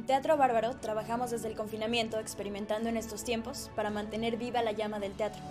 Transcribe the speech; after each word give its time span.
En 0.00 0.06
Teatro 0.06 0.38
Bárbaro 0.38 0.76
trabajamos 0.76 1.30
desde 1.30 1.48
el 1.48 1.54
confinamiento 1.54 2.18
experimentando 2.18 2.88
en 2.88 2.96
estos 2.96 3.22
tiempos 3.22 3.70
para 3.76 3.90
mantener 3.90 4.38
viva 4.38 4.62
la 4.62 4.72
llama 4.72 4.98
del 4.98 5.12
teatro. 5.12 5.42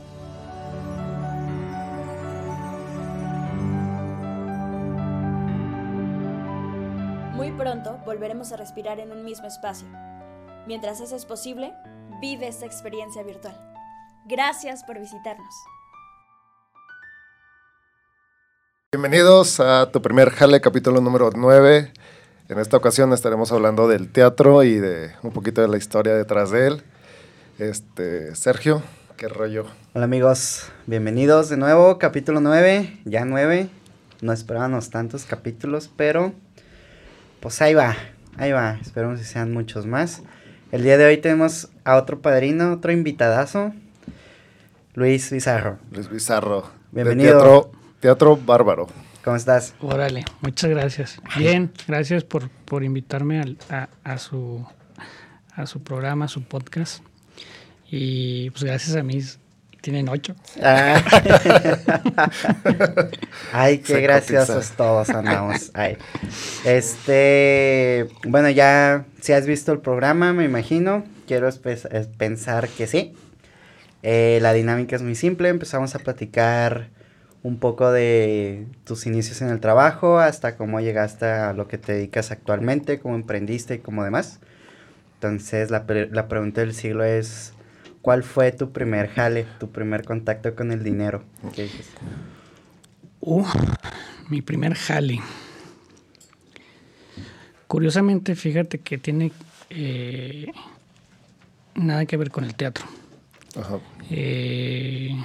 Muy 7.36 7.52
pronto 7.52 8.00
volveremos 8.08 8.52
a 8.52 8.58
respirar 8.58 9.00
en 9.00 9.12
un 9.12 9.24
mismo 9.24 9.46
espacio. 9.46 9.88
Mientras 10.66 11.00
eso 11.00 11.16
es 11.16 11.26
posible, 11.26 11.72
vive 12.20 12.48
esta 12.48 12.66
experiencia 12.66 13.22
virtual. 13.22 13.56
Gracias 14.26 14.84
por 14.84 14.98
visitarnos. 14.98 15.54
Bienvenidos 18.92 19.60
a 19.60 19.92
tu 19.92 20.02
primer 20.02 20.32
Jale, 20.32 20.60
capítulo 20.60 21.02
número 21.02 21.30
9. 21.36 21.94
En 22.50 22.58
esta 22.58 22.78
ocasión 22.78 23.14
estaremos 23.14 23.52
hablando 23.52 23.88
del 23.88 24.12
teatro 24.12 24.64
y 24.64 24.80
de 24.80 25.12
un 25.22 25.32
poquito 25.32 25.62
de 25.62 25.68
la 25.68 25.78
historia 25.78 26.16
detrás 26.16 26.50
de 26.50 26.66
él. 26.66 26.82
Este, 27.60 28.34
Sergio, 28.34 28.82
qué 29.18 29.28
rollo. 29.28 29.68
Hola 29.94 30.06
amigos, 30.06 30.64
bienvenidos 30.88 31.50
de 31.50 31.58
nuevo, 31.58 32.00
capítulo 32.00 32.42
9, 32.42 33.02
ya 33.06 33.24
9. 33.24 33.70
No 34.22 34.34
esperábamos 34.34 34.90
tantos 34.90 35.26
capítulos, 35.26 35.92
pero 35.96 36.34
pues 37.40 37.62
ahí 37.62 37.76
va, 37.76 37.96
ahí 38.36 38.52
va. 38.52 38.80
Esperemos 38.82 39.20
que 39.20 39.26
sean 39.28 39.54
muchos 39.54 39.86
más. 39.86 40.24
El 40.72 40.82
día 40.82 40.98
de 40.98 41.06
hoy 41.06 41.18
tenemos 41.18 41.70
a 41.84 41.98
otro 41.98 42.20
padrino, 42.20 42.74
otro 42.74 42.92
invitadazo, 42.92 43.74
Luis 44.96 45.30
Bizarro. 45.30 45.78
Luis 45.92 46.10
Bizarro. 46.10 46.64
de 46.92 47.04
Bienvenido. 47.04 47.38
Teatro, 47.38 47.72
teatro 48.00 48.38
Bárbaro. 48.44 48.88
¿Cómo 49.24 49.36
estás? 49.36 49.74
Órale, 49.82 50.24
muchas 50.42 50.70
gracias. 50.70 51.22
Bien, 51.38 51.72
gracias 51.88 52.24
por, 52.24 52.50
por 52.50 52.84
invitarme 52.84 53.42
al- 53.42 53.58
a, 53.70 53.90
a 54.04 54.18
su, 54.18 54.66
a 55.54 55.66
su 55.66 55.84
programa, 55.84 56.26
a 56.26 56.30
su 56.30 56.44
podcast. 56.44 57.04
Y 57.92 58.50
pues 58.52 58.64
gracias 58.64 58.96
a 58.96 59.04
mí 59.04 59.20
tienen 59.82 60.08
ocho. 60.10 60.36
Ah. 60.62 61.02
Ay, 63.54 63.80
qué 63.80 63.94
Se 63.94 64.02
graciosos 64.02 64.56
cotiza. 64.56 64.76
todos 64.78 65.10
andamos. 65.10 65.72
Ay. 65.74 65.98
Este, 66.66 68.08
bueno, 68.26 68.50
ya 68.50 69.06
si 69.22 69.34
has 69.34 69.46
visto 69.46 69.72
el 69.72 69.80
programa, 69.80 70.34
me 70.34 70.46
imagino. 70.46 71.04
Quiero 71.28 71.50
pensar 72.18 72.68
que 72.70 72.88
sí. 72.88 73.14
Eh, 74.02 74.40
la 74.42 74.54
dinámica 74.54 74.96
es 74.96 75.02
muy 75.02 75.16
simple. 75.16 75.50
Empezamos 75.50 75.96
a 75.96 76.00
platicar 76.00 76.90
un 77.42 77.58
poco 77.58 77.92
de 77.92 78.68
tus 78.84 79.06
inicios 79.06 79.42
en 79.42 79.50
el 79.50 79.60
trabajo, 79.60 80.20
hasta 80.20 80.58
cómo 80.58 80.82
llegaste 80.82 81.26
a 81.26 81.54
lo 81.54 81.68
que 81.68 81.78
te 81.78 81.94
dedicas 81.94 82.32
actualmente, 82.32 83.00
cómo 83.00 83.16
emprendiste 83.16 83.76
y 83.76 83.80
cómo 83.80 84.04
demás. 84.04 84.40
Entonces, 85.16 85.72
la, 85.72 85.86
pre- 85.86 86.10
la 86.12 86.28
pregunta 86.28 86.62
del 86.62 86.74
siglo 86.74 87.04
es, 87.04 87.54
¿cuál 88.02 88.24
fue 88.24 88.52
tu 88.52 88.72
primer 88.72 89.10
jale, 89.10 89.46
tu 89.60 89.70
primer 89.70 90.04
contacto 90.04 90.56
con 90.56 90.72
el 90.72 90.84
dinero? 90.84 91.24
¿Qué 91.56 91.64
dices? 91.64 91.88
Uh, 93.22 93.46
mi 94.30 94.42
primer 94.42 94.76
jale. 94.76 95.20
Curiosamente, 97.68 98.36
fíjate 98.36 98.80
que 98.80 98.98
tiene 98.98 99.32
eh, 99.70 100.52
nada 101.76 102.06
que 102.06 102.18
ver 102.18 102.32
con 102.32 102.44
el 102.44 102.56
teatro. 102.56 102.86
Ajá. 103.56 103.80
Eh, 104.10 105.22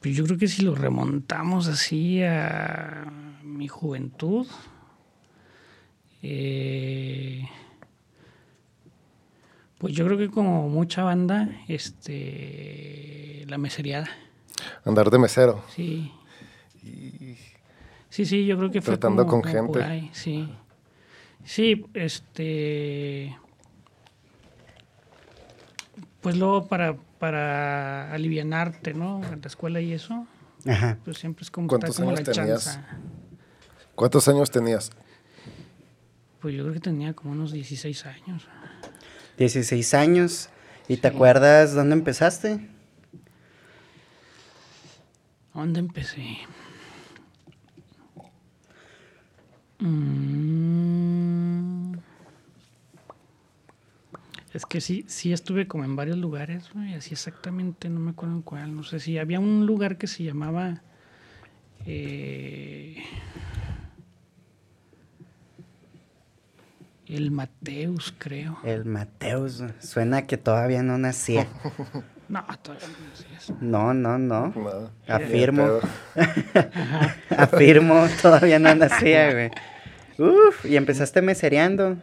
pues 0.00 0.16
yo 0.16 0.24
creo 0.24 0.38
que 0.38 0.48
si 0.48 0.62
lo 0.62 0.74
remontamos 0.74 1.66
así 1.68 2.22
a 2.22 3.10
mi 3.44 3.68
juventud, 3.68 4.46
eh, 6.22 7.46
pues 9.78 9.94
yo 9.94 10.04
creo 10.06 10.18
que 10.18 10.28
como 10.30 10.68
mucha 10.68 11.02
banda, 11.04 11.48
este, 11.68 13.44
la 13.48 13.58
meseriada, 13.58 14.08
Andar 14.84 15.10
de 15.10 15.18
mesero. 15.18 15.62
sí. 15.74 16.12
Sí, 18.10 18.24
sí, 18.26 18.44
yo 18.44 18.58
creo 18.58 18.70
que 18.72 18.80
fue 18.82 18.94
Tratando 18.94 19.24
como- 19.24 19.42
con 19.42 19.52
como 19.52 19.72
por 19.72 19.82
gente. 19.82 19.92
ahí, 19.92 20.10
sí. 20.12 20.52
Sí, 21.44 21.84
este... 21.94 23.36
Pues 26.20 26.36
luego 26.36 26.66
para, 26.66 26.96
para 27.20 28.10
alivianarte, 28.12 28.94
¿no? 28.94 29.22
En 29.32 29.40
la 29.42 29.46
escuela 29.46 29.80
y 29.80 29.92
eso, 29.92 30.26
Ajá. 30.66 30.98
pues 31.04 31.18
siempre 31.18 31.44
es 31.44 31.50
como, 31.50 31.68
¿Cuántos 31.68 31.90
está 31.90 32.02
como 32.02 32.16
años 32.16 32.26
la 32.26 32.32
tenías? 32.32 32.64
chanza. 32.64 32.98
¿Cuántos 33.94 34.26
años 34.26 34.50
tenías? 34.50 34.90
Pues 36.40 36.54
yo 36.56 36.62
creo 36.62 36.72
que 36.74 36.80
tenía 36.80 37.12
como 37.12 37.32
unos 37.32 37.52
16 37.52 38.06
años. 38.06 38.48
16 39.36 39.94
años. 39.94 40.48
¿Y 40.88 40.96
te 40.96 41.08
acuerdas 41.08 41.74
dónde 41.74 41.94
empezaste? 41.94 42.66
¿Dónde 45.54 45.80
empecé? 45.80 46.38
Mm. 49.78 50.79
Es 54.52 54.66
que 54.66 54.80
sí, 54.80 55.04
sí 55.06 55.32
estuve 55.32 55.68
como 55.68 55.84
en 55.84 55.94
varios 55.94 56.18
lugares, 56.18 56.70
güey, 56.74 56.94
así 56.94 57.14
exactamente, 57.14 57.88
no 57.88 58.00
me 58.00 58.10
acuerdo 58.10 58.34
en 58.34 58.42
cuál, 58.42 58.74
no 58.74 58.82
sé 58.82 58.98
si 58.98 59.16
había 59.16 59.38
un 59.38 59.64
lugar 59.64 59.96
que 59.96 60.08
se 60.08 60.24
llamaba 60.24 60.82
eh, 61.86 63.04
el 67.06 67.30
Mateus, 67.30 68.14
creo. 68.18 68.58
El 68.64 68.84
Mateus. 68.84 69.62
Suena 69.80 70.26
que 70.26 70.36
todavía 70.36 70.82
no 70.82 70.98
nacía. 70.98 71.46
No, 72.30 72.44
todavía 72.62 72.86
no 72.86 73.36
eso. 73.36 73.56
No, 73.60 73.92
no, 73.92 74.16
no. 74.16 74.52
Nada. 74.54 74.92
Afirmo. 75.08 75.80
Afirmo, 77.36 78.06
todavía 78.22 78.60
no 78.60 78.72
nacía, 78.76 79.32
güey. 79.32 79.50
Uf, 80.16 80.64
y 80.64 80.76
empezaste 80.76 81.22
mesereando. 81.22 81.96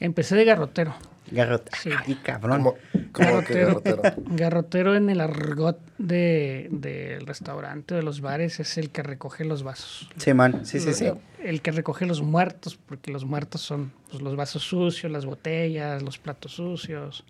Empecé 0.00 0.34
de 0.34 0.44
garrotero. 0.46 0.96
Garrot. 1.32 1.68
Sí. 1.76 1.90
Ay, 2.06 2.14
cabrón. 2.16 2.62
¿Cómo, 2.62 2.76
cómo 3.12 3.42
que 3.44 3.54
Garrotero. 3.54 3.80
garrotero? 4.02 4.22
Garrotero 4.36 4.94
en 4.94 5.10
el 5.10 5.20
argot 5.20 5.78
de- 5.98 6.68
del 6.70 7.26
restaurante, 7.26 7.94
de 7.94 8.02
los 8.02 8.20
bares, 8.20 8.60
es 8.60 8.78
el 8.78 8.90
que 8.90 9.02
recoge 9.02 9.44
los 9.44 9.62
vasos. 9.62 10.08
Simón, 10.16 10.64
sí, 10.64 10.78
sí, 10.80 10.92
sí. 10.94 11.06
El 11.42 11.60
que 11.62 11.72
recoge 11.72 12.06
los 12.06 12.22
muertos, 12.22 12.76
porque 12.76 13.10
los 13.10 13.24
muertos 13.24 13.60
son 13.62 13.92
pues, 14.10 14.22
los 14.22 14.36
vasos 14.36 14.62
sucios, 14.62 15.10
las 15.10 15.26
botellas, 15.26 16.02
los 16.02 16.18
platos 16.18 16.52
sucios. 16.52 17.24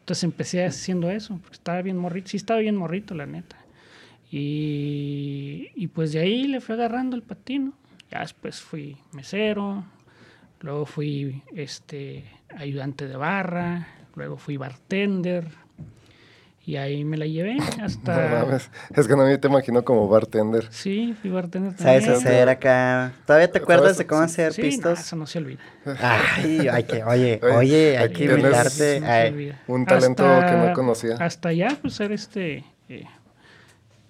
Entonces 0.00 0.24
empecé 0.24 0.64
haciendo 0.64 1.10
eso, 1.10 1.38
porque 1.40 1.54
estaba 1.54 1.80
bien 1.82 1.96
morrito. 1.96 2.28
Sí, 2.30 2.36
estaba 2.36 2.60
bien 2.60 2.76
morrito, 2.76 3.14
la 3.14 3.26
neta. 3.26 3.56
Y, 4.30 5.70
y 5.74 5.86
pues 5.88 6.12
de 6.12 6.20
ahí 6.20 6.48
le 6.48 6.60
fui 6.60 6.74
agarrando 6.74 7.14
el 7.16 7.22
patino. 7.22 7.72
Ya 8.10 8.20
después 8.20 8.60
fui 8.60 8.96
mesero, 9.12 9.84
luego 10.60 10.86
fui 10.86 11.42
este 11.54 12.24
ayudante 12.56 13.06
de 13.08 13.16
barra, 13.16 13.88
luego 14.14 14.36
fui 14.36 14.56
bartender. 14.56 15.48
Y 16.66 16.76
ahí 16.76 17.04
me 17.04 17.18
la 17.18 17.26
llevé 17.26 17.56
No 17.78 17.84
hasta... 17.84 18.40
mames. 18.42 18.70
Es 18.94 19.06
que 19.06 19.14
no 19.16 19.24
me 19.24 19.36
te 19.36 19.48
imagino 19.48 19.84
como 19.84 20.08
bartender. 20.08 20.66
Sí, 20.70 21.14
fui 21.20 21.28
bartender 21.30 21.76
¿Sabes 21.76 22.04
también. 22.06 22.26
hacer 22.26 22.48
acá? 22.48 23.12
¿Todavía 23.26 23.52
te 23.52 23.58
acuerdas 23.58 23.98
de 23.98 24.06
cómo 24.06 24.22
hacer 24.22 24.54
Sí, 24.54 24.62
no, 24.62 24.68
pistos? 24.68 25.00
eso 25.00 25.16
no 25.16 25.26
se 25.26 25.38
olvida. 25.40 25.60
Ay, 26.00 26.66
hay 26.68 26.84
que, 26.84 27.04
oye, 27.04 27.38
Oye, 27.42 27.52
oye, 27.54 27.98
hay 27.98 28.12
que 28.12 28.24
invitarte. 28.24 29.00
No 29.00 29.74
un 29.74 29.84
talento 29.84 30.24
que 30.24 30.52
no 30.56 30.72
conocía. 30.72 31.16
Hasta 31.20 31.52
ya, 31.52 31.76
pues 31.82 31.92
ser 31.94 32.12
este, 32.12 32.64
eh, 32.88 33.04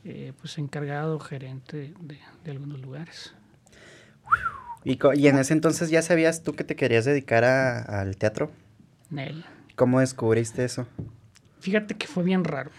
eh, 0.05 0.33
pues 0.41 0.57
encargado, 0.59 1.19
gerente 1.19 1.93
de, 1.99 2.21
de 2.45 2.51
algunos 2.53 2.79
lugares. 2.81 3.35
Y, 4.85 4.99
en 5.27 5.39
ese 5.39 5.53
entonces 5.55 5.91
ya 5.91 6.03
sabías 6.03 6.43
tú 6.43 6.53
que 6.55 6.65
te 6.65 6.77
querías 6.77 7.05
dedicar 7.05 7.45
a- 7.45 7.81
al 8.01 8.17
teatro. 8.17 8.51
Nel. 9.11 9.45
¿Cómo 9.77 10.01
descubriste 10.01 10.65
eso? 10.65 10.87
Fíjate 11.61 11.95
que 11.97 12.07
fue 12.07 12.23
bien 12.23 12.45
raro. 12.45 12.71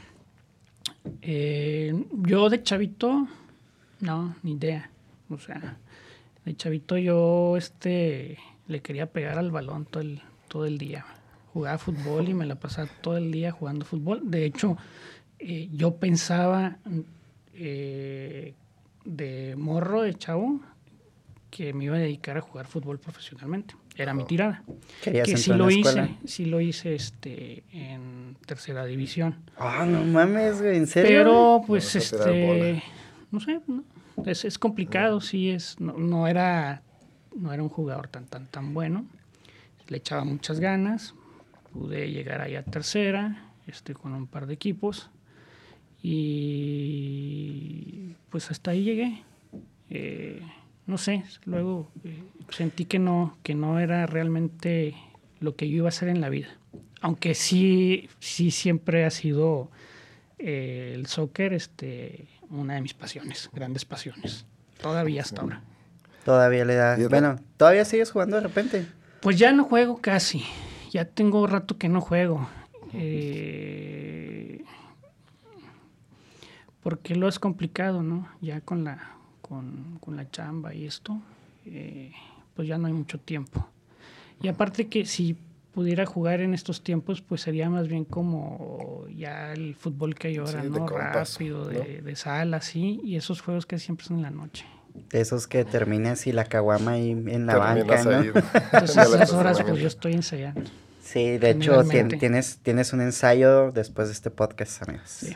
Eh, 1.22 1.94
yo 2.24 2.50
de 2.50 2.62
chavito, 2.64 3.28
no, 4.00 4.36
ni 4.44 4.54
idea. 4.54 4.90
O 5.30 5.38
sea, 5.40 5.78
de 6.46 6.56
chavito 6.56 6.98
yo 6.98 7.58
este 7.58 8.38
le 8.68 8.82
quería 8.82 9.08
pegar 9.12 9.38
al 9.38 9.52
balón 9.52 9.86
todo 9.86 10.02
el, 10.02 10.22
todo 10.48 10.66
el 10.66 10.78
día. 10.78 11.06
Jugaba 11.54 11.78
fútbol 11.78 12.30
y 12.30 12.34
me 12.34 12.46
la 12.46 12.56
pasaba 12.56 12.88
todo 13.02 13.18
el 13.18 13.32
día 13.32 13.52
jugando 13.52 13.86
fútbol. 13.86 14.22
De 14.30 14.46
hecho, 14.46 14.78
eh, 15.40 15.70
yo 15.74 15.96
pensaba 15.96 16.78
eh, 17.54 18.54
de 19.06 19.56
morro, 19.58 20.02
de 20.02 20.14
chavo, 20.16 20.60
que 21.56 21.72
me 21.72 21.86
iba 21.86 21.96
a 21.96 22.00
dedicar 22.00 22.38
a 22.38 22.42
jugar 22.42 22.68
fútbol 22.68 23.00
profesionalmente. 23.00 23.76
Era 23.96 24.14
mi 24.14 24.26
tirada. 24.26 24.62
¿Querías 25.02 25.26
Que 25.26 25.38
sí 25.38 25.54
lo 25.54 25.70
escuela? 25.70 26.04
hice, 26.04 26.28
sí 26.28 26.46
lo 26.48 26.60
hice 26.60 26.96
este, 26.96 27.64
en 27.72 28.36
tercera 28.46 28.84
división. 28.84 29.38
Ah, 29.58 29.86
no 29.88 30.04
mames, 30.04 30.62
güey, 30.62 30.76
¿en 30.76 30.86
serio? 30.86 31.08
Pero 31.10 31.64
pues 31.66 31.96
este, 31.96 32.84
no 33.32 33.40
sé, 33.40 33.62
no, 33.68 33.86
es, 34.26 34.44
es 34.44 34.60
complicado, 34.60 35.22
sí 35.22 35.50
es, 35.50 35.80
no, 35.80 35.94
no 35.94 36.28
era, 36.28 36.82
no 37.34 37.54
era 37.54 37.64
un 37.64 37.70
jugador 37.70 38.10
tan 38.10 38.26
tan 38.26 38.48
tan 38.48 38.74
bueno. 38.74 39.06
le 39.88 39.96
echaba 39.96 40.26
muchas 40.26 40.60
ganas, 40.60 41.16
pude 41.72 42.12
llegar 42.12 42.42
ahí 42.42 42.56
a 42.58 42.64
tercera, 42.64 43.46
este, 43.66 43.94
con 43.94 44.12
un 44.12 44.28
par 44.28 44.46
de 44.46 44.56
equipos 44.56 45.10
y 46.04 46.26
pues 48.30 48.52
hasta 48.52 48.72
ahí 48.72 48.84
llegué. 48.84 49.24
Eh, 49.90 50.42
no 50.88 50.98
sé, 50.98 51.24
luego 51.46 51.92
eh, 52.04 52.24
sentí 52.50 52.86
que 52.86 53.00
no, 53.00 53.38
que 53.44 53.56
no 53.56 53.80
era 53.80 54.06
realmente 54.06 54.96
lo 55.40 55.56
que 55.56 55.70
yo 55.70 55.78
iba 55.78 55.88
a 55.88 55.90
hacer 55.90 56.10
en 56.10 56.22
la 56.22 56.30
vida. 56.30 56.50
Aunque 57.02 57.36
sí, 57.36 58.10
sí 58.20 58.52
siempre 58.52 59.06
ha 59.06 59.10
sido 59.10 59.70
eh, 60.38 60.94
el 60.96 61.08
soccer 61.08 61.54
este, 61.54 62.28
una 62.50 62.76
de 62.76 62.82
mis 62.82 62.94
pasiones, 62.94 63.50
grandes 63.54 63.86
pasiones. 63.86 64.46
Todavía 64.82 65.22
hasta 65.22 65.42
ahora. 65.42 65.62
Todavía 66.24 66.66
le 66.66 66.76
da. 66.76 66.98
Bueno, 67.10 67.40
¿todavía 67.58 67.86
sigues 67.86 68.12
jugando 68.12 68.38
de 68.38 68.44
repente? 68.44 68.86
Pues 69.22 69.38
ya 69.38 69.52
no 69.52 69.64
juego 69.64 69.98
casi. 70.02 70.44
Ya 70.92 71.06
tengo 71.06 71.46
rato 71.48 71.78
que 71.78 71.90
no 71.90 72.02
juego. 72.02 72.48
Eh, 72.94 74.64
porque 76.82 77.16
lo 77.16 77.28
es 77.28 77.40
complicado, 77.40 78.04
¿no? 78.04 78.28
Ya 78.42 78.62
con 78.62 78.84
la, 78.84 79.15
con, 79.56 80.00
con 80.02 80.18
la 80.18 80.30
chamba 80.30 80.74
y 80.74 80.86
esto, 80.86 81.18
eh, 81.66 82.12
pues 82.56 82.68
ya 82.68 82.78
no 82.78 82.88
hay 82.88 82.94
mucho 82.94 83.20
tiempo. 83.20 83.68
Y 84.42 84.50
aparte 84.50 84.88
que 84.88 85.06
si 85.06 85.38
pudiera 85.74 86.06
jugar 86.06 86.42
en 86.42 86.54
estos 86.54 86.84
tiempos, 86.84 87.22
pues 87.22 87.42
sería 87.42 87.70
más 87.70 87.88
bien 87.88 88.06
como 88.06 89.06
ya 89.16 89.54
el 89.54 89.76
fútbol 89.76 90.16
que 90.16 90.28
hay 90.30 90.38
ahora, 90.38 90.64
¿no? 90.64 90.88
Rápido, 90.88 91.68
de, 91.68 92.02
de 92.02 92.16
sala, 92.16 92.58
así, 92.58 93.00
y 93.04 93.16
esos 93.16 93.42
juegos 93.42 93.66
que 93.66 93.80
siempre 93.80 94.06
son 94.06 94.18
en 94.18 94.24
la 94.24 94.32
noche. 94.32 94.66
De 95.10 95.22
esos 95.22 95.48
que 95.48 95.64
terminas 95.66 96.28
y 96.28 96.32
la 96.32 96.46
caguama 96.46 96.92
ahí 96.92 97.12
en 97.12 97.46
la 97.46 97.58
banca, 97.58 98.04
¿no? 98.04 98.12
Entonces 98.22 98.98
esas 98.98 99.34
horas 99.34 99.62
pues 99.62 99.80
yo 99.80 99.88
estoy 99.88 100.14
ensayando. 100.14 100.70
Sí, 101.02 101.38
de 101.38 101.52
hecho 101.52 101.84
tienes, 102.20 102.60
tienes 102.62 102.92
un 102.92 103.02
ensayo 103.02 103.72
después 103.72 104.08
de 104.08 104.14
este 104.14 104.32
podcast, 104.32 104.84
amigos. 104.84 105.10
Sí. 105.10 105.36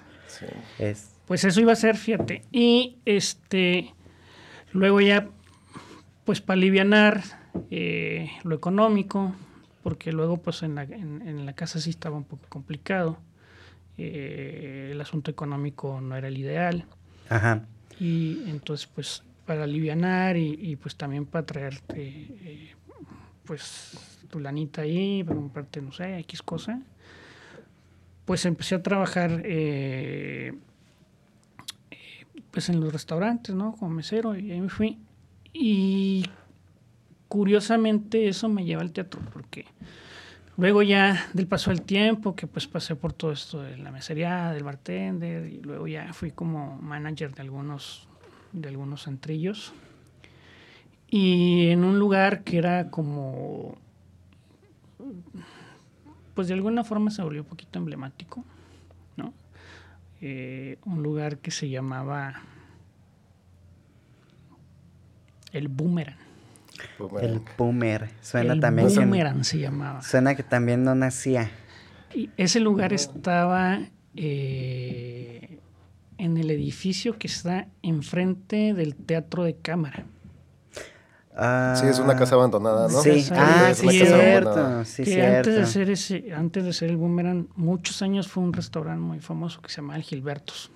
Pues 1.25 1.44
eso 1.44 1.62
iba 1.62 1.74
a 1.74 1.75
ser, 1.75 1.95
fíjate. 1.95 2.44
Y 2.51 2.98
este, 3.06 3.94
luego 4.74 5.01
ya, 5.01 5.30
pues 6.25 6.42
para 6.42 6.57
aliviar 6.57 7.21
eh, 7.71 8.31
lo 8.44 8.56
económico, 8.56 9.33
porque 9.83 10.12
luego 10.12 10.38
pues 10.38 10.63
en 10.63 10.75
la, 10.75 10.83
en, 10.83 11.45
la, 11.45 11.54
casa 11.54 11.80
sí 11.80 11.89
estaba 11.89 12.18
un 12.18 12.25
poco 12.25 12.48
complicado. 12.50 13.18
Eh, 13.98 14.89
el 14.92 15.01
asunto 15.01 15.31
económico 15.31 16.00
no 16.01 16.16
era 16.16 16.27
el 16.27 16.38
ideal. 16.38 16.86
Ajá. 17.30 17.66
Y 18.00 18.44
entonces 18.48 18.88
pues 18.88 19.24
para 19.45 19.63
aliviar 19.63 20.38
y, 20.38 20.75
pues 20.75 20.95
también 20.95 21.25
para 21.25 21.44
traerte 21.44 21.98
eh, 21.98 22.75
pues 23.45 24.19
tu 24.30 24.39
lanita 24.39 24.83
ahí, 24.83 25.24
para 25.24 25.38
comprarte, 25.38 25.81
no 25.81 25.92
sé, 25.92 26.19
X 26.19 26.44
cosa, 26.44 26.80
pues 28.25 28.45
empecé 28.45 28.75
a 28.75 28.83
trabajar 28.83 29.42
eh, 29.44 30.54
pues 32.51 32.69
en 32.69 32.80
los 32.80 32.92
restaurantes, 32.92 33.56
¿no? 33.56 33.74
Como 33.74 33.92
mesero 33.92 34.36
y 34.38 34.51
ahí 34.51 34.62
me 34.62 34.69
fui. 34.69 34.98
Y 35.54 36.25
curiosamente 37.28 38.28
eso 38.28 38.50
me 38.50 38.66
lleva 38.66 38.81
al 38.81 38.92
teatro, 38.92 39.22
porque 39.31 39.66
luego 40.57 40.81
ya 40.81 41.28
del 41.34 41.48
paso 41.48 41.69
del 41.69 41.81
tiempo, 41.81 42.36
que 42.36 42.48
pues 42.48 42.68
pasé 42.68 42.96
por 42.96 43.13
todo 43.13 43.31
esto 43.31 43.62
de 43.62 43.78
la 43.78 43.92
mesería, 43.92 44.51
del 44.51 44.63
bartender, 44.63 45.48
y 45.48 45.62
luego 45.62 45.88
ya 45.88 46.13
fui 46.13 46.31
como 46.31 46.78
manager 46.78 47.34
de 47.34 47.42
algunos, 47.42 48.07
de 48.52 48.69
algunos 48.69 49.07
antrillos. 49.07 49.74
Y 51.07 51.69
en 51.69 51.84
un 51.84 51.98
lugar 51.98 52.44
que 52.44 52.57
era 52.57 52.92
como, 52.92 53.75
pues 56.36 56.48
de 56.48 56.54
alguna 56.54 56.84
forma 56.84 57.10
se 57.10 57.24
volvió 57.24 57.42
un 57.42 57.48
poquito 57.48 57.80
emblemático. 57.80 58.44
Eh, 60.21 60.77
un 60.86 61.01
lugar 61.01 61.38
que 61.38 61.51
se 61.51 61.69
llamaba 61.69 62.42
el 65.51 65.68
Boomerang. 65.68 66.18
El 67.21 67.42
Boomer. 67.57 68.10
Suena 68.21 68.54
el 68.54 68.60
también. 68.60 68.88
Boomerang 68.88 69.44
se 69.44 69.60
llamaba. 69.60 70.01
Suena 70.01 70.36
que 70.36 70.44
también 70.44 70.83
no 70.83 70.95
nacía. 70.95 71.51
Y 72.13 72.30
ese 72.38 72.60
lugar 72.60 72.94
estaba 72.94 73.80
eh, 74.16 75.60
en 76.18 76.38
el 76.38 76.51
edificio 76.51 77.18
que 77.18 77.27
está 77.27 77.68
enfrente 77.81 78.74
del 78.74 78.95
Teatro 78.95 79.44
de 79.44 79.56
Cámara. 79.56 80.06
Ah, 81.42 81.74
sí, 81.80 81.88
es 81.88 82.00
una 82.00 82.18
casa 82.18 82.36
abandonada, 82.36 82.90
¿no? 82.90 83.02
Sí, 83.02 83.26
ah, 83.32 83.72
sí, 83.74 83.88
cierto. 83.88 84.84
Sí, 84.84 85.04
que 85.04 85.26
Antes 85.26 85.56
de 85.56 85.66
ser 85.66 85.90
ese, 85.90 86.34
antes 86.34 86.66
de 86.66 86.74
ser 86.74 86.90
el 86.90 86.98
Boomerang, 86.98 87.48
muchos 87.56 88.02
años 88.02 88.28
fue 88.28 88.44
un 88.44 88.52
restaurante 88.52 89.02
muy 89.02 89.22
famoso 89.22 89.62
que 89.62 89.70
se 89.70 89.78
llamaba 89.78 89.96
el 89.96 90.04
Gilbertos. 90.04 90.70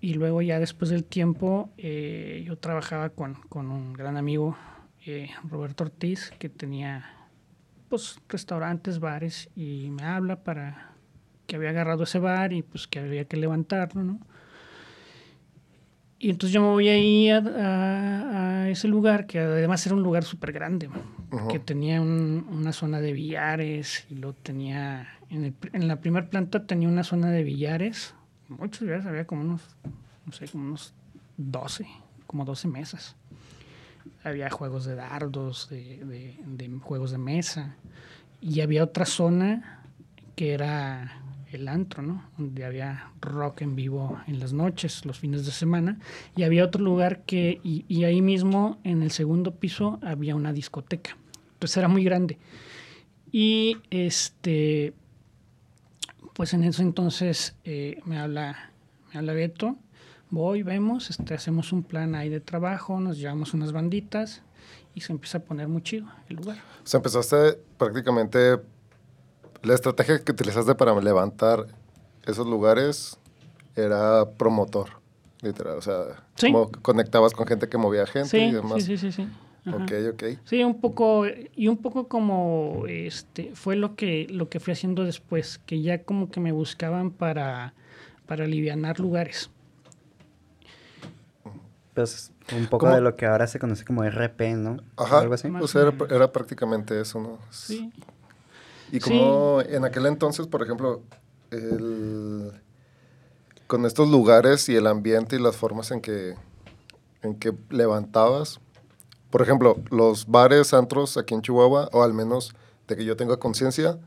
Y 0.00 0.14
luego 0.14 0.40
ya 0.40 0.60
después 0.60 0.90
del 0.90 1.02
tiempo, 1.02 1.70
eh, 1.78 2.44
yo 2.46 2.56
trabajaba 2.56 3.10
con, 3.10 3.34
con, 3.48 3.72
un 3.72 3.92
gran 3.92 4.16
amigo, 4.16 4.56
eh, 5.04 5.30
Roberto 5.50 5.82
Ortiz, 5.82 6.32
que 6.38 6.48
tenía 6.48 7.04
pues 7.88 8.20
restaurantes, 8.28 9.00
bares, 9.00 9.48
y 9.56 9.90
me 9.90 10.04
habla 10.04 10.36
para 10.44 10.92
que 11.48 11.56
había 11.56 11.70
agarrado 11.70 12.04
ese 12.04 12.20
bar 12.20 12.52
y 12.52 12.62
pues 12.62 12.86
que 12.86 13.00
había 13.00 13.24
que 13.24 13.36
levantarlo, 13.36 14.04
¿no? 14.04 14.20
Y 16.18 16.30
entonces 16.30 16.52
yo 16.52 16.62
me 16.62 16.68
voy 16.68 16.88
ahí 16.88 17.28
a, 17.28 17.38
a, 17.38 18.68
ese 18.70 18.88
lugar, 18.88 19.26
que 19.26 19.38
además 19.38 19.84
era 19.86 19.94
un 19.94 20.02
lugar 20.02 20.24
súper 20.24 20.52
grande, 20.52 20.88
que 21.50 21.58
tenía 21.58 22.00
una 22.00 22.72
zona 22.72 23.00
de 23.00 23.12
billares 23.12 24.06
y 24.08 24.14
lo 24.14 24.32
tenía, 24.32 25.08
en, 25.28 25.44
el, 25.44 25.54
en 25.72 25.88
la 25.88 26.00
primera 26.00 26.26
planta 26.28 26.66
tenía 26.66 26.88
una 26.88 27.04
zona 27.04 27.30
de 27.30 27.44
billares, 27.44 28.14
muchos 28.48 28.80
billares, 28.80 29.04
había 29.06 29.26
como 29.26 29.42
unos, 29.42 29.62
no 30.24 30.32
sé, 30.32 30.48
como 30.48 30.64
unos 30.64 30.94
12, 31.36 31.86
como 32.26 32.44
12 32.44 32.68
mesas. 32.68 33.14
Había 34.24 34.48
juegos 34.50 34.86
de 34.86 34.94
dardos, 34.94 35.68
de, 35.68 35.98
de, 36.04 36.38
de 36.46 36.78
juegos 36.78 37.10
de 37.10 37.18
mesa, 37.18 37.76
y 38.40 38.60
había 38.62 38.84
otra 38.84 39.04
zona 39.04 39.82
que 40.34 40.54
era 40.54 41.20
el 41.56 41.68
antro, 41.68 42.02
¿no? 42.02 42.24
Donde 42.38 42.64
había 42.64 43.10
rock 43.20 43.62
en 43.62 43.76
vivo 43.76 44.20
en 44.26 44.38
las 44.40 44.52
noches, 44.52 45.04
los 45.04 45.18
fines 45.18 45.44
de 45.44 45.52
semana. 45.52 45.98
Y 46.36 46.44
había 46.44 46.64
otro 46.64 46.82
lugar 46.82 47.22
que, 47.24 47.60
y, 47.62 48.04
ahí 48.04 48.22
mismo 48.22 48.78
en 48.84 49.02
el 49.02 49.10
segundo 49.10 49.54
piso 49.54 49.98
había 50.02 50.34
una 50.36 50.52
discoteca. 50.52 51.16
Entonces 51.54 51.76
era 51.76 51.88
muy 51.88 52.04
grande. 52.04 52.38
Y 53.32 53.78
este, 53.90 54.94
pues 56.32 56.54
en 56.54 56.64
ese 56.64 56.82
entonces 56.82 57.56
eh, 57.64 58.00
me 58.04 58.18
habla, 58.18 58.70
me 59.12 59.18
habla 59.18 59.32
Beto, 59.32 59.76
voy, 60.30 60.62
vemos, 60.62 61.10
este, 61.10 61.34
hacemos 61.34 61.72
un 61.72 61.82
plan 61.82 62.14
ahí 62.14 62.28
de 62.28 62.40
trabajo, 62.40 63.00
nos 63.00 63.18
llevamos 63.18 63.52
unas 63.54 63.72
banditas 63.72 64.42
y 64.94 65.00
se 65.00 65.12
empieza 65.12 65.38
a 65.38 65.40
poner 65.42 65.68
muy 65.68 65.82
chido 65.82 66.06
el 66.28 66.36
lugar. 66.36 66.58
O 66.84 66.86
sea, 66.86 66.98
empezaste 66.98 67.58
prácticamente 67.76 68.58
la 69.62 69.74
estrategia 69.74 70.18
que 70.22 70.32
utilizaste 70.32 70.74
para 70.74 70.98
levantar 71.00 71.66
esos 72.24 72.46
lugares 72.46 73.18
era 73.74 74.28
promotor, 74.36 74.88
literal. 75.42 75.78
O 75.78 75.82
sea, 75.82 76.24
como 76.40 76.70
conectabas 76.82 77.32
con 77.32 77.46
gente 77.46 77.68
que 77.68 77.78
movía 77.78 78.06
gente 78.06 78.38
y 78.38 78.52
demás. 78.52 78.82
Sí, 78.84 78.96
sí, 78.96 79.12
sí, 79.12 79.12
sí. 79.12 79.28
Ok, 79.68 79.92
ok. 80.12 80.24
Sí, 80.44 80.62
un 80.62 80.80
poco, 80.80 81.24
y 81.26 81.66
un 81.66 81.76
poco 81.78 82.06
como 82.06 82.84
este 82.86 83.50
fue 83.54 83.74
lo 83.74 83.96
que, 83.96 84.28
lo 84.30 84.48
que 84.48 84.60
fui 84.60 84.72
haciendo 84.72 85.02
después, 85.02 85.58
que 85.66 85.82
ya 85.82 86.04
como 86.04 86.30
que 86.30 86.38
me 86.38 86.52
buscaban 86.52 87.10
para, 87.10 87.74
para 88.26 88.44
alivianar 88.44 89.00
lugares. 89.00 89.50
Pues 91.94 92.30
un 92.54 92.66
poco 92.66 92.88
de 92.90 93.00
lo 93.00 93.16
que 93.16 93.26
ahora 93.26 93.46
se 93.46 93.58
conoce 93.58 93.84
como 93.84 94.04
RP, 94.04 94.54
¿no? 94.54 94.76
Ajá, 94.96 95.20
Algo 95.20 95.34
así. 95.34 95.48
O 95.60 95.66
sea, 95.66 95.82
era, 95.82 95.94
era, 96.10 96.30
prácticamente 96.30 97.00
eso, 97.00 97.18
¿no? 97.20 97.38
Sí. 97.50 97.90
Y 98.92 99.00
como 99.00 99.60
en 99.62 99.84
aquel 99.84 100.06
entonces, 100.06 100.46
por 100.46 100.62
ejemplo, 100.62 101.02
con 103.66 103.84
estos 103.84 104.08
lugares 104.08 104.68
y 104.68 104.76
el 104.76 104.86
ambiente 104.86 105.36
y 105.36 105.38
las 105.40 105.56
formas 105.56 105.90
en 105.90 106.00
que, 106.00 106.34
en 107.22 107.34
que 107.36 107.52
levantabas, 107.70 108.60
por 109.30 109.42
ejemplo, 109.42 109.76
los 109.90 110.26
bares, 110.26 110.72
antros 110.72 111.16
aquí 111.16 111.34
en 111.34 111.42
Chihuahua, 111.42 111.88
o 111.92 112.02
al 112.02 112.14
menos 112.14 112.54
de 112.86 112.96
que 112.96 113.04
yo 113.04 113.16
tenga 113.16 113.36
conciencia, 113.38 113.98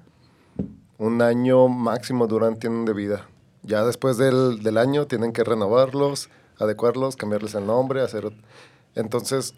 un 0.97 1.21
año 1.21 1.67
máximo 1.67 2.27
duran, 2.27 2.57
tienen 2.57 2.85
de 2.85 2.93
vida. 2.93 3.27
Ya 3.63 3.83
después 3.83 4.17
del, 4.17 4.63
del, 4.63 4.77
año 4.77 5.07
tienen 5.07 5.33
que 5.33 5.43
renovarlos, 5.43 6.29
adecuarlos, 6.57 7.15
cambiarles 7.15 7.55
el 7.55 7.65
nombre, 7.65 8.01
hacer... 8.01 8.31
Entonces, 8.95 9.53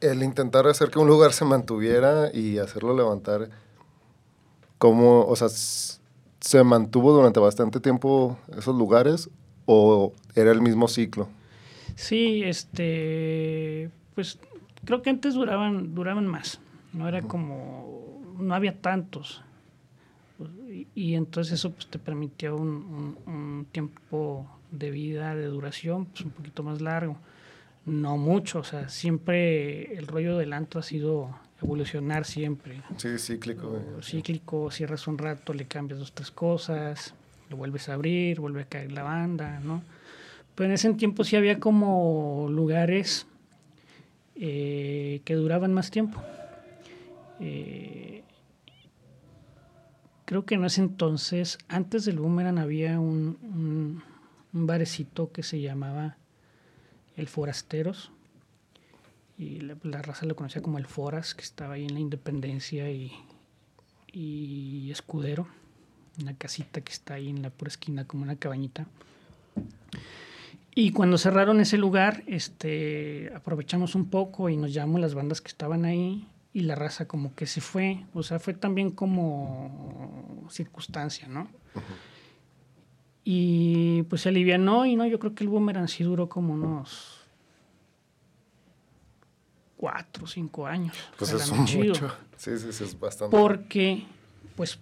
el 0.00 0.22
intentar 0.22 0.66
hacer 0.66 0.90
que 0.90 0.98
un 0.98 1.06
lugar 1.06 1.32
se 1.32 1.44
mantuviera 1.44 2.30
y 2.32 2.58
hacerlo 2.58 2.96
levantar 2.96 3.50
¿Cómo, 4.78 5.24
o 5.26 5.36
sea, 5.36 5.48
se 5.48 6.64
mantuvo 6.64 7.12
durante 7.12 7.40
bastante 7.40 7.80
tiempo 7.80 8.38
esos 8.56 8.76
lugares 8.76 9.30
o 9.66 10.12
era 10.34 10.50
el 10.52 10.60
mismo 10.60 10.88
ciclo? 10.88 11.28
Sí, 11.96 12.42
este, 12.44 13.90
pues 14.14 14.38
creo 14.84 15.00
que 15.02 15.10
antes 15.10 15.34
duraban, 15.34 15.94
duraban 15.94 16.26
más. 16.26 16.60
No 16.92 17.08
era 17.08 17.22
como, 17.22 18.20
no 18.38 18.54
había 18.54 18.80
tantos. 18.80 19.42
Y, 20.68 20.86
y 20.94 21.14
entonces 21.14 21.54
eso 21.54 21.70
pues, 21.70 21.86
te 21.86 21.98
permitía 21.98 22.52
un, 22.52 23.16
un- 23.26 23.32
un 23.32 23.66
tiempo 23.70 24.46
de 24.70 24.90
vida, 24.90 25.34
de 25.34 25.46
duración, 25.46 26.06
pues 26.06 26.22
un 26.22 26.30
poquito 26.32 26.62
más 26.62 26.80
largo. 26.80 27.16
No 27.86 28.16
mucho, 28.16 28.58
o 28.60 28.64
sea, 28.64 28.88
siempre 28.88 29.94
el 29.96 30.06
rollo 30.06 30.36
del 30.38 30.52
antro 30.52 30.80
ha 30.80 30.82
sido 30.82 31.30
evolucionar 31.64 32.24
siempre. 32.24 32.82
Sí, 32.96 33.18
cíclico. 33.18 33.80
Cíclico, 34.02 34.70
cierras 34.70 35.06
un 35.08 35.18
rato, 35.18 35.52
le 35.52 35.66
cambias 35.66 35.98
dos, 35.98 36.12
tres 36.12 36.30
cosas, 36.30 37.14
lo 37.50 37.56
vuelves 37.56 37.88
a 37.88 37.94
abrir, 37.94 38.40
vuelve 38.40 38.62
a 38.62 38.66
caer 38.66 38.92
la 38.92 39.02
banda, 39.02 39.60
¿no? 39.60 39.82
Pero 40.54 40.68
en 40.68 40.74
ese 40.74 40.92
tiempo 40.94 41.24
sí 41.24 41.36
había 41.36 41.58
como 41.58 42.46
lugares 42.50 43.26
eh, 44.36 45.20
que 45.24 45.34
duraban 45.34 45.74
más 45.74 45.90
tiempo. 45.90 46.22
Eh, 47.40 48.22
creo 50.24 50.44
que 50.44 50.54
en 50.54 50.64
ese 50.64 50.80
entonces, 50.82 51.58
antes 51.68 52.04
del 52.04 52.20
Boomerang 52.20 52.58
había 52.58 53.00
un, 53.00 53.38
un, 53.42 54.02
un 54.52 54.66
barecito 54.66 55.32
que 55.32 55.42
se 55.42 55.60
llamaba 55.60 56.18
El 57.16 57.26
Forasteros. 57.26 58.12
Y 59.36 59.60
la, 59.60 59.76
la 59.82 60.02
raza 60.02 60.26
lo 60.26 60.36
conocía 60.36 60.62
como 60.62 60.78
el 60.78 60.86
Foras, 60.86 61.34
que 61.34 61.42
estaba 61.42 61.74
ahí 61.74 61.84
en 61.84 61.94
la 61.94 62.00
Independencia 62.00 62.90
y, 62.90 63.12
y 64.12 64.90
Escudero. 64.90 65.46
Una 66.20 66.34
casita 66.36 66.80
que 66.80 66.92
está 66.92 67.14
ahí 67.14 67.28
en 67.28 67.42
la 67.42 67.50
pura 67.50 67.68
esquina, 67.68 68.06
como 68.06 68.22
una 68.22 68.36
cabañita. 68.36 68.86
Y 70.76 70.90
cuando 70.90 71.18
cerraron 71.18 71.60
ese 71.60 71.78
lugar, 71.78 72.24
este, 72.26 73.30
aprovechamos 73.34 73.94
un 73.94 74.10
poco 74.10 74.48
y 74.48 74.56
nos 74.56 74.72
llamamos 74.72 75.00
las 75.00 75.14
bandas 75.14 75.40
que 75.40 75.48
estaban 75.48 75.84
ahí 75.84 76.26
y 76.52 76.60
la 76.60 76.74
raza 76.74 77.06
como 77.06 77.34
que 77.34 77.46
se 77.46 77.60
fue. 77.60 78.04
O 78.12 78.22
sea, 78.22 78.38
fue 78.40 78.54
también 78.54 78.90
como 78.90 80.46
circunstancia, 80.50 81.28
¿no? 81.28 81.48
Y 83.24 84.02
pues 84.04 84.22
se 84.22 84.28
alivianó 84.28 84.84
y 84.84 84.96
no, 84.96 85.06
yo 85.06 85.18
creo 85.18 85.34
que 85.34 85.44
el 85.44 85.50
boomerang 85.50 85.88
sí 85.88 86.04
duró 86.04 86.28
como 86.28 86.54
unos 86.54 87.23
cuatro 89.84 90.24
o 90.24 90.26
cinco 90.26 90.66
años. 90.66 90.96
Pues 91.18 91.30
es 91.34 91.52
chido. 91.66 91.88
mucho. 91.88 92.16
Sí, 92.38 92.58
sí, 92.58 92.72
sí, 92.72 92.84
es 92.84 92.98
bastante. 92.98 93.36
Porque, 93.36 94.06
pues, 94.56 94.78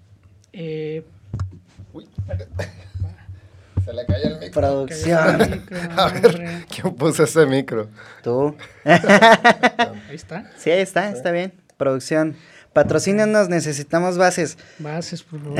eh, 0.53 1.05
Uy. 1.93 2.07
Se 3.85 3.93
le 3.93 4.07
cayó 4.07 4.27
el 4.27 4.39
micro. 4.39 4.53
Producción. 4.53 5.19
A 5.99 6.09
ver, 6.09 6.67
¿quién 6.69 6.95
puso 6.95 7.25
ese 7.25 7.47
micro? 7.47 7.89
Tú. 8.23 8.55
Ahí 8.85 10.15
está. 10.15 10.49
Sí, 10.57 10.71
ahí 10.71 10.83
está, 10.83 11.11
está 11.11 11.33
bien. 11.33 11.53
Producción. 11.79 12.37
Patrocínanos, 12.73 13.49
necesitamos 13.49 14.19
bases. 14.19 14.57
Bases, 14.79 15.25
por 15.25 15.41
favor. 15.41 15.59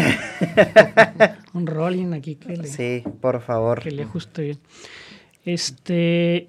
Un 1.53 1.67
rolling 1.67 2.13
aquí 2.13 2.37
que 2.37 2.57
le, 2.57 2.69
Sí, 2.69 3.03
por 3.21 3.43
favor. 3.43 3.81
que 3.81 3.91
le 3.91 4.05
ajuste 4.05 4.43
bien. 4.43 4.61
Este. 5.45 6.49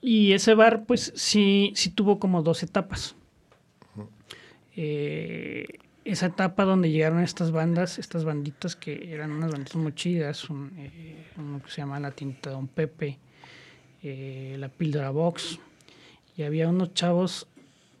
Y 0.00 0.32
ese 0.32 0.54
bar, 0.54 0.84
pues 0.86 1.12
sí, 1.16 1.72
sí 1.74 1.90
tuvo 1.90 2.18
como 2.18 2.42
dos 2.42 2.62
etapas. 2.62 3.14
Eh, 4.76 5.66
esa 6.04 6.26
etapa 6.26 6.64
donde 6.64 6.90
llegaron 6.90 7.20
estas 7.20 7.50
bandas, 7.50 7.98
estas 7.98 8.24
banditas 8.24 8.76
que 8.76 9.12
eran 9.12 9.32
unas 9.32 9.50
banditas 9.50 9.76
muy 9.76 9.92
chidas, 9.94 10.48
un, 10.48 10.72
eh, 10.78 11.26
uno 11.36 11.60
que 11.62 11.70
se 11.70 11.78
llama 11.78 12.00
La 12.00 12.12
Tinta 12.12 12.50
Don 12.50 12.68
Pepe, 12.68 13.18
eh, 14.02 14.56
La 14.58 14.68
Píldora 14.68 15.10
Box, 15.10 15.58
y 16.36 16.44
había 16.44 16.68
unos 16.68 16.94
chavos 16.94 17.48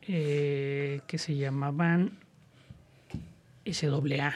eh, 0.02 1.00
que 1.06 1.18
se 1.18 1.36
llamaban 1.36 2.18
SAA, 3.66 4.32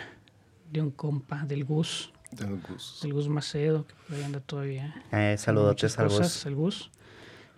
de 0.71 0.83
un 0.83 0.91
compa, 0.91 1.45
del 1.47 1.65
Gus, 1.65 2.13
Del 2.33 2.61
Gus. 2.61 2.99
del 3.03 3.15
Gus 3.15 3.29
Macedo, 3.29 3.87
que 3.87 3.95
por 4.07 4.17
ahí 4.17 4.25
anda 4.25 4.41
todavía. 4.41 4.95
Eh, 5.13 5.37
saludotes 5.39 5.99
al 5.99 6.09
Gus. 6.09 6.45
el 6.45 6.55
Gus. 6.57 6.91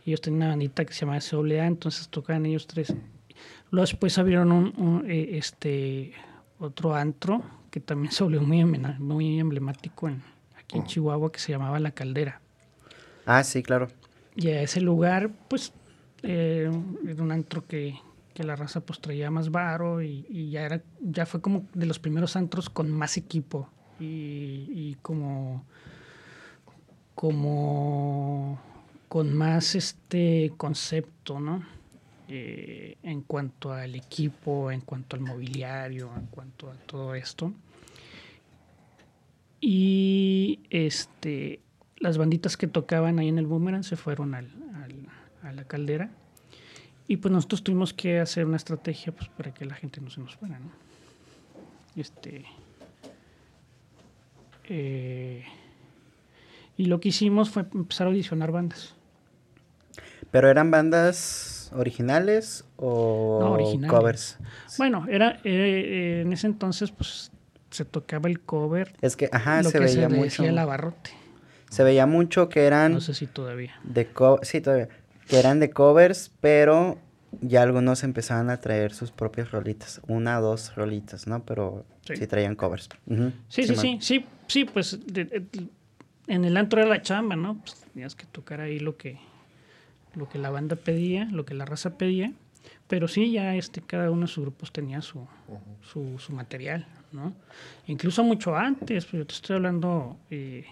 Ellos 0.04 0.20
tenían 0.20 0.42
una 0.42 0.48
bandita 0.50 0.84
que 0.84 0.92
se 0.92 1.00
llamaba 1.00 1.20
SAA, 1.20 1.66
entonces 1.66 2.08
tocaban 2.08 2.46
ellos 2.46 2.66
tres. 2.66 2.94
Luego 3.70 3.86
después 3.86 4.18
abrieron 4.18 4.52
un, 4.52 4.72
un, 4.76 5.10
eh, 5.10 5.38
este, 5.38 6.12
otro 6.58 6.94
antro 6.94 7.42
que 7.70 7.80
también 7.80 8.12
se 8.12 8.22
volvió 8.22 8.40
muy, 8.42 8.64
muy 8.64 9.40
emblemático 9.40 10.08
en, 10.08 10.22
aquí 10.56 10.78
en 10.78 10.84
Chihuahua 10.84 11.32
que 11.32 11.40
se 11.40 11.52
llamaba 11.52 11.80
La 11.80 11.90
Caldera. 11.90 12.40
Ah, 13.26 13.42
sí, 13.42 13.62
claro. 13.62 13.88
Y 14.36 14.48
a 14.48 14.62
ese 14.62 14.80
lugar, 14.80 15.30
pues, 15.48 15.72
eh, 16.22 16.70
era 17.08 17.22
un 17.22 17.32
antro 17.32 17.66
que, 17.66 17.98
que 18.34 18.44
la 18.44 18.56
raza 18.56 18.80
pues 18.80 19.00
traía 19.00 19.30
más 19.30 19.50
varo 19.50 20.02
y, 20.02 20.26
y 20.28 20.50
ya 20.50 20.62
era, 20.66 20.82
ya 21.00 21.24
fue 21.24 21.40
como 21.40 21.66
de 21.72 21.86
los 21.86 21.98
primeros 21.98 22.36
antros 22.36 22.68
con 22.68 22.90
más 22.90 23.16
equipo 23.16 23.70
y, 24.00 24.68
y 24.70 24.96
como, 25.02 25.64
como 27.14 28.60
con 29.08 29.34
más 29.34 29.74
este 29.74 30.52
concepto, 30.56 31.40
¿no? 31.40 31.64
Eh, 32.28 32.96
en 33.02 33.20
cuanto 33.22 33.72
al 33.72 33.94
equipo, 33.94 34.70
en 34.70 34.80
cuanto 34.80 35.16
al 35.16 35.22
mobiliario, 35.22 36.10
en 36.16 36.26
cuanto 36.26 36.70
a 36.70 36.74
todo 36.74 37.14
esto. 37.14 37.52
Y 39.60 40.60
este, 40.70 41.60
las 41.98 42.18
banditas 42.18 42.56
que 42.56 42.66
tocaban 42.66 43.18
ahí 43.18 43.28
en 43.28 43.38
el 43.38 43.46
Boomerang 43.46 43.84
se 43.84 43.96
fueron 43.96 44.34
al, 44.34 44.50
a 45.42 45.52
la 45.52 45.64
caldera. 45.64 46.10
Y 47.06 47.18
pues 47.18 47.32
nosotros 47.32 47.62
tuvimos 47.62 47.92
que 47.92 48.18
hacer 48.18 48.46
una 48.46 48.56
estrategia 48.56 49.12
pues, 49.12 49.28
para 49.28 49.52
que 49.52 49.66
la 49.66 49.74
gente 49.74 50.00
no 50.00 50.10
se 50.10 50.20
nos 50.20 50.34
fuera, 50.36 50.58
¿no? 50.58 50.70
Este. 51.96 52.44
eh, 54.64 55.44
y 56.76 56.86
lo 56.86 57.00
que 57.00 57.08
hicimos 57.10 57.50
fue 57.50 57.64
empezar 57.74 58.06
a 58.06 58.10
audicionar 58.10 58.50
bandas. 58.52 58.94
¿Pero 60.30 60.48
eran 60.50 60.70
bandas 60.70 61.70
originales 61.74 62.64
o 62.76 63.38
No, 63.40 63.52
originales. 63.52 63.90
covers? 63.96 64.38
Bueno, 64.78 65.06
era 65.08 65.32
eh, 65.32 65.38
eh, 65.44 66.20
en 66.22 66.32
ese 66.32 66.46
entonces 66.46 66.90
pues 66.90 67.30
se 67.70 67.84
tocaba 67.84 68.28
el 68.28 68.40
cover, 68.40 68.94
Es 69.00 69.16
que, 69.16 69.28
ajá, 69.32 69.62
lo 69.62 69.70
se 69.70 69.78
que 69.78 69.84
veía 69.84 70.08
mucho. 70.08 70.22
decía 70.42 70.50
el 70.50 70.58
abarrote. 70.58 71.10
Se 71.70 71.82
veía 71.84 72.06
mucho 72.06 72.48
que 72.48 72.66
eran 72.66 72.92
No 72.92 73.00
sé 73.00 73.14
si 73.14 73.26
todavía. 73.26 73.74
de 73.84 74.06
co 74.06 74.38
sí, 74.42 74.60
todavía, 74.60 74.88
que 75.28 75.38
eran 75.38 75.58
de 75.60 75.70
covers, 75.70 76.30
pero 76.40 76.98
ya 77.40 77.62
algunos 77.62 78.04
empezaban 78.04 78.48
a 78.50 78.58
traer 78.60 78.92
sus 78.92 79.10
propias 79.10 79.50
rolitas, 79.50 80.00
una 80.06 80.38
o 80.38 80.42
dos 80.42 80.74
rolitas, 80.76 81.26
¿no? 81.26 81.44
Pero 81.44 81.84
sí, 82.06 82.14
Sí. 82.16 82.26
traían 82.28 82.54
covers. 82.54 82.88
Sí, 83.48 83.64
sí, 83.64 83.74
sí, 83.76 83.98
sí, 84.00 84.24
sí, 84.46 84.64
pues 84.64 84.98
de- 85.06 85.24
de- 85.24 85.68
en 86.26 86.44
el 86.44 86.56
antro 86.56 86.80
era 86.80 86.88
la 86.88 87.02
chamba, 87.02 87.36
¿no? 87.36 87.58
Pues 87.58 87.74
tenías 87.92 88.14
que 88.14 88.26
tocar 88.26 88.60
ahí 88.60 88.78
lo 88.78 88.96
que, 88.96 89.18
lo 90.14 90.28
que 90.28 90.38
la 90.38 90.50
banda 90.50 90.76
pedía, 90.76 91.26
lo 91.26 91.44
que 91.44 91.54
la 91.54 91.64
raza 91.64 91.96
pedía, 91.98 92.32
pero 92.88 93.08
sí, 93.08 93.32
ya 93.32 93.54
este, 93.56 93.80
cada 93.80 94.10
uno 94.10 94.22
de 94.22 94.28
sus 94.28 94.44
grupos 94.44 94.72
tenía 94.72 95.02
su, 95.02 95.26
su, 95.82 96.18
su 96.18 96.32
material, 96.32 96.86
¿no? 97.12 97.34
Incluso 97.86 98.22
mucho 98.22 98.56
antes, 98.56 99.04
pues 99.06 99.20
yo 99.20 99.26
te 99.26 99.34
estoy 99.34 99.56
hablando 99.56 100.16
eh, 100.30 100.66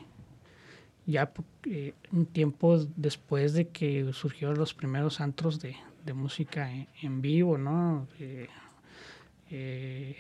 ya 1.07 1.33
eh, 1.65 1.95
un 2.13 2.27
tiempo 2.27 2.79
después 2.97 3.53
de 3.55 3.69
que 3.69 4.13
surgieron 4.13 4.59
los 4.59 4.75
primeros 4.75 5.21
antros 5.21 5.61
de, 5.61 5.77
de 6.05 6.13
música 6.15 6.71
en, 6.71 6.89
en 7.03 7.23
vivo, 7.23 7.59
¿no? 7.59 8.07
Eh, 8.19 8.49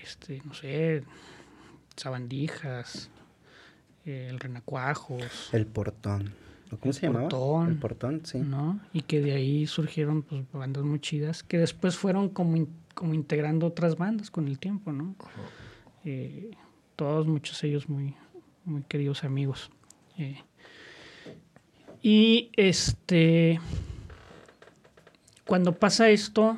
este, 0.02 0.42
no 0.44 0.52
sé, 0.52 1.04
sabandijas, 1.96 3.10
eh, 4.06 4.26
el 4.30 4.40
renacuajos, 4.40 5.50
El 5.52 5.66
portón. 5.66 6.32
¿O 6.70 6.76
¿Cómo 6.78 6.92
se 6.92 7.02
llamaba? 7.06 7.28
portón. 7.28 7.68
El 7.68 7.76
portón, 7.78 8.20
sí. 8.24 8.38
¿no? 8.38 8.80
Y 8.92 9.02
que 9.02 9.20
de 9.20 9.32
ahí 9.34 9.66
surgieron 9.66 10.22
pues, 10.22 10.42
bandas 10.52 10.84
muy 10.84 11.00
chidas 11.00 11.42
que 11.42 11.58
después 11.58 11.96
fueron 11.96 12.28
como, 12.30 12.56
in- 12.56 12.68
como 12.94 13.12
integrando 13.14 13.66
otras 13.66 13.96
bandas 13.96 14.30
con 14.30 14.48
el 14.48 14.58
tiempo, 14.58 14.90
¿no? 14.92 15.14
Eh, 16.04 16.50
todos, 16.96 17.26
muchos 17.26 17.62
ellos 17.64 17.88
muy, 17.88 18.14
muy 18.64 18.82
queridos 18.84 19.22
amigos. 19.24 19.70
Eh, 20.18 20.40
y 22.02 22.50
este, 22.56 23.60
cuando 25.46 25.72
pasa 25.78 26.08
esto, 26.10 26.56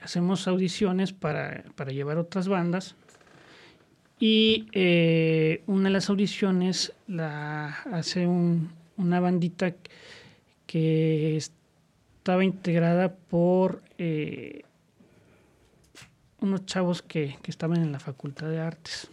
hacemos 0.00 0.46
audiciones 0.48 1.12
para, 1.12 1.64
para 1.76 1.92
llevar 1.92 2.18
otras 2.18 2.48
bandas. 2.48 2.94
Y 4.24 4.68
eh, 4.70 5.64
una 5.66 5.88
de 5.88 5.94
las 5.94 6.08
audiciones 6.08 6.92
la 7.08 7.70
hace 7.90 8.24
un- 8.24 8.70
una 8.96 9.18
bandita 9.18 9.74
que 10.64 11.36
estaba 11.36 12.44
integrada 12.44 13.16
por 13.16 13.82
eh, 13.98 14.62
unos 16.40 16.64
chavos 16.66 17.02
que, 17.02 17.34
estaban 17.46 17.78
en 17.82 17.90
la 17.90 17.98
Facultad 17.98 18.48
de 18.48 18.60
Artes. 18.60 19.08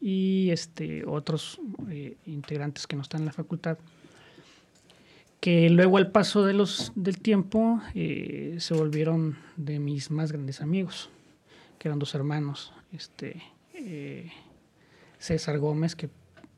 Y 0.00 0.48
este 0.48 1.04
otros 1.04 1.60
eh, 1.90 2.16
integrantes 2.24 2.86
que 2.86 2.96
no 2.96 3.02
están 3.02 3.20
en 3.20 3.26
la 3.26 3.32
facultad 3.34 3.76
que 5.40 5.68
luego 5.68 5.98
al 5.98 6.10
paso 6.10 6.42
de 6.46 6.54
los 6.54 6.90
del 6.94 7.18
tiempo 7.18 7.82
se 7.92 8.74
volvieron 8.74 9.36
de 9.58 9.78
mis 9.78 10.10
más 10.10 10.32
grandes 10.32 10.62
amigos 10.62 11.10
que 11.78 11.88
eran 11.88 11.98
dos 11.98 12.14
hermanos, 12.14 12.72
este, 12.92 13.42
eh, 13.74 14.30
César 15.18 15.58
Gómez, 15.58 15.96
que 15.96 16.10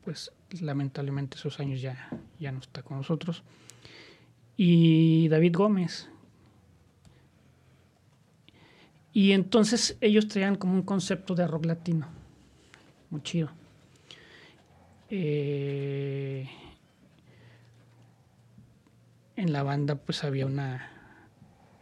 pues 0.03 0.31
lamentablemente 0.61 1.37
esos 1.37 1.59
años 1.59 1.81
ya, 1.81 2.09
ya 2.39 2.51
no 2.51 2.59
está 2.59 2.83
con 2.83 2.97
nosotros, 2.97 3.43
y 4.57 5.27
David 5.29 5.55
Gómez. 5.55 6.09
Y 9.11 9.31
entonces 9.31 9.97
ellos 10.01 10.27
traían 10.27 10.55
como 10.55 10.73
un 10.73 10.83
concepto 10.83 11.35
de 11.35 11.47
rock 11.47 11.65
latino, 11.65 12.07
muy 13.09 13.21
chido. 13.23 13.49
Eh, 15.09 16.49
en 19.35 19.53
la 19.53 19.63
banda 19.63 19.95
pues 19.95 20.23
había 20.23 20.45
una 20.45 20.91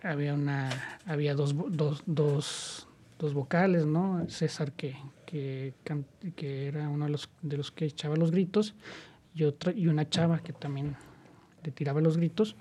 había 0.03 0.33
una 0.33 0.99
había 1.05 1.33
dos, 1.33 1.55
dos, 1.69 2.03
dos, 2.05 2.87
dos 3.19 3.33
vocales 3.33 3.85
no 3.85 4.25
César 4.29 4.71
que, 4.73 4.95
que, 5.25 5.73
que, 6.35 6.67
era 6.67 6.89
uno 6.89 7.05
de 7.05 7.11
los 7.11 7.29
de 7.41 7.57
los 7.57 7.71
que 7.71 7.85
echaba 7.85 8.15
los 8.15 8.31
gritos 8.31 8.75
y 9.35 9.43
otra 9.43 9.71
y 9.71 9.87
una 9.87 10.09
chava 10.09 10.39
que 10.39 10.53
también 10.53 10.95
le 11.63 11.71
tiraba 11.71 12.01
los 12.01 12.17
gritos 12.17 12.55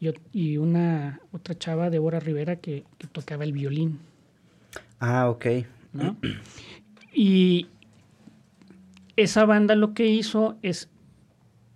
y, 0.00 0.10
y 0.32 0.58
una 0.58 1.20
otra 1.32 1.56
chava 1.56 1.90
Débora 1.90 2.20
Rivera 2.20 2.56
que, 2.56 2.84
que 2.98 3.06
tocaba 3.06 3.44
el 3.44 3.52
violín 3.52 4.00
ah 4.98 5.28
ok 5.30 5.46
¿no? 5.92 6.16
y 7.12 7.68
esa 9.16 9.44
banda 9.44 9.74
lo 9.74 9.94
que 9.94 10.06
hizo 10.06 10.56
es 10.62 10.88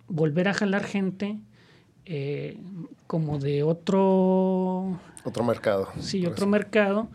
volver 0.07 0.47
a 0.47 0.53
jalar 0.53 0.83
gente 0.83 1.39
eh, 2.05 2.57
como 3.07 3.39
de 3.39 3.63
otro... 3.63 4.99
Otro 5.23 5.43
mercado. 5.43 5.89
Sí, 5.99 6.25
otro 6.25 6.45
mercado, 6.45 7.09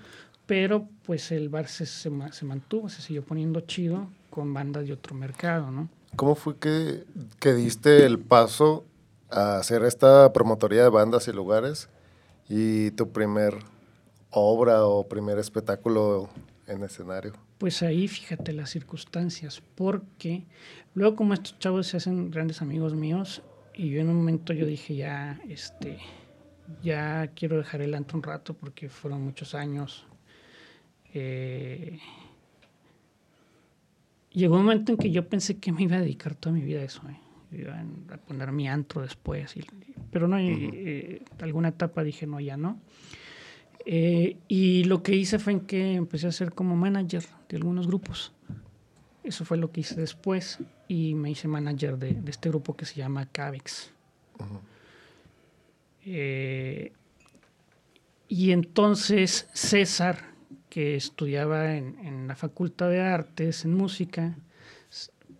pero 0.50 0.88
pues 1.04 1.30
el 1.30 1.48
bar 1.48 1.68
se, 1.68 1.86
se, 1.86 2.10
se, 2.32 2.44
mantuvo, 2.44 2.88
se 2.88 3.02
siguió 3.02 3.22
poniendo 3.22 3.60
chido 3.60 4.08
con 4.30 4.52
bandas 4.52 4.84
de 4.84 4.92
otro 4.92 5.14
mercado, 5.14 5.70
¿no? 5.70 5.88
¿Cómo 6.16 6.34
fue 6.34 6.56
que, 6.56 7.04
que 7.38 7.54
diste 7.54 8.04
el 8.04 8.18
paso 8.18 8.84
a 9.30 9.58
hacer 9.58 9.84
esta 9.84 10.32
promotoría 10.32 10.82
de 10.82 10.88
bandas 10.88 11.28
y 11.28 11.32
lugares 11.32 11.88
y 12.48 12.90
tu 12.90 13.12
primer 13.12 13.58
obra 14.30 14.86
o 14.86 15.06
primer 15.06 15.38
espectáculo 15.38 16.28
en 16.66 16.82
escenario? 16.82 17.34
Pues 17.58 17.84
ahí 17.84 18.08
fíjate 18.08 18.52
las 18.52 18.70
circunstancias, 18.70 19.62
porque 19.76 20.48
luego 20.94 21.14
como 21.14 21.32
estos 21.32 21.60
chavos 21.60 21.86
se 21.86 21.98
hacen 21.98 22.32
grandes 22.32 22.60
amigos 22.60 22.96
míos, 22.96 23.40
y 23.72 23.90
yo 23.90 24.00
en 24.00 24.08
un 24.08 24.16
momento 24.16 24.52
yo 24.52 24.66
dije 24.66 24.96
ya, 24.96 25.40
este, 25.48 26.00
ya 26.82 27.30
quiero 27.36 27.58
dejar 27.58 27.82
el 27.82 27.94
antro 27.94 28.16
un 28.16 28.24
rato 28.24 28.54
porque 28.54 28.88
fueron 28.88 29.22
muchos 29.22 29.54
años. 29.54 30.09
Eh, 31.14 31.98
llegó 34.32 34.56
un 34.56 34.62
momento 34.62 34.92
en 34.92 34.98
que 34.98 35.10
yo 35.10 35.28
pensé 35.28 35.58
que 35.58 35.72
me 35.72 35.82
iba 35.82 35.96
a 35.96 36.00
dedicar 36.00 36.34
toda 36.34 36.54
mi 36.54 36.62
vida 36.62 36.80
a 36.80 36.84
eso, 36.84 37.02
eh. 37.08 37.18
iba 37.52 37.80
a 38.14 38.16
poner 38.18 38.52
mi 38.52 38.68
antro 38.68 39.02
después, 39.02 39.56
y, 39.56 39.64
pero 40.12 40.28
no, 40.28 40.36
uh 40.36 40.40
-huh. 40.40 40.70
eh, 40.72 41.22
alguna 41.40 41.68
etapa 41.68 42.04
dije 42.04 42.26
no, 42.26 42.40
ya 42.40 42.56
no. 42.56 42.78
Eh, 43.86 44.36
y 44.46 44.84
lo 44.84 45.02
que 45.02 45.16
hice 45.16 45.38
fue 45.38 45.54
en 45.54 45.60
que 45.60 45.94
empecé 45.94 46.26
a 46.26 46.32
ser 46.32 46.52
como 46.52 46.76
manager 46.76 47.24
de 47.48 47.56
algunos 47.56 47.86
grupos. 47.86 48.32
Eso 49.24 49.44
fue 49.44 49.56
lo 49.56 49.70
que 49.70 49.80
hice 49.80 49.96
después 50.00 50.58
y 50.86 51.14
me 51.14 51.30
hice 51.30 51.48
manager 51.48 51.96
de, 51.98 52.14
de 52.14 52.30
este 52.30 52.48
grupo 52.50 52.76
que 52.76 52.84
se 52.84 52.96
llama 52.96 53.26
Cavex. 53.26 53.90
Uh 54.38 54.42
-huh. 54.42 54.60
eh, 56.06 56.92
y 58.28 58.52
entonces 58.52 59.48
César, 59.52 60.29
que 60.70 60.96
estudiaba 60.96 61.76
en, 61.76 61.98
en, 61.98 62.28
la 62.28 62.36
Facultad 62.36 62.88
de 62.88 63.00
Artes, 63.00 63.64
en 63.64 63.74
música, 63.74 64.36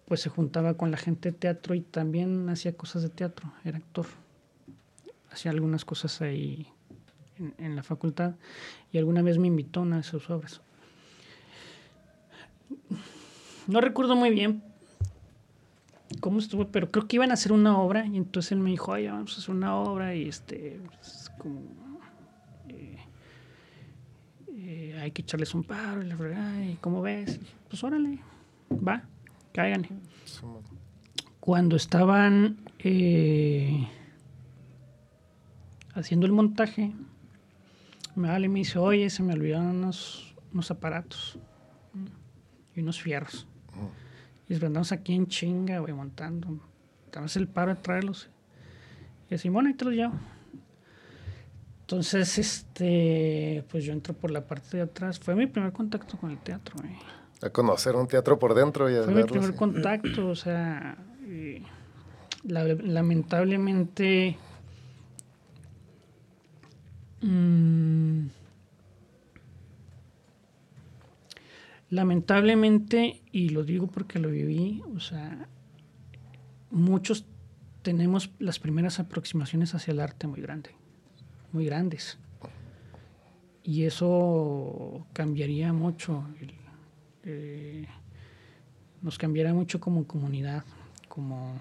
pues 0.07 0.21
se 0.21 0.29
juntaba 0.29 0.75
con 0.75 0.91
la 0.91 0.97
gente 0.97 1.31
de 1.31 1.39
teatro 1.39 1.75
y 1.75 1.81
también 1.81 2.49
hacía 2.49 2.77
cosas 2.77 3.03
de 3.03 3.09
teatro, 3.09 3.53
era 3.65 3.79
actor. 3.79 4.07
Hacía 5.31 5.53
algunas 5.53 5.85
cosas 5.85 6.21
ahí 6.21 6.67
en, 7.39 7.55
en 7.59 7.77
la 7.77 7.85
facultad 7.85 8.35
y 8.93 8.99
alguna 8.99 9.23
vez 9.23 9.39
me 9.39 9.47
invitó 9.47 9.81
a 9.81 9.85
una 9.85 9.99
de 9.99 10.03
sus 10.03 10.29
obras. 10.29 10.61
No 13.69 13.81
recuerdo 13.81 14.17
muy 14.17 14.31
bien 14.31 14.65
cómo 16.19 16.41
estuvo, 16.41 16.67
pero 16.67 16.91
creo 16.91 17.07
que 17.07 17.17
iban 17.17 17.31
a 17.31 17.35
hacer 17.35 17.53
una 17.53 17.79
obra 17.79 18.05
y 18.07 18.17
entonces 18.17 18.51
él 18.53 18.59
me 18.59 18.71
dijo, 18.71 18.93
ay, 18.93 19.07
vamos 19.07 19.37
a 19.37 19.41
hacer 19.41 19.55
una 19.55 19.77
obra 19.77 20.15
y 20.15 20.29
este, 20.29 20.81
pues, 20.99 21.31
como, 21.39 21.61
eh, 24.63 24.99
hay 25.01 25.11
que 25.11 25.23
echarles 25.23 25.55
un 25.55 25.65
paro 25.65 26.03
y 26.03 26.07
la 26.07 26.17
verdad, 26.17 26.61
y 26.61 26.75
cómo 26.77 27.01
ves, 27.01 27.41
pues 27.69 27.83
órale, 27.83 28.19
va, 28.71 29.05
cáiganle. 29.53 29.89
Cuando 31.41 31.77
estaban 31.77 32.59
eh, 32.79 33.89
haciendo 35.95 36.27
el 36.27 36.33
montaje, 36.33 36.93
me 38.15 38.29
vale 38.29 38.49
me 38.51 38.59
dice, 38.59 38.79
oye, 38.79 39.09
se 39.09 39.23
me 39.23 39.33
olvidaron 39.33 39.69
unos, 39.69 40.35
unos 40.53 40.71
aparatos 40.71 41.39
y 42.77 42.81
unos 42.81 43.01
fierros. 43.01 43.47
Y 44.47 44.55
andamos 44.55 44.93
aquí 44.93 45.15
en 45.15 45.27
chinga, 45.27 45.79
güey, 45.79 45.95
montando. 45.95 46.61
Damos 47.13 47.35
el 47.37 47.49
paro 47.49 47.75
de 47.75 47.81
traerlos. 47.81 48.29
Y 49.31 49.37
así, 49.37 49.49
bueno, 49.49 49.69
ahí 49.69 49.75
te 49.75 49.85
los 49.87 49.95
llevo. 49.95 50.13
Entonces, 51.91 52.39
este, 52.39 53.65
pues 53.69 53.85
yo 53.85 53.93
entro 53.93 54.15
por 54.15 54.31
la 54.31 54.47
parte 54.47 54.77
de 54.77 54.85
atrás. 54.85 55.19
Fue 55.19 55.35
mi 55.35 55.49
primer 55.49 55.73
contacto 55.73 56.17
con 56.17 56.31
el 56.31 56.39
teatro. 56.39 56.77
A 57.43 57.51
conocer 57.51 57.97
un 57.97 58.07
teatro 58.07 58.39
por 58.39 58.55
dentro 58.55 58.89
y 58.89 58.95
a 58.95 59.03
Fue 59.03 59.13
verlo, 59.13 59.27
mi 59.27 59.31
primer 59.33 59.51
sí. 59.51 59.57
contacto, 59.57 60.29
o 60.29 60.37
sea, 60.37 60.97
la, 62.45 62.63
lamentablemente... 62.63 64.37
Mmm, 67.23 68.29
lamentablemente, 71.91 73.21
y 73.33 73.49
lo 73.49 73.65
digo 73.65 73.89
porque 73.89 74.21
lo 74.21 74.31
viví, 74.31 74.81
o 74.95 75.01
sea, 75.01 75.49
muchos 76.71 77.27
tenemos 77.83 78.31
las 78.39 78.61
primeras 78.61 79.01
aproximaciones 79.01 79.75
hacia 79.75 79.91
el 79.91 79.99
arte 79.99 80.29
muy 80.29 80.41
grande, 80.41 80.71
muy 81.53 81.65
grandes. 81.67 82.19
Y 83.63 83.85
eso 83.85 85.07
cambiaría 85.13 85.73
mucho, 85.73 86.25
eh, 87.25 87.87
nos 89.03 89.19
cambiaría 89.19 89.53
mucho 89.53 89.81
como 89.81 90.07
comunidad, 90.07 90.65
como, 91.09 91.61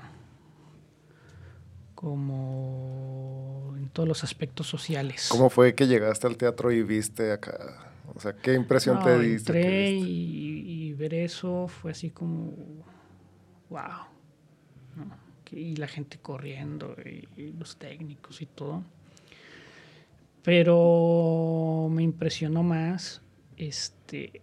como 1.94 3.76
en 3.78 3.90
todos 3.90 4.08
los 4.08 4.24
aspectos 4.24 4.68
sociales. 4.68 5.28
¿Cómo 5.30 5.50
fue 5.50 5.76
que 5.76 5.88
llegaste 5.88 6.28
al 6.28 6.38
teatro 6.38 6.72
y 6.72 6.84
viste 6.84 7.32
acá? 7.32 7.92
O 8.16 8.20
sea, 8.20 8.34
¿qué 8.34 8.54
impresión 8.54 8.96
no, 9.00 9.06
te 9.06 9.20
diste? 9.20 9.52
Entré 9.52 9.92
y, 9.92 10.88
y, 10.88 10.94
ver 10.94 11.14
eso 11.14 11.68
fue 11.68 11.92
así 11.92 12.10
como, 12.10 12.54
wow. 13.70 14.08
¿no? 14.96 15.30
Y 15.52 15.76
la 15.76 15.88
gente 15.88 16.20
corriendo 16.20 16.96
y, 17.04 17.28
y, 17.36 17.54
los 17.54 17.78
técnicos 17.78 18.42
y 18.42 18.46
todo. 18.46 18.84
Pero 20.50 21.90
me 21.92 22.02
impresionó 22.02 22.64
más 22.64 23.22
este 23.56 24.42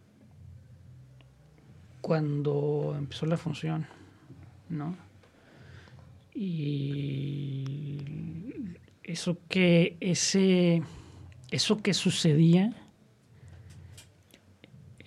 cuando 2.01 2.95
empezó 2.97 3.27
la 3.27 3.37
función, 3.37 3.89
¿no? 4.69 4.97
Y 6.33 7.99
eso 9.03 9.37
que 9.49 9.97
ese 9.99 10.81
eso 11.51 11.83
que 11.83 11.93
sucedía 11.93 12.73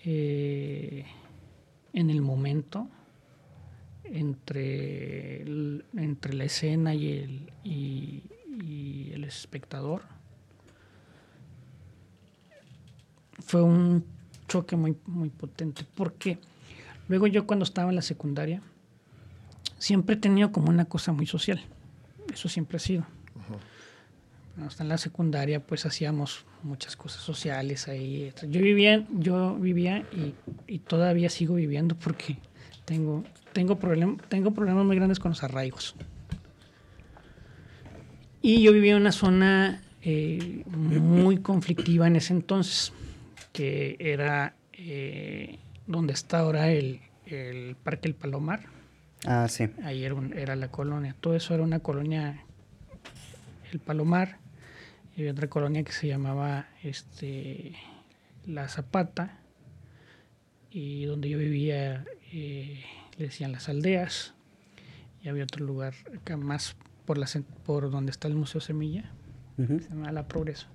eh, 0.04 1.06
en 1.94 2.10
el 2.10 2.22
momento 2.22 2.90
entre, 4.04 5.44
entre 5.96 6.34
la 6.34 6.44
escena 6.44 6.94
y 6.94 7.08
el, 7.10 7.54
y 7.64 9.12
el 9.14 9.24
espectador 9.24 10.19
fue 13.50 13.62
un 13.62 14.06
choque 14.48 14.76
muy, 14.76 14.96
muy 15.06 15.30
potente 15.30 15.86
porque 15.96 16.38
luego 17.08 17.28
yo 17.28 17.48
cuando 17.48 17.64
estaba 17.64 17.90
en 17.90 17.96
la 17.96 18.02
secundaria 18.02 18.62
siempre 19.78 20.16
he 20.16 20.20
tenido 20.20 20.52
como 20.52 20.70
una 20.70 20.86
cosa 20.86 21.12
muy 21.12 21.26
social 21.26 21.60
eso 22.34 22.48
siempre 22.48 22.78
ha 22.78 22.80
sido 22.80 23.02
uh 23.02 23.54
-huh 23.54 23.60
en 24.80 24.90
la 24.90 24.98
secundaria 24.98 25.60
pues 25.60 25.86
hacíamos 25.86 26.46
muchas 26.64 26.96
cosas 26.96 27.22
sociales 27.22 27.88
ahí. 27.88 28.32
Yo 28.48 28.62
vivía, 28.62 29.06
yo 29.10 29.56
vivía 29.56 30.06
y, 30.12 30.34
y 30.68 30.80
todavía 30.80 31.30
sigo 31.30 31.56
viviendo 31.56 31.96
porque 31.96 32.38
tengo, 32.86 33.24
tengo, 33.54 33.80
problem, 33.80 34.18
tengo 34.30 34.52
problemas 34.52 34.86
muy 34.86 34.96
grandes 34.96 35.20
con 35.20 35.32
los 35.32 35.44
arraigos. 35.44 35.96
Y 38.42 38.62
yo 38.62 38.72
vivía 38.72 38.94
en 38.94 39.02
una 39.02 39.12
zona 39.12 39.82
eh, 40.02 40.64
muy 40.68 41.38
conflictiva 41.38 42.08
en 42.08 42.16
ese 42.16 42.34
entonces, 42.34 42.94
que 43.54 43.96
era 44.00 44.56
eh, 44.74 45.60
donde 45.88 46.14
está 46.14 46.40
ahora 46.40 46.72
el, 46.72 47.02
el 47.26 47.76
Parque 47.76 48.08
El 48.08 48.16
Palomar. 48.16 48.66
Ah, 49.26 49.48
sí. 49.50 49.68
Ahí 49.84 50.04
era, 50.04 50.14
un- 50.16 50.38
era 50.38 50.56
la 50.56 50.70
colonia. 50.72 51.16
Todo 51.20 51.36
eso 51.36 51.54
era 51.54 51.64
una 51.64 51.80
colonia, 51.80 52.44
El 53.72 53.80
Palomar. 53.80 54.38
Y 55.16 55.22
había 55.22 55.32
otra 55.34 55.50
colonia 55.50 55.84
que 55.84 55.92
se 55.92 56.08
llamaba 56.08 56.68
este, 56.84 57.74
La 58.46 58.68
Zapata. 58.70 59.40
Y 60.72 61.06
donde 61.06 61.30
yo 61.30 61.38
vivía 61.38 62.06
eh, 62.32 62.84
le 63.18 63.26
decían 63.26 63.52
las 63.52 63.68
aldeas. 63.70 64.34
Y 65.22 65.28
había 65.30 65.44
otro 65.44 65.66
lugar 65.66 65.94
acá 66.16 66.38
más 66.38 66.78
por, 67.06 67.18
la, 67.18 67.28
por 67.66 67.90
donde 67.92 68.12
está 68.12 68.28
el 68.28 68.36
Museo 68.36 68.62
Semilla 68.62 69.12
se 69.82 69.90
llamaba 69.90 70.12
La 70.14 70.28
Progreso. 70.28 70.68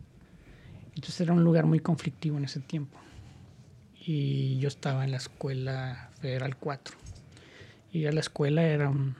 Entonces 0.94 1.20
era 1.20 1.32
un 1.32 1.42
lugar 1.44 1.66
muy 1.66 1.80
conflictivo 1.80 2.36
en 2.38 2.44
ese 2.44 2.60
tiempo. 2.60 2.98
Y 4.06 4.58
yo 4.58 4.68
estaba 4.68 5.04
en 5.04 5.10
la 5.12 5.16
escuela 5.16 6.10
Federal 6.20 6.56
4. 6.56 6.96
Y 7.92 8.06
a 8.06 8.12
la 8.12 8.20
escuela 8.20 8.62
era 8.62 8.90
un, 8.90 9.14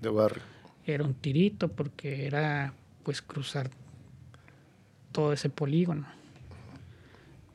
De 0.00 0.08
barrio. 0.08 0.42
era 0.86 1.04
un 1.04 1.14
tirito 1.14 1.68
porque 1.68 2.26
era 2.26 2.72
pues 3.02 3.22
cruzar 3.22 3.70
todo 5.12 5.32
ese 5.32 5.48
polígono. 5.50 6.06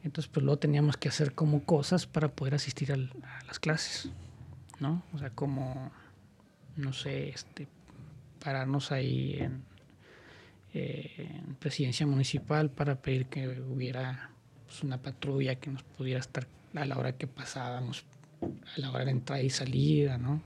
Entonces 0.03 0.29
pues 0.33 0.43
luego 0.43 0.59
teníamos 0.59 0.97
que 0.97 1.09
hacer 1.09 1.33
como 1.33 1.63
cosas 1.63 2.07
para 2.07 2.29
poder 2.29 2.55
asistir 2.55 2.91
al- 2.91 3.12
a 3.23 3.43
las 3.45 3.59
clases, 3.59 4.09
¿no? 4.79 5.03
O 5.13 5.17
sea, 5.19 5.29
como, 5.31 5.91
no 6.77 6.93
sé, 6.93 7.29
este, 7.29 7.67
pararnos 8.43 8.91
ahí 8.91 9.35
en, 9.39 9.63
eh, 10.73 11.41
en 11.47 11.55
presidencia 11.55 12.05
municipal 12.05 12.69
para 12.69 13.01
pedir 13.01 13.25
que 13.25 13.47
hubiera 13.47 14.29
pues, 14.65 14.84
una 14.84 15.01
patrulla 15.01 15.55
que 15.55 15.69
nos 15.69 15.84
pudiera 15.84 16.19
estar 16.19 16.47
a 16.75 16.86
la 16.86 16.97
hora 16.97 17.17
que 17.17 17.27
pasábamos, 17.27 18.05
a 18.41 18.79
la 18.79 18.91
hora 18.91 19.05
de 19.05 19.12
entrada 19.12 19.41
y 19.41 19.49
salida, 19.49 20.17
¿no? 20.17 20.41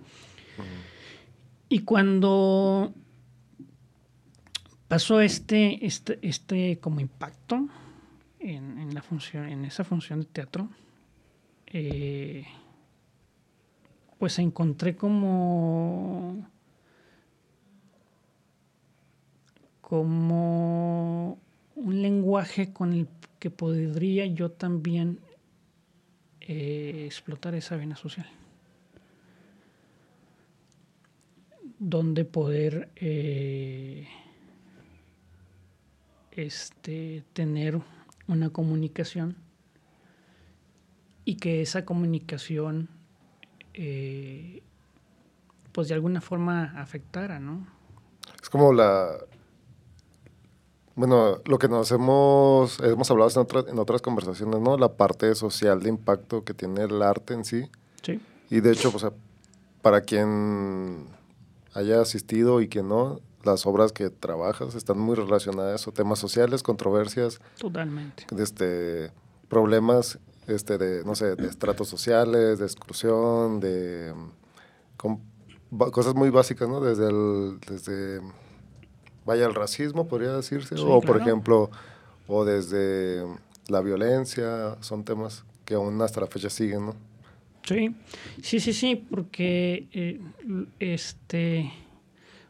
Y 1.70 1.80
cuando 1.80 2.94
pasó 4.88 5.22
este, 5.22 5.86
este, 5.86 6.20
este 6.22 6.80
como 6.80 7.00
impacto 7.00 7.68
en, 8.40 8.78
en 8.78 8.94
la 8.94 9.02
función, 9.02 9.50
en 9.50 9.66
esa 9.66 9.84
función 9.84 10.20
de 10.22 10.26
teatro, 10.28 10.70
eh, 11.68 12.46
pues 14.20 14.38
encontré 14.40 14.96
como 14.96 16.48
como 19.94 21.38
un 21.76 22.02
lenguaje 22.02 22.74
con 22.74 22.94
el 22.94 23.08
que 23.38 23.52
podría 23.52 24.26
yo 24.26 24.50
también 24.50 25.20
eh, 26.42 27.04
explotar 27.06 27.54
esa 27.54 27.76
vena 27.78 27.96
social. 27.96 28.26
Donde 31.78 32.26
poder 32.26 32.90
eh, 32.96 34.08
este, 36.32 37.24
tener 37.34 37.80
una 38.26 38.50
comunicación 38.50 39.36
y 41.24 41.36
que 41.36 41.62
esa 41.62 41.86
comunicación 41.86 42.90
eh, 43.76 44.64
pues 45.72 45.88
de 45.88 45.94
alguna 45.94 46.20
forma 46.20 46.82
afectara, 46.82 47.40
¿no? 47.40 47.68
Es 48.42 48.50
como 48.50 48.74
la... 48.74 49.20
Bueno, 50.96 51.40
lo 51.46 51.58
que 51.58 51.68
nos 51.68 51.92
hemos, 51.92 52.80
hemos 52.82 53.10
hablado 53.10 53.32
en, 53.32 53.38
otras 53.40 53.66
en 53.68 53.80
otras 53.80 54.02
conversaciones, 54.02 54.60
¿no? 54.60 54.78
La 54.78 54.94
parte 54.94 55.34
social 55.34 55.82
de 55.82 55.90
impacto 55.90 56.44
que 56.44 56.54
tiene 56.54 56.84
el 56.84 57.02
arte 57.02 57.34
en 57.34 57.46
sí. 57.46 57.70
Sí. 58.04 58.22
Y 58.50 58.60
de 58.60 58.72
hecho, 58.72 58.92
o 58.94 59.00
sea, 59.00 59.12
para 59.82 60.02
quien 60.02 61.08
haya 61.74 62.02
asistido 62.02 62.62
y 62.62 62.68
quien 62.68 62.90
no, 62.90 63.20
las 63.44 63.66
obras 63.66 63.92
que 63.92 64.10
trabajas 64.10 64.76
están 64.76 65.00
muy 65.00 65.16
relacionadas 65.16 65.88
a 65.88 65.92
temas 65.92 66.20
sociales, 66.20 66.64
controversias, 66.64 67.40
Totalmente. 67.58 68.26
este, 68.38 69.12
problemas 69.50 70.20
este, 70.48 70.78
de, 70.78 71.04
no 71.04 71.16
sé, 71.16 71.36
de 71.36 71.48
estratos 71.48 71.88
sociales, 71.88 72.60
de 72.60 72.66
exclusión, 72.66 73.60
de 73.60 74.14
cosas 75.92 76.16
muy 76.16 76.30
básicas, 76.30 76.68
¿no? 76.68 76.80
Desde 76.80 77.08
el, 77.08 77.60
desde, 77.68 78.22
vaya, 79.26 79.46
el 79.46 79.56
racismo, 79.56 80.08
podría 80.08 80.34
decirse, 80.34 80.76
Sí, 80.76 80.84
o 80.86 81.02
por 81.02 81.22
ejemplo, 81.22 81.70
o 82.28 82.46
desde 82.46 83.24
la 83.68 83.82
violencia, 83.82 84.78
son 84.82 85.04
temas 85.04 85.44
que 85.66 85.76
aún 85.76 86.02
hasta 86.02 86.22
la 86.22 86.28
fecha 86.28 86.50
siguen, 86.50 86.88
¿no? 86.88 86.96
Sí, 87.64 87.96
sí, 88.42 88.60
sí, 88.60 88.74
sí, 88.74 88.96
porque 88.96 89.88
eh, 89.94 90.20
este, 90.80 91.72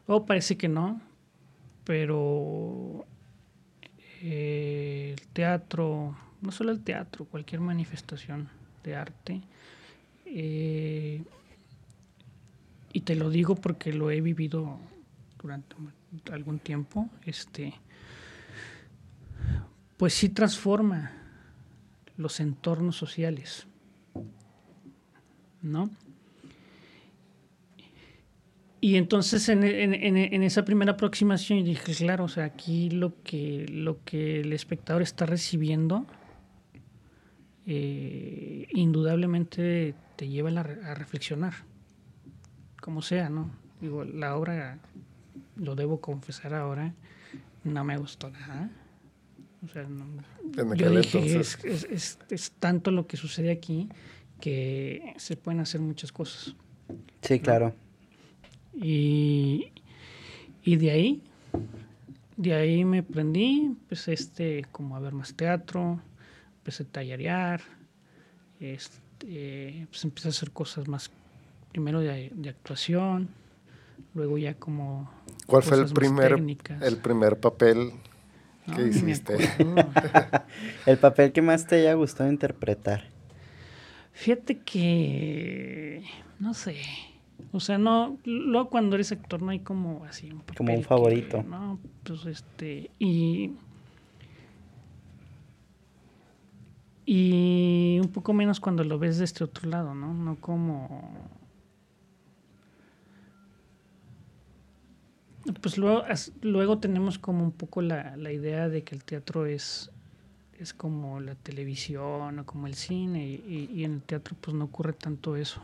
oh, 0.06 0.26
parece 0.26 0.56
que 0.56 0.68
no, 0.68 1.00
pero 1.84 3.04
eh, 4.22 5.14
el 5.16 5.26
teatro, 5.28 6.16
no 6.40 6.50
solo 6.50 6.72
el 6.72 6.82
teatro, 6.82 7.26
cualquier 7.26 7.60
manifestación 7.60 8.48
de 8.82 8.96
arte, 8.96 9.42
eh, 10.26 11.22
y 12.92 13.00
te 13.00 13.14
lo 13.14 13.30
digo 13.30 13.54
porque 13.54 13.92
lo 13.92 14.10
he 14.10 14.20
vivido 14.20 14.78
durante 15.40 15.76
algún 16.32 16.58
tiempo, 16.58 17.08
este, 17.24 17.74
pues 19.96 20.14
sí 20.14 20.28
transforma 20.28 21.12
los 22.16 22.40
entornos 22.40 22.96
sociales. 22.96 23.66
¿no? 25.62 25.88
Y 28.80 28.96
entonces 28.96 29.48
en, 29.48 29.64
en- 29.64 29.94
en- 29.94 30.42
esa 30.42 30.62
primera 30.64 30.92
aproximación 30.92 31.64
dije, 31.64 31.94
claro, 31.94 32.24
o 32.24 32.28
sea, 32.28 32.44
aquí 32.44 32.90
lo 32.90 33.14
que, 33.22 33.64
lo 33.70 34.04
que 34.04 34.40
el 34.40 34.52
espectador 34.52 35.00
está 35.00 35.24
recibiendo 35.24 36.06
eh, 37.66 38.66
indudablemente 38.74 39.94
te 40.16 40.28
lleva 40.28 40.50
a, 40.50 40.60
a 40.90 40.94
reflexionar, 40.94 41.54
como 42.82 43.00
sea, 43.00 43.30
¿no? 43.30 43.50
Digo, 43.80 44.04
la 44.04 44.36
obra, 44.36 44.78
lo 45.56 45.74
debo 45.74 46.00
confesar 46.00 46.54
ahora, 46.54 46.92
no 47.64 47.84
me 47.84 47.96
gustó 47.96 48.30
nada. 48.30 48.70
O 49.64 49.68
sea, 49.68 49.84
no, 49.84 50.04
En 50.56 50.74
yo 50.74 50.90
dije, 50.90 51.40
es- 51.40 51.58
es- 51.90 52.18
es 52.30 52.50
tanto 52.58 52.90
lo 52.90 53.06
que 53.06 53.16
sucede 53.16 53.50
aquí 53.50 53.88
que 54.40 55.14
se 55.16 55.36
pueden 55.36 55.60
hacer 55.60 55.80
muchas 55.80 56.12
cosas. 56.12 56.54
Sí, 57.22 57.38
claro. 57.40 57.74
Y, 58.74 59.70
y 60.62 60.76
de 60.76 60.90
ahí, 60.90 61.22
de 62.36 62.52
ahí 62.54 62.84
me 62.84 63.02
prendí, 63.02 63.60
empecé 63.66 64.12
este, 64.12 64.66
como 64.72 64.96
a 64.96 65.00
ver 65.00 65.14
más 65.14 65.34
teatro, 65.34 66.00
empecé 66.58 66.82
a 66.82 66.86
tallarear, 66.86 67.62
este, 68.60 69.86
pues 69.90 70.04
empecé 70.04 70.28
a 70.28 70.30
hacer 70.30 70.50
cosas 70.50 70.88
más, 70.88 71.10
primero 71.72 72.00
de, 72.00 72.30
de 72.34 72.48
actuación, 72.50 73.28
luego 74.14 74.36
ya 74.38 74.54
como... 74.54 75.10
¿Cuál 75.46 75.62
fue 75.62 75.76
el 75.78 75.92
primer, 75.92 76.34
técnicas. 76.36 76.82
el 76.82 76.96
primer 76.98 77.38
papel 77.38 77.92
No, 78.66 78.76
que 78.76 78.82
me 78.82 78.88
hiciste? 78.88 79.36
El 80.86 80.98
papel 80.98 81.32
que 81.32 81.42
más 81.42 81.66
te 81.66 81.76
haya 81.76 81.94
gustado 81.94 82.30
interpretar. 82.30 83.04
Fíjate 84.12 84.58
que 84.60 86.04
no 86.40 86.54
sé. 86.54 86.76
O 87.52 87.60
sea, 87.60 87.78
no, 87.78 88.16
luego 88.24 88.70
cuando 88.70 88.94
eres 88.96 89.12
actor 89.12 89.42
no 89.42 89.50
hay 89.50 89.58
como 89.60 90.04
así 90.04 90.30
un 90.30 90.42
Como 90.56 90.72
un 90.74 90.82
papel 90.82 90.82
que, 90.82 90.84
favorito. 90.84 91.42
no, 91.42 91.78
pues 92.04 92.24
este 92.26 92.90
y 92.98 93.52
y 97.06 97.98
un 98.00 98.08
poco 98.08 98.32
menos 98.32 98.60
cuando 98.60 98.82
lo 98.84 98.98
ves 98.98 99.18
de 99.18 99.24
este 99.24 99.44
otro 99.44 99.68
lado, 99.68 99.94
¿no? 99.94 100.14
No 100.14 100.36
como 100.36 101.12
pues 105.60 105.76
luego, 105.78 106.04
luego 106.42 106.78
tenemos 106.78 107.18
como 107.18 107.44
un 107.44 107.52
poco 107.52 107.82
la, 107.82 108.16
la 108.16 108.32
idea 108.32 108.68
de 108.68 108.82
que 108.82 108.94
el 108.94 109.04
teatro 109.04 109.46
es 109.46 109.90
es 110.58 110.72
como 110.72 111.18
la 111.20 111.34
televisión 111.34 112.38
o 112.38 112.46
como 112.46 112.66
el 112.68 112.74
cine 112.74 113.26
y, 113.28 113.34
y- 113.34 113.80
y 113.80 113.84
en 113.84 113.94
el 113.94 114.02
teatro 114.02 114.36
pues 114.40 114.56
no 114.56 114.64
ocurre 114.66 114.92
tanto 114.92 115.34
eso. 115.36 115.60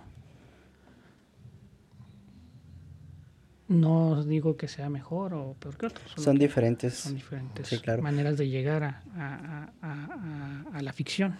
No 3.68 4.24
digo 4.24 4.56
que 4.56 4.66
sea 4.66 4.88
mejor 4.90 5.32
o 5.32 5.54
peor 5.54 5.76
que 5.76 5.86
otro. 5.86 6.02
Son 6.16 6.36
que 6.36 6.44
diferentes. 6.46 6.94
son 6.94 7.14
diferentes 7.14 7.68
Sí, 7.68 7.78
claro. 7.78 8.02
maneras 8.02 8.36
de 8.36 8.48
llegar 8.48 8.82
a, 8.82 9.02
a- 9.16 9.36
a- 9.36 9.72
a- 9.80 10.64
a- 10.72 10.76
a 10.78 10.82
la 10.82 10.92
ficción. 10.92 11.36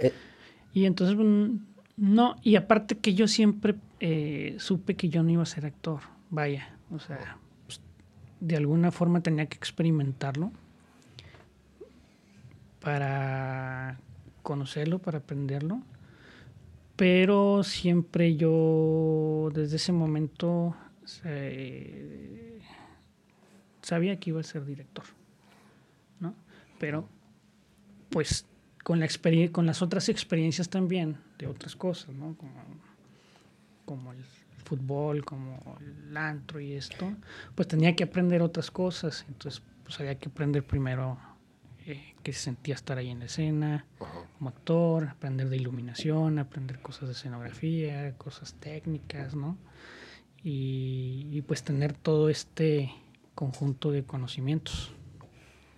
Eh, 0.00 0.12
Y 0.72 0.84
entonces, 0.86 1.16
mm, 1.18 1.58
no, 1.98 2.36
y 2.42 2.56
aparte 2.56 2.96
que 2.98 3.12
yo 3.14 3.26
siempre 3.28 3.74
eh, 4.00 4.56
supe 4.58 4.94
que 4.96 5.08
yo 5.10 5.22
no 5.22 5.30
iba 5.30 5.42
a 5.42 5.46
ser 5.46 5.66
actor, 5.66 6.00
vaya, 6.30 6.77
o 6.90 6.98
sea, 6.98 7.38
de 8.40 8.56
alguna 8.56 8.90
forma 8.90 9.20
tenía 9.20 9.46
que 9.46 9.56
experimentarlo 9.56 10.52
para 12.80 13.98
conocerlo, 14.42 14.98
para 14.98 15.18
aprenderlo. 15.18 15.82
Pero 16.96 17.62
siempre 17.62 18.36
yo, 18.36 19.50
desde 19.54 19.76
ese 19.76 19.92
momento, 19.92 20.74
sabía 23.82 24.18
que 24.18 24.30
iba 24.30 24.40
a 24.40 24.42
ser 24.42 24.64
director, 24.64 25.04
¿no? 26.18 26.34
Pero, 26.80 27.08
pues, 28.10 28.46
con, 28.82 28.98
la 28.98 29.08
con 29.52 29.66
las 29.66 29.80
otras 29.80 30.08
experiencias 30.08 30.68
también, 30.68 31.18
de 31.38 31.46
otras 31.46 31.76
cosas, 31.76 32.14
¿no? 32.14 32.34
Como, 32.36 32.52
como 33.84 34.12
el 34.12 34.24
fútbol, 34.68 35.24
como 35.24 35.78
el 35.80 36.16
antro 36.16 36.60
y 36.60 36.72
esto, 36.72 37.12
pues 37.54 37.68
tenía 37.68 37.96
que 37.96 38.04
aprender 38.04 38.42
otras 38.42 38.70
cosas. 38.70 39.24
Entonces, 39.28 39.62
pues 39.82 39.98
había 40.00 40.18
que 40.18 40.28
aprender 40.28 40.62
primero 40.64 41.18
eh, 41.86 42.14
qué 42.22 42.34
se 42.34 42.40
sentía 42.40 42.74
estar 42.74 42.98
ahí 42.98 43.08
en 43.08 43.20
la 43.20 43.24
escena, 43.24 43.86
como 44.36 44.50
actor, 44.50 45.08
aprender 45.08 45.48
de 45.48 45.56
iluminación, 45.56 46.38
aprender 46.38 46.80
cosas 46.80 47.08
de 47.08 47.14
escenografía, 47.14 48.12
cosas 48.18 48.54
técnicas, 48.60 49.34
¿no? 49.34 49.56
Y, 50.44 51.42
pues 51.46 51.62
tener 51.62 51.94
todo 51.94 52.28
este 52.28 52.92
conjunto 53.34 53.90
de 53.90 54.04
conocimientos 54.04 54.92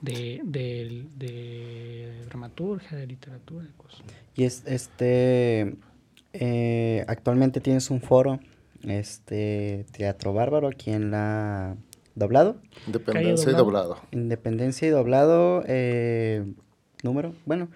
de, 0.00 0.40
de, 0.44 2.24
dramaturgia, 2.26 2.98
de 2.98 3.06
literatura, 3.06 3.64
de 3.64 3.72
cosas. 3.72 4.02
Y 4.34 4.44
es, 4.44 4.64
este, 4.66 5.76
eh, 6.32 7.04
actualmente 7.08 7.60
tienes 7.60 7.90
un 7.90 8.00
foro 8.00 8.40
este 8.84 9.86
Teatro 9.92 10.32
Bárbaro 10.32 10.68
aquí 10.68 10.90
en 10.90 11.10
la 11.10 11.76
Doblado. 12.14 12.60
Independencia 12.86 13.50
y 13.50 13.54
Doblado. 13.54 13.98
Independencia 14.10 14.88
y 14.88 14.90
Doblado, 14.90 15.62
eh, 15.66 16.44
número, 17.02 17.34
bueno. 17.46 17.68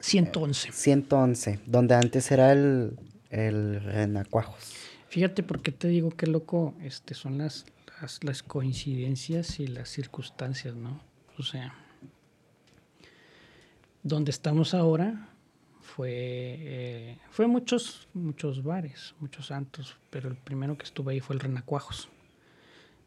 111. 0.00 0.72
111, 0.72 1.60
donde 1.66 1.94
antes 1.94 2.30
era 2.32 2.52
el, 2.52 2.96
el 3.30 3.80
Renacuajos. 3.82 4.72
Fíjate 5.08 5.42
por 5.42 5.60
qué 5.60 5.72
te 5.72 5.88
digo 5.88 6.10
que 6.10 6.26
loco 6.26 6.74
este, 6.82 7.14
son 7.14 7.38
las, 7.38 7.66
las, 8.00 8.24
las 8.24 8.42
coincidencias 8.42 9.60
y 9.60 9.66
las 9.66 9.88
circunstancias, 9.90 10.74
¿no? 10.74 11.00
O 11.38 11.42
sea, 11.42 11.74
donde 14.02 14.30
estamos 14.30 14.74
ahora 14.74 15.28
fue, 15.82 16.10
eh, 16.12 17.18
fue 17.30 17.46
muchos, 17.46 18.08
muchos 18.14 18.62
bares, 18.62 19.14
muchos 19.20 19.46
santos, 19.46 19.96
pero 20.10 20.28
el 20.28 20.36
primero 20.36 20.78
que 20.78 20.84
estuve 20.84 21.14
ahí 21.14 21.20
fue 21.20 21.34
el 21.34 21.40
Renacuajos, 21.40 22.08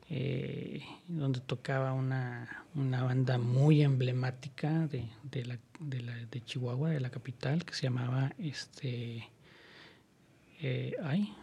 eh, 0.10 0.84
donde 1.08 1.40
tocaba 1.40 1.94
una, 1.94 2.66
una, 2.76 3.04
banda 3.04 3.38
muy 3.38 3.82
emblemática 3.82 4.88
de, 4.88 5.08
de, 5.24 5.46
la, 5.46 5.58
de, 5.80 6.02
la, 6.02 6.14
de, 6.14 6.42
Chihuahua, 6.42 6.92
de 6.92 7.00
la 7.00 7.10
capital, 7.10 7.66
que 7.66 7.74
se 7.74 7.84
llamaba, 7.84 8.34
este, 8.38 9.30
eh, 10.62 10.96
ay, 11.02 11.34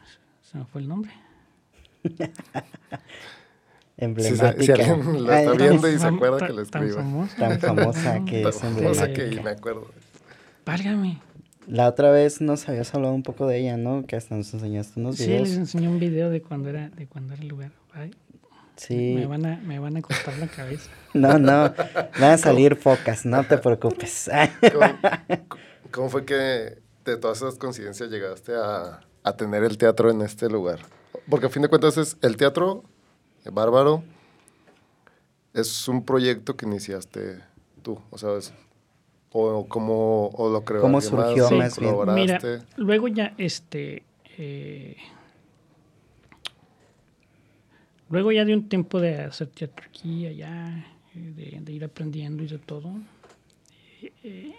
se 0.43 0.59
me 0.59 0.65
fue 0.67 0.83
el 0.83 0.89
nombre. 0.89 1.13
emblemática. 3.97 4.63
Si, 4.63 4.73
alguien 4.73 5.27
la 5.27 5.41
está 5.41 5.53
viendo 5.55 5.89
y 5.89 5.99
se 5.99 6.07
acuerda 6.07 6.47
que 6.47 6.53
la 6.53 6.63
escriba. 6.63 6.97
Tan 6.97 7.05
famosa, 7.05 7.37
tan 7.37 7.61
famosa 7.61 8.25
que 8.25 8.43
es 8.49 8.63
emblemática. 8.63 9.31
que 9.31 9.41
me 9.41 9.51
acuerdo. 9.51 9.91
Válgame. 10.65 11.21
La 11.67 11.89
otra 11.89 12.11
vez 12.11 12.41
nos 12.41 12.69
habías 12.69 12.95
hablado 12.95 13.15
un 13.15 13.23
poco 13.23 13.47
de 13.47 13.61
ella, 13.61 13.77
¿no? 13.77 14.05
Que 14.07 14.17
hasta 14.17 14.35
nos 14.35 14.53
enseñaste 14.53 14.99
unos 14.99 15.19
videos. 15.19 15.49
Sí, 15.49 15.55
les 15.55 15.59
enseñé 15.59 15.89
un 15.89 16.01
video 16.01 16.31
de 16.31 16.43
cuando 16.43 16.69
era, 16.71 16.89
de 16.91 17.07
cuando 17.07 17.35
era 17.35 17.43
el 17.43 17.49
lugar. 17.49 17.73
Ay, 17.93 18.13
sí. 18.77 19.15
Me 19.15 19.27
van, 19.27 19.47
a, 19.47 19.57
me 19.59 19.79
van 19.79 19.97
a 19.97 20.03
cortar 20.03 20.37
la 20.39 20.49
cabeza. 20.49 20.91
No, 21.15 21.39
no. 21.39 21.75
Van 22.19 22.31
a 22.31 22.39
salir 22.39 22.75
focas, 22.75 23.27
no 23.27 23.45
te 23.45 23.59
preocupes. 23.59 24.31
¿Cómo, 24.73 24.87
¿Cómo, 25.91 26.09
fue 26.09 26.25
que 26.25 26.79
de 27.05 27.17
todas 27.19 27.37
esas 27.37 27.57
coincidencias 27.57 28.09
llegaste 28.09 28.55
a, 28.55 29.01
a, 29.23 29.37
tener 29.37 29.63
el 29.63 29.77
teatro 29.77 30.11
en 30.11 30.23
este 30.23 30.49
lugar? 30.49 30.79
Porque 31.29 31.47
a 31.47 31.49
fin 31.51 31.61
de 31.61 31.69
cuentas 31.69 31.99
es 31.99 32.17
el 32.23 32.39
teatro 32.39 32.83
bárbaro 33.51 34.03
es 35.53 35.89
un 35.89 36.05
proyecto 36.05 36.57
que 36.57 36.67
iniciaste 36.67 37.43
tú, 37.83 38.01
o 38.11 38.19
sea, 38.19 38.37
es, 38.37 38.53
o 39.33 39.67
cómo 39.67 40.29
o 40.29 40.51
lo 40.51 40.65
creó 40.65 40.83
¿Cómo 40.83 41.01
surgió 41.01 41.51
más, 41.51 41.79
bien? 41.79 41.95
Mira, 42.15 42.41
luego 42.77 43.09
ya 43.09 43.35
este 43.39 44.03
eh, 44.39 44.97
luego 48.11 48.33
ya 48.33 48.45
de 48.45 48.55
un 48.55 48.69
tiempo 48.69 49.01
de 49.01 49.17
hacer 49.23 49.49
teatro 49.49 49.87
aquí 49.89 50.27
allá 50.27 50.87
de, 51.15 51.59
de 51.61 51.73
ir 51.73 51.85
aprendiendo 51.85 52.43
y 52.43 52.47
de 52.47 52.59
todo 52.59 52.93
eh, 54.23 54.55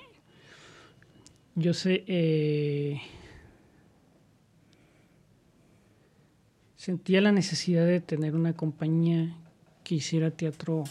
yo 1.56 1.74
sé 1.74 2.04
eh, 2.08 3.02
sentía 6.76 7.22
la 7.22 7.32
necesidad 7.32 7.86
de 7.86 8.02
tener 8.02 8.36
una 8.36 8.54
compañía 8.54 9.36
que 9.84 9.96
hiciera 9.96 10.32
teatro 10.32 10.84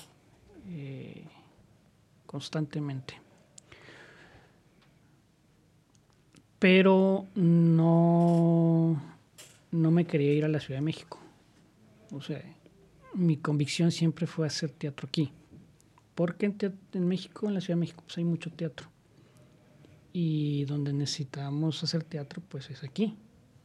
eh, 0.69 1.25
constantemente 2.27 3.21
pero 6.63 7.27
no, 7.35 9.03
no 9.73 9.91
me 9.91 10.05
quería 10.05 10.33
ir 10.33 10.45
a 10.45 10.49
la 10.49 10.61
Ciudad 10.61 10.79
de 10.79 10.85
México. 10.85 11.19
O 12.13 12.23
sea, 12.23 12.41
mi 13.15 13.37
convicción 13.37 13.91
siempre 13.91 14.29
fue 14.29 14.47
hacer 14.47 14.71
teatro 14.71 15.09
aquí. 15.09 15.33
Porque 16.15 16.47
en, 16.47 16.57
en 16.93 17.09
México, 17.09 17.49
en 17.49 17.55
la 17.55 17.61
Ciudad 17.61 17.75
de 17.77 17.81
México, 17.81 18.05
pues 18.07 18.17
hay 18.17 18.23
mucho 18.23 18.53
teatro. 18.53 18.87
Y 20.13 20.65
donde 20.67 20.93
necesitamos 20.93 21.83
hacer 21.83 22.05
teatro, 22.05 22.41
pues 22.49 22.71
es 22.71 22.85
aquí, 22.85 23.17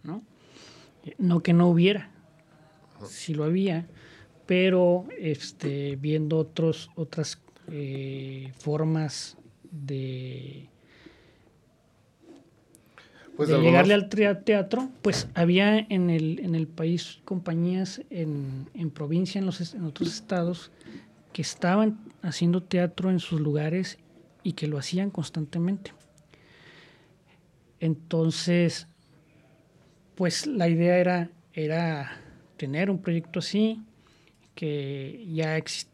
¿no? 0.01 0.23
No 1.19 1.41
que 1.41 1.53
no 1.53 1.67
hubiera, 1.67 2.10
sí 3.05 3.36
lo 3.36 3.43
había, 3.43 3.86
pero 4.47 5.05
este, 5.19 5.97
viendo 5.97 6.39
otros, 6.39 6.89
otras 6.95 7.39
eh, 7.67 8.53
formas 8.57 9.38
de 9.69 10.67
pues 13.38 13.50
de 13.50 13.56
algunos... 13.56 13.71
llegarle 13.71 13.93
al 13.93 14.43
teatro, 14.43 14.89
pues 15.02 15.30
había 15.36 15.78
en 15.78 16.10
el, 16.10 16.39
en 16.39 16.56
el 16.56 16.67
país 16.67 17.19
compañías 17.23 18.02
en, 18.10 18.67
en 18.73 18.89
provincia, 18.89 19.39
en, 19.39 19.45
los, 19.45 19.73
en 19.73 19.86
otros 19.86 20.10
estados, 20.10 20.71
que 21.32 21.43
estaban 21.43 22.00
haciendo 22.23 22.63
teatro 22.63 23.12
en 23.12 23.19
sus 23.19 23.39
lugares 23.39 24.00
y 24.43 24.54
que 24.54 24.67
lo 24.67 24.78
hacían 24.78 25.12
constantemente. 25.12 25.93
Entonces, 27.80 28.88
pues 30.15 30.47
la 30.47 30.67
idea 30.67 30.97
era, 30.97 31.30
era 31.54 32.19
tener 32.58 32.89
un 32.89 33.00
proyecto 33.00 33.39
así, 33.39 33.84
que 34.56 35.28
ya 35.32 35.58
exist, 35.58 35.89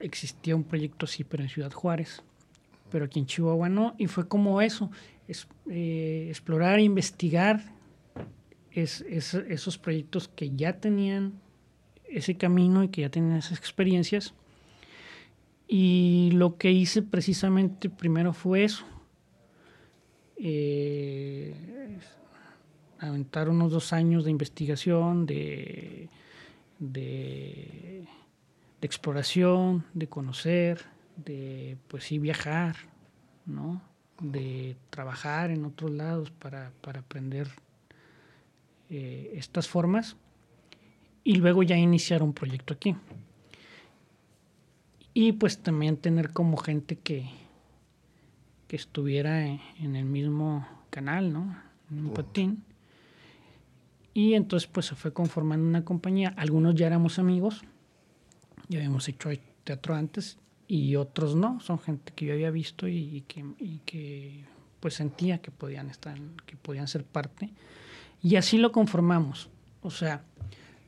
existía 0.00 0.54
un 0.54 0.64
proyecto 0.64 1.06
así, 1.06 1.24
pero 1.24 1.42
en 1.42 1.48
Ciudad 1.48 1.72
Juárez, 1.72 2.22
pero 2.90 3.06
aquí 3.06 3.20
en 3.20 3.26
Chihuahua 3.26 3.70
no, 3.70 3.94
y 3.96 4.06
fue 4.06 4.28
como 4.28 4.60
eso, 4.60 4.90
es, 5.28 5.46
eh, 5.70 6.26
explorar, 6.28 6.80
investigar 6.80 7.72
es, 8.70 9.00
es, 9.02 9.34
esos 9.34 9.78
proyectos 9.78 10.28
que 10.28 10.50
ya 10.50 10.80
tenían 10.80 11.40
ese 12.04 12.36
camino 12.36 12.82
y 12.82 12.88
que 12.88 13.02
ya 13.02 13.10
tenían 13.10 13.36
esas 13.36 13.58
experiencias. 13.58 14.34
Y 15.66 16.30
lo 16.32 16.56
que 16.58 16.70
hice 16.70 17.02
precisamente 17.02 17.88
primero 17.88 18.32
fue 18.32 18.64
eso. 18.64 18.84
Eh, 20.36 21.54
aventar 22.98 23.48
unos 23.48 23.70
dos 23.72 23.92
años 23.92 24.24
de 24.24 24.30
investigación, 24.30 25.26
de, 25.26 26.08
de, 26.78 28.04
de, 28.80 28.86
exploración, 28.86 29.84
de 29.94 30.08
conocer, 30.08 30.84
de 31.16 31.76
pues 31.88 32.04
sí 32.04 32.18
viajar, 32.18 32.76
¿no? 33.46 33.82
De 34.20 34.76
trabajar 34.90 35.50
en 35.50 35.64
otros 35.64 35.90
lados 35.90 36.30
para, 36.30 36.72
para 36.80 37.00
aprender 37.00 37.48
eh, 38.90 39.32
estas 39.34 39.68
formas 39.68 40.16
y 41.24 41.36
luego 41.36 41.62
ya 41.62 41.76
iniciar 41.76 42.22
un 42.22 42.32
proyecto 42.32 42.74
aquí. 42.74 42.96
Y 45.14 45.32
pues 45.32 45.58
también 45.58 45.96
tener 45.96 46.32
como 46.32 46.56
gente 46.56 46.96
que, 46.96 47.30
que 48.68 48.76
estuviera 48.76 49.46
en, 49.46 49.60
en 49.78 49.96
el 49.96 50.04
mismo 50.04 50.66
canal, 50.90 51.32
¿no? 51.32 51.56
En 51.90 52.06
un 52.06 52.12
patín. 52.12 52.64
Y 54.12 54.34
entonces 54.34 54.68
pues 54.68 54.86
se 54.86 54.94
fue 54.94 55.12
conformando 55.12 55.66
una 55.66 55.84
compañía. 55.84 56.34
Algunos 56.36 56.74
ya 56.74 56.86
éramos 56.86 57.18
amigos, 57.18 57.62
ya 58.68 58.78
habíamos 58.78 59.08
hecho 59.08 59.30
teatro 59.64 59.94
antes 59.94 60.38
y 60.74 60.96
otros 60.96 61.36
no, 61.36 61.60
son 61.60 61.78
gente 61.78 62.12
que 62.16 62.26
yo 62.26 62.32
había 62.32 62.50
visto 62.50 62.88
y, 62.88 63.22
que, 63.28 64.44
pues 64.80 64.94
sentía 64.94 65.38
que 65.38 65.52
podían 65.52 65.88
estar, 65.88 66.18
que 66.46 66.56
podían 66.56 66.88
ser 66.88 67.04
parte. 67.04 67.52
Y 68.20 68.34
así 68.34 68.58
lo 68.58 68.72
conformamos. 68.72 69.50
O 69.82 69.90
sea, 69.92 70.24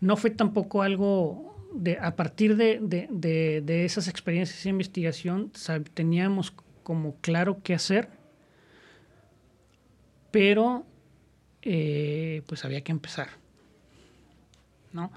no 0.01 0.17
fue 0.17 0.31
tampoco 0.31 0.83
algo 0.83 1.57
de, 1.73 1.99
a 2.01 2.17
partir 2.17 2.57
de, 2.57 2.81
de, 2.83 3.07
de, 3.13 3.63
de 3.65 3.85
esas 3.85 4.09
experiencias 4.09 4.65
de 4.65 4.71
investigación, 4.71 5.53
teníamos 5.95 6.53
como 6.83 7.15
claro 7.21 7.63
qué 7.63 7.75
hacer, 7.75 8.09
pero 10.33 10.85
eh, 11.63 12.43
pues 12.49 12.65
había 12.65 12.81
que 12.81 12.91
empezar. 12.91 13.29
¿no? 14.93 15.13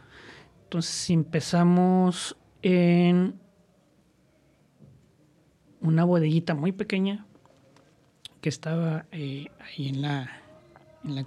Entonces 0.66 1.10
empezamos 1.10 2.38
en 2.62 3.49
una 5.82 6.04
bodeguita 6.04 6.56
muy 6.56 6.72
pequeña 6.72 7.26
que 8.42 8.50
estaba 8.50 9.06
eh, 9.12 9.48
ahí 9.60 9.90
en 9.90 10.02
la, 10.02 10.30
en 11.04 11.16
la, 11.16 11.26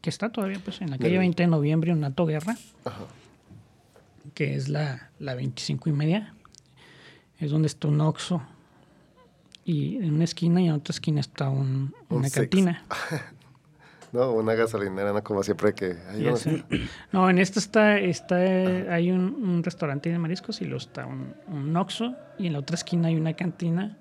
que 0.00 0.10
está 0.10 0.30
todavía 0.30 0.60
pues 0.64 0.80
en 0.80 0.90
la 0.90 0.98
calle 0.98 1.18
20 1.18 1.42
de 1.42 1.46
noviembre 1.46 1.92
en 1.92 2.00
Nato 2.00 2.26
Guerra, 2.26 2.56
que 4.34 4.54
es 4.54 4.68
la, 4.68 5.10
la 5.18 5.34
25 5.34 5.88
y 5.88 5.92
media, 5.92 6.34
es 7.38 7.50
donde 7.50 7.66
está 7.66 7.88
un 7.88 8.00
Oxxo 8.00 8.42
y 9.64 9.96
en 9.96 10.14
una 10.14 10.24
esquina 10.24 10.60
y 10.60 10.68
en 10.68 10.72
otra 10.72 10.92
esquina 10.92 11.20
está 11.20 11.50
un, 11.50 11.94
Un 12.08 12.18
una 12.18 12.30
cantina. 12.30 12.84
No, 14.12 14.32
una 14.32 14.54
gasolinera, 14.54 15.12
no 15.12 15.22
como 15.22 15.42
siempre 15.42 15.74
que... 15.74 15.96
Ya 16.18 16.30
no- 16.30 16.36
sé. 16.36 16.64
No, 17.12 17.28
en 17.28 17.38
esta 17.38 17.58
está, 17.58 17.98
está 17.98 18.36
hay 18.36 19.10
un, 19.10 19.20
un 19.34 19.62
restaurante 19.62 20.10
de 20.10 20.18
mariscos 20.18 20.60
y 20.62 20.64
luego 20.64 20.78
está 20.78 21.06
un, 21.06 21.34
un 21.48 21.76
Oxxo 21.76 22.14
y 22.38 22.46
en 22.46 22.54
la 22.54 22.60
otra 22.60 22.74
esquina 22.76 23.08
hay 23.08 23.16
una 23.16 23.34
cantina 23.34 23.98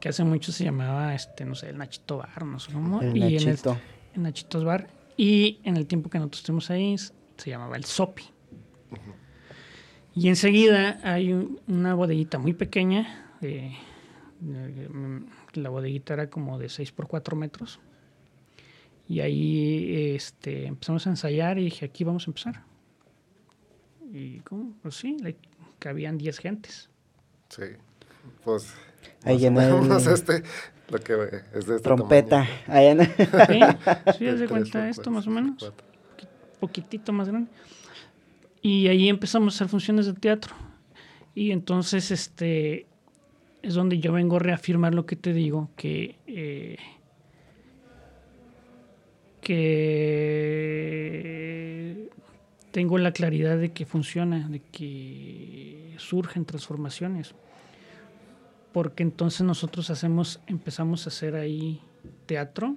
que 0.00 0.10
hace 0.10 0.24
mucho 0.24 0.52
se 0.52 0.64
llamaba, 0.64 1.14
este, 1.14 1.44
no 1.46 1.54
sé, 1.54 1.70
el 1.70 1.78
Nachito 1.78 2.18
Bar, 2.18 2.44
no 2.44 2.58
sé 2.58 2.72
cómo. 2.72 3.00
El 3.00 3.16
y 3.16 3.22
en 3.22 3.26
el- 3.42 3.46
Nachito. 3.46 3.78
en 4.14 4.22
Nachitos 4.24 4.64
Bar. 4.64 4.88
Y 5.16 5.60
en 5.64 5.76
el 5.78 5.86
tiempo 5.86 6.10
que 6.10 6.18
nosotros 6.18 6.40
estuvimos 6.40 6.70
ahí 6.70 6.96
se 6.98 7.50
llamaba 7.50 7.76
el 7.76 7.84
Sopi. 7.86 8.24
Y 10.14 10.28
enseguida 10.28 10.98
hay 11.02 11.32
un- 11.32 11.60
una 11.68 11.94
bodeguita 11.94 12.38
muy 12.38 12.52
pequeña. 12.54 13.22
eh, 13.42 13.76
eh, 14.46 14.88
mm, 14.90 15.24
la 15.54 15.68
bodeguita 15.68 16.14
era 16.14 16.28
como 16.30 16.58
de 16.58 16.68
6 16.70 16.90
por 16.92 17.06
4 17.06 17.36
metros. 17.36 17.80
Y 19.08 19.20
ahí 19.20 20.14
este, 20.16 20.66
empezamos 20.66 21.06
a 21.06 21.10
ensayar 21.10 21.58
y 21.58 21.64
dije, 21.64 21.84
aquí 21.86 22.02
vamos 22.04 22.26
a 22.26 22.30
empezar. 22.30 22.62
Y 24.12 24.40
¿cómo? 24.40 24.72
Pues 24.82 24.96
sí, 24.96 25.16
le 25.22 25.36
cabían 25.78 26.18
10 26.18 26.38
gentes. 26.38 26.88
Sí. 27.48 27.62
Pues... 28.44 28.74
Ahí 29.22 29.46
en 29.46 29.56
el- 29.58 29.90
este, 30.12 30.42
lo 30.90 30.98
que 30.98 31.12
es 31.54 31.66
de 31.66 31.76
este 31.76 31.80
Trompeta. 31.80 32.46
Allá 32.66 32.90
en- 32.92 33.00
¿Sí? 33.04 33.60
¿Sí 34.18 34.24
de 34.24 34.34
Tres 34.36 34.48
cuenta 34.50 34.80
por 34.80 34.88
esto 34.88 35.10
más 35.10 35.26
o 35.26 35.30
menos? 35.30 35.54
cuatro. 35.58 35.86
poquitito 36.60 37.12
más 37.12 37.28
grande. 37.28 37.50
Y 38.62 38.88
ahí 38.88 39.08
empezamos 39.08 39.54
a 39.54 39.56
hacer 39.56 39.68
funciones 39.68 40.06
de 40.06 40.14
teatro. 40.14 40.54
Y 41.34 41.52
entonces 41.52 42.10
este 42.10 42.86
es 43.62 43.74
donde 43.74 43.98
yo 44.00 44.12
vengo 44.12 44.36
a 44.36 44.40
reafirmar 44.40 44.94
lo 44.94 45.06
que 45.06 45.14
te 45.16 45.32
digo, 45.32 45.70
que, 45.76 46.16
eh, 46.26 46.76
que 49.46 50.50
tengo 52.72 52.98
la 52.98 53.12
claridad 53.12 53.56
de 53.56 53.70
que 53.70 53.86
funciona, 53.86 54.48
de 54.48 54.58
que 54.58 55.94
surgen 55.98 56.44
transformaciones. 56.44 57.36
Porque 58.72 59.04
entonces 59.04 59.42
nosotros 59.42 59.88
hacemos, 59.90 60.40
empezamos 60.48 61.06
a 61.06 61.10
hacer 61.10 61.36
ahí 61.36 61.80
teatro. 62.26 62.74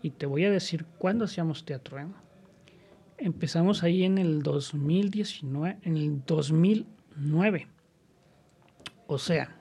Y 0.00 0.10
te 0.10 0.26
voy 0.26 0.44
a 0.44 0.52
decir 0.52 0.84
cuándo 0.98 1.24
hacíamos 1.24 1.64
teatro, 1.64 1.98
¿eh? 1.98 2.06
Empezamos 3.18 3.82
ahí 3.82 4.04
en 4.04 4.18
el 4.18 4.44
2019, 4.44 5.78
en 5.82 5.96
el 5.96 6.24
2009. 6.24 7.66
O 9.08 9.18
sea, 9.18 9.56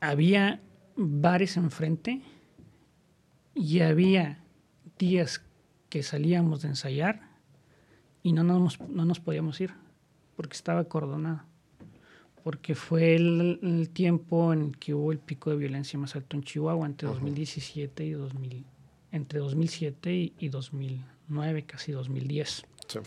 había 0.00 0.60
bares 0.94 1.56
enfrente 1.56 2.22
y 3.52 3.80
había 3.80 4.40
días 5.00 5.42
que 5.88 6.02
salíamos 6.02 6.62
de 6.62 6.68
ensayar 6.68 7.22
y 8.22 8.32
no 8.32 8.44
nos, 8.44 8.78
no 8.80 9.04
nos 9.06 9.18
podíamos 9.18 9.60
ir 9.60 9.72
porque 10.36 10.54
estaba 10.54 10.80
acordonado. 10.80 11.42
Porque 12.44 12.74
fue 12.74 13.16
el, 13.16 13.58
el 13.62 13.88
tiempo 13.90 14.52
en 14.52 14.72
que 14.72 14.94
hubo 14.94 15.12
el 15.12 15.18
pico 15.18 15.50
de 15.50 15.56
violencia 15.56 15.98
más 15.98 16.14
alto 16.16 16.36
en 16.36 16.42
Chihuahua 16.42 16.86
entre 16.86 17.08
2017 17.08 18.04
y 18.04 18.10
2000, 18.12 18.64
entre 19.12 19.40
2007 19.40 20.14
y, 20.14 20.34
y 20.38 20.48
2009, 20.48 21.64
casi 21.64 21.92
2010. 21.92 22.66
Sí. 22.86 22.98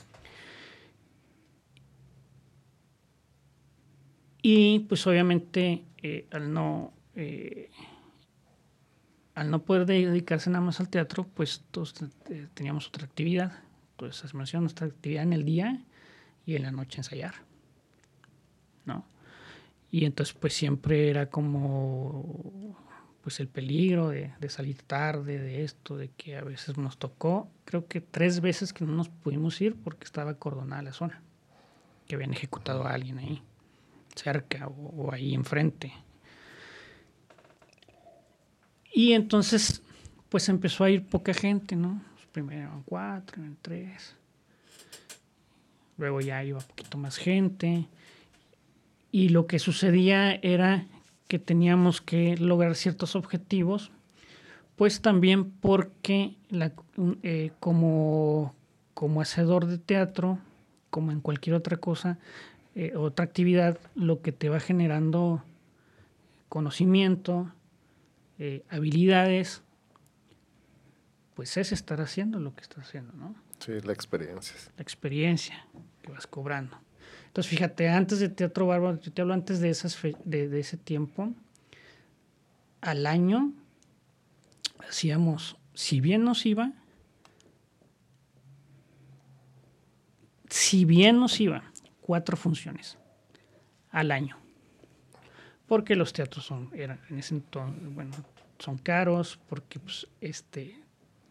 Y 4.44 4.80
pues 4.80 5.08
obviamente 5.08 5.84
eh, 5.98 6.28
al 6.32 6.54
no 6.54 6.94
eh, 7.16 7.70
al 9.36 9.50
no 9.50 9.64
poder 9.64 9.86
dedicarse 9.86 10.50
nada 10.50 10.64
más 10.64 10.80
al 10.80 10.90
teatro, 10.90 11.28
pues 11.34 11.64
todos 11.72 11.96
teníamos 12.54 12.88
otra 12.88 13.06
actividad. 13.06 13.54
Entonces 13.92 14.26
hacíamos 14.26 14.54
nuestra 14.54 14.88
actividad 14.88 15.24
en 15.24 15.34
el 15.34 15.46
día 15.46 15.84
y 16.46 16.56
en 16.56 16.64
la 16.64 16.72
noche 16.72 17.00
ensayar. 17.00 17.34
¿No? 18.86 19.06
Y 19.92 20.06
entonces 20.06 20.36
pues 20.40 20.54
siempre 20.54 21.10
era 21.10 21.30
como 21.30 22.76
pues 23.24 23.40
el 23.40 23.48
peligro 23.48 24.10
de, 24.10 24.34
salir 24.50 24.82
tarde, 24.82 25.40
de 25.40 25.64
esto, 25.64 25.96
de 25.96 26.10
que 26.10 26.36
a 26.36 26.44
veces 26.44 26.78
nos 26.78 26.98
tocó, 26.98 27.50
creo 27.64 27.88
que 27.88 28.02
tres 28.02 28.42
veces 28.42 28.74
que 28.74 28.84
no 28.84 28.92
nos 28.92 29.08
pudimos 29.08 29.62
ir 29.62 29.76
porque 29.76 30.04
estaba 30.04 30.32
acordonada 30.32 30.82
la 30.82 30.92
zona, 30.92 31.22
que 32.06 32.16
habían 32.16 32.34
ejecutado 32.34 32.86
a 32.86 32.92
alguien 32.92 33.20
ahí 33.20 33.42
cerca 34.14 34.68
o, 34.68 35.06
o 35.06 35.14
ahí 35.14 35.34
enfrente. 35.34 35.94
Y 38.94 39.14
entonces, 39.14 39.82
pues 40.30 40.48
empezó 40.50 40.84
a 40.84 40.92
ir 40.92 41.04
poca 41.04 41.34
gente, 41.34 41.76
¿no? 41.76 42.02
Primero 42.32 42.62
eran 42.62 42.84
cuatro, 42.84 43.42
eran 43.42 43.58
tres. 43.62 44.16
Luego 45.98 46.22
ya 46.22 46.44
iba 46.44 46.60
poquito 46.60 46.98
más 46.98 47.18
gente. 47.18 47.88
Y 49.12 49.30
lo 49.30 49.48
que 49.48 49.60
sucedía 49.60 50.36
era 50.36 50.86
que 51.28 51.40
teníamos 51.40 52.02
que 52.02 52.38
lograr 52.38 52.76
ciertos 52.76 53.16
objetivos, 53.16 53.92
pues 54.76 55.02
también 55.02 55.50
porque 55.52 56.36
eh, 57.24 57.52
como, 57.60 58.54
como 58.94 59.22
hacedor 59.22 59.66
de 59.66 59.78
teatro, 59.80 60.40
como 60.90 61.12
en 61.12 61.22
cualquier 61.22 61.56
otra 61.56 61.78
cosa, 61.78 62.20
eh, 62.76 62.94
otra 62.96 63.26
actividad, 63.26 63.80
lo 63.96 64.22
que 64.22 64.32
te 64.32 64.50
va 64.50 64.60
generando 64.60 65.44
conocimiento, 66.50 67.52
eh, 68.40 68.64
habilidades, 68.70 69.62
pues 71.34 71.58
es 71.58 71.72
estar 71.72 72.02
haciendo 72.02 72.40
lo 72.40 72.54
que 72.56 72.62
estás 72.62 72.88
haciendo, 72.88 73.14
¿no? 73.14 73.36
Sí, 73.60 73.72
la 73.84 73.94
experiencia. 73.94 74.56
La 74.76 74.84
experiencia 74.84 75.66
que 76.02 76.12
vas 76.12 76.28
cobrando. 76.28 76.78
Entonces, 77.28 77.50
fíjate, 77.50 77.90
antes 77.90 78.20
de 78.20 78.30
Teatro 78.30 78.68
Bárbaro, 78.68 79.00
yo 79.00 79.12
te 79.12 79.22
hablo 79.22 79.34
antes 79.34 79.60
de, 79.60 79.70
esas 79.70 79.98
de 80.26 80.60
ese 80.60 80.78
tiempo, 80.78 81.34
al 82.82 83.08
año 83.08 83.54
hacíamos, 84.88 85.58
si 85.74 86.02
bien 86.02 86.24
nos 86.24 86.46
iba, 86.46 86.74
si 90.50 90.86
bien 90.86 91.20
nos 91.20 91.40
iba, 91.40 91.64
cuatro 92.02 92.38
funciones 92.38 92.98
al 93.90 94.12
año. 94.12 94.43
Porque 95.68 95.96
los 95.96 96.14
teatros 96.14 96.46
son, 96.46 96.70
eran 96.74 97.00
en 97.10 97.20
ese 97.20 97.36
entonces, 97.36 97.94
bueno, 97.94 98.12
son 98.60 98.78
caros, 98.78 99.40
porque 99.50 99.80
pues, 99.80 100.08
este, 100.22 100.80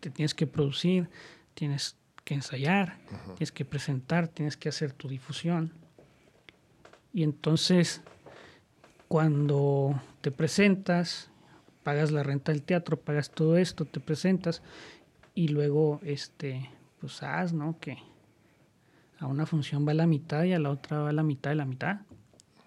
te 0.00 0.10
tienes 0.10 0.34
que 0.34 0.46
producir, 0.46 1.08
tienes 1.54 1.96
que 2.24 2.34
ensayar, 2.34 2.98
tienes 3.36 3.52
que 3.52 3.64
presentar, 3.64 4.28
tienes 4.28 4.56
que 4.56 4.68
hacer 4.68 4.92
tu 4.92 5.08
difusión. 5.08 5.72
Y 7.12 7.22
entonces, 7.22 8.00
cuando 9.08 10.00
te 10.20 10.30
presentas, 10.30 11.30
pagas 11.82 12.10
la 12.10 12.22
renta 12.22 12.52
del 12.52 12.62
teatro, 12.62 12.96
pagas 12.98 13.30
todo 13.30 13.56
esto, 13.56 13.84
te 13.84 14.00
presentas 14.00 14.62
y 15.34 15.48
luego, 15.48 16.00
este, 16.02 16.70
pues 17.00 17.22
haz, 17.22 17.52
¿no? 17.52 17.78
Que 17.80 17.98
a 19.18 19.26
una 19.26 19.46
función 19.46 19.86
va 19.86 19.94
la 19.94 20.06
mitad 20.06 20.44
y 20.44 20.52
a 20.52 20.58
la 20.58 20.70
otra 20.70 21.00
va 21.00 21.12
la 21.12 21.22
mitad 21.22 21.50
de 21.50 21.56
la 21.56 21.64
mitad. 21.64 22.00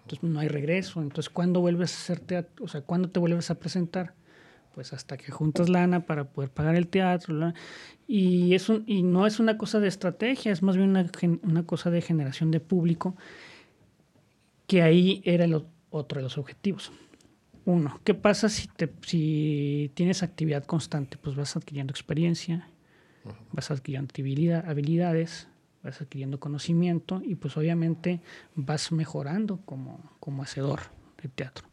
Entonces 0.06 0.22
no 0.30 0.38
hay 0.38 0.46
regreso. 0.48 1.02
Entonces, 1.02 1.28
¿cuándo 1.30 1.60
vuelves 1.60 1.92
a 1.92 1.96
hacer 1.96 2.20
teatro? 2.20 2.64
O 2.64 2.68
sea, 2.68 2.80
¿cuándo 2.82 3.10
te 3.10 3.18
vuelves 3.18 3.50
a 3.50 3.56
presentar? 3.56 4.14
Pues 4.74 4.92
hasta 4.92 5.16
que 5.16 5.32
juntas 5.32 5.68
lana 5.68 6.06
para 6.06 6.24
poder 6.28 6.50
pagar 6.50 6.76
el 6.76 6.86
teatro. 6.86 7.52
Y, 8.06 8.54
es 8.54 8.68
un- 8.68 8.84
y 8.86 9.02
no 9.02 9.26
es 9.26 9.40
una 9.40 9.58
cosa 9.58 9.80
de 9.80 9.88
estrategia, 9.88 10.52
es 10.52 10.62
más 10.62 10.76
bien 10.76 10.90
una, 10.90 11.10
una 11.42 11.62
cosa 11.64 11.90
de 11.90 12.02
generación 12.02 12.50
de 12.52 12.60
público, 12.60 13.16
que 14.66 14.82
ahí 14.82 15.22
era 15.24 15.44
el 15.44 15.54
otro 15.90 16.18
de 16.18 16.22
los 16.22 16.38
objetivos. 16.38 16.92
Uno, 17.64 17.98
¿qué 18.04 18.14
pasa 18.14 18.48
si, 18.48 18.68
te, 18.68 18.92
si 19.04 19.90
tienes 19.94 20.22
actividad 20.22 20.64
constante? 20.64 21.16
Pues 21.16 21.34
vas 21.34 21.56
adquiriendo 21.56 21.90
experiencia, 21.90 22.68
vas 23.52 23.70
adquiriendo 23.72 24.12
habilidad- 24.14 24.68
habilidades, 24.68 25.48
vas 25.86 26.00
adquiriendo 26.00 26.38
conocimiento 26.38 27.22
y 27.24 27.36
pues 27.36 27.56
obviamente 27.56 28.20
vas 28.54 28.92
mejorando 28.92 29.60
como, 29.64 30.12
como 30.20 30.42
hacedor 30.42 30.80
de 31.22 31.28
teatro. 31.28 31.66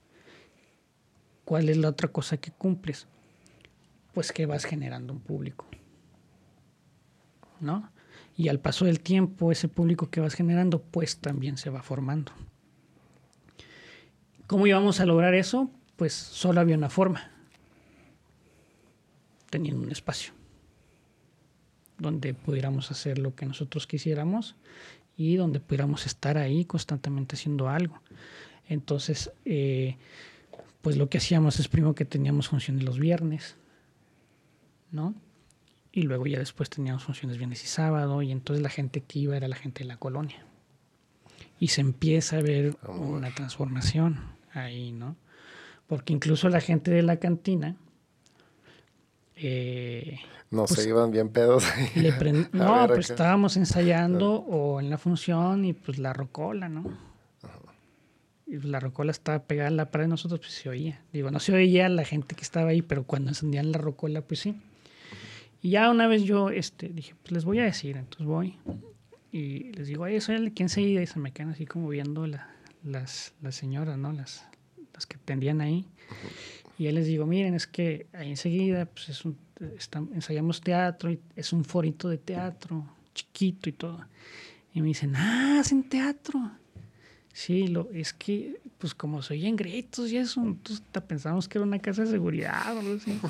¿Cuál 1.45 1.69
es 1.69 1.77
la 1.77 1.89
otra 1.89 2.07
cosa 2.07 2.37
que 2.37 2.51
cumples? 2.51 3.07
pues 4.13 4.31
que 4.31 4.45
vas 4.45 4.63
generando 4.63 5.11
un 5.11 5.19
público. 5.19 5.65
¿No? 7.59 7.89
Y 8.35 8.47
al 8.47 8.59
paso 8.59 8.85
del 8.85 8.99
tiempo, 8.99 9.51
ese 9.51 9.67
público 9.67 10.09
que 10.09 10.21
vas 10.21 10.33
generando, 10.33 10.81
pues 10.81 11.17
también 11.17 11.57
se 11.57 11.69
va 11.69 11.81
formando. 11.81 12.31
¿Cómo 14.47 14.67
íbamos 14.67 14.99
a 14.99 15.05
lograr 15.05 15.33
eso? 15.33 15.71
Pues 15.95 16.13
solo 16.13 16.59
había 16.59 16.77
una 16.77 16.89
forma, 16.89 17.31
teniendo 19.49 19.81
un 19.81 19.91
espacio 19.91 20.33
donde 22.03 22.35
pudiéramos 22.35 22.91
hacer 22.91 23.17
lo 23.17 23.33
que 23.33 23.47
nosotros 23.47 23.87
quisiéramos 23.87 24.55
y 25.17 25.35
donde 25.37 25.59
pudiéramos 25.59 26.05
estar 26.05 26.37
ahí 26.37 26.65
constantemente 26.65 27.35
haciendo 27.35 27.69
algo. 27.69 27.99
Entonces, 28.67 29.31
eh, 29.45 29.97
pues 30.81 30.97
lo 30.97 31.09
que 31.09 31.17
hacíamos 31.17 31.59
es 31.59 31.67
primero 31.67 31.95
que 31.95 32.05
teníamos 32.05 32.49
funciones 32.49 32.83
los 32.83 32.99
viernes, 32.99 33.55
¿no? 34.91 35.15
Y 35.91 36.03
luego 36.03 36.27
ya 36.27 36.39
después 36.39 36.69
teníamos 36.69 37.03
funciones 37.03 37.37
viernes 37.37 37.63
y 37.63 37.67
sábado, 37.67 38.21
y 38.21 38.31
entonces 38.31 38.61
la 38.61 38.69
gente 38.69 39.01
que 39.01 39.19
iba 39.19 39.37
era 39.37 39.47
la 39.47 39.55
gente 39.55 39.83
de 39.83 39.87
la 39.87 39.97
colonia. 39.97 40.45
Y 41.59 41.69
se 41.69 41.81
empieza 41.81 42.37
a 42.37 42.41
ver 42.41 42.77
una 42.87 43.33
transformación 43.33 44.19
ahí, 44.53 44.91
¿no? 44.91 45.15
Porque 45.87 46.13
incluso 46.13 46.49
la 46.49 46.61
gente 46.61 46.91
de 46.91 47.01
la 47.01 47.17
cantina... 47.17 47.77
Eh, 49.45 50.19
no 50.51 50.67
se 50.67 50.75
pues, 50.75 50.87
iban 50.87 51.11
bien 51.11 51.29
pedos. 51.29 51.65
no, 52.53 52.87
pues 52.87 53.09
estábamos 53.09 53.57
ensayando 53.57 54.35
o 54.35 54.79
en 54.79 54.89
la 54.89 54.97
función 54.97 55.65
y 55.65 55.73
pues 55.73 55.99
la 55.99 56.13
rocola, 56.13 56.69
¿no? 56.69 56.85
y 58.45 58.59
la 58.59 58.79
rocola 58.79 59.11
estaba 59.11 59.39
pegada 59.39 59.69
a 59.69 59.71
la 59.71 59.89
pared 59.89 60.05
de 60.05 60.09
nosotros, 60.09 60.39
pues 60.39 60.53
se 60.53 60.69
oía. 60.69 61.01
Digo, 61.11 61.31
no 61.31 61.39
se 61.39 61.53
oía 61.53 61.89
la 61.89 62.05
gente 62.05 62.35
que 62.35 62.43
estaba 62.43 62.69
ahí, 62.69 62.81
pero 62.81 63.03
cuando 63.03 63.31
encendían 63.31 63.71
la 63.71 63.79
rocola, 63.79 64.21
pues 64.21 64.41
sí. 64.41 64.55
Y 65.61 65.71
ya 65.71 65.89
una 65.89 66.07
vez 66.07 66.23
yo 66.23 66.49
este, 66.49 66.89
dije, 66.89 67.15
pues 67.21 67.31
les 67.31 67.45
voy 67.45 67.59
a 67.59 67.63
decir, 67.63 67.97
entonces 67.97 68.27
voy. 68.27 68.57
Y 69.31 69.71
les 69.73 69.87
digo, 69.87 70.03
oye, 70.03 70.21
soy 70.21 70.35
el 70.35 70.45
de 70.45 70.53
quién 70.53 70.69
seguida. 70.69 71.01
Y 71.01 71.07
se 71.07 71.19
me 71.19 71.31
quedan 71.31 71.49
así 71.49 71.65
como 71.65 71.89
viendo 71.89 72.27
las, 72.27 73.33
las 73.41 73.55
señoras, 73.55 73.97
¿no? 73.97 74.11
Las, 74.11 74.45
las 74.93 75.07
que 75.07 75.17
tendían 75.17 75.61
ahí. 75.61 75.87
Y 76.77 76.85
ya 76.85 76.91
les 76.91 77.05
digo, 77.05 77.25
miren, 77.25 77.53
es 77.53 77.67
que 77.67 78.07
ahí 78.13 78.31
enseguida, 78.31 78.85
pues 78.85 79.09
es 79.09 79.25
un, 79.25 79.37
ensayamos 80.13 80.61
teatro, 80.61 81.11
y 81.11 81.19
es 81.35 81.53
un 81.53 81.63
forito 81.63 82.09
de 82.09 82.17
teatro, 82.17 82.85
chiquito 83.13 83.69
y 83.69 83.73
todo. 83.73 84.05
Y 84.73 84.81
me 84.81 84.87
dicen, 84.87 85.15
ah, 85.15 85.59
hacen 85.59 85.83
teatro. 85.83 86.51
Sí, 87.35 87.67
lo, 87.67 87.89
es 87.91 88.13
que, 88.13 88.61
pues 88.77 88.93
como 88.93 89.23
soy 89.23 89.47
en 89.47 89.55
gritos 89.55 90.11
y 90.11 90.17
eso, 90.17 90.39
entonces 90.41 90.83
pensamos 91.07 91.49
que 91.49 91.57
era 91.57 91.65
una 91.65 91.79
casa 91.79 92.03
de 92.03 92.11
seguridad 92.11 92.75
o 92.75 92.79
algo 92.79 92.95
así. 92.95 93.19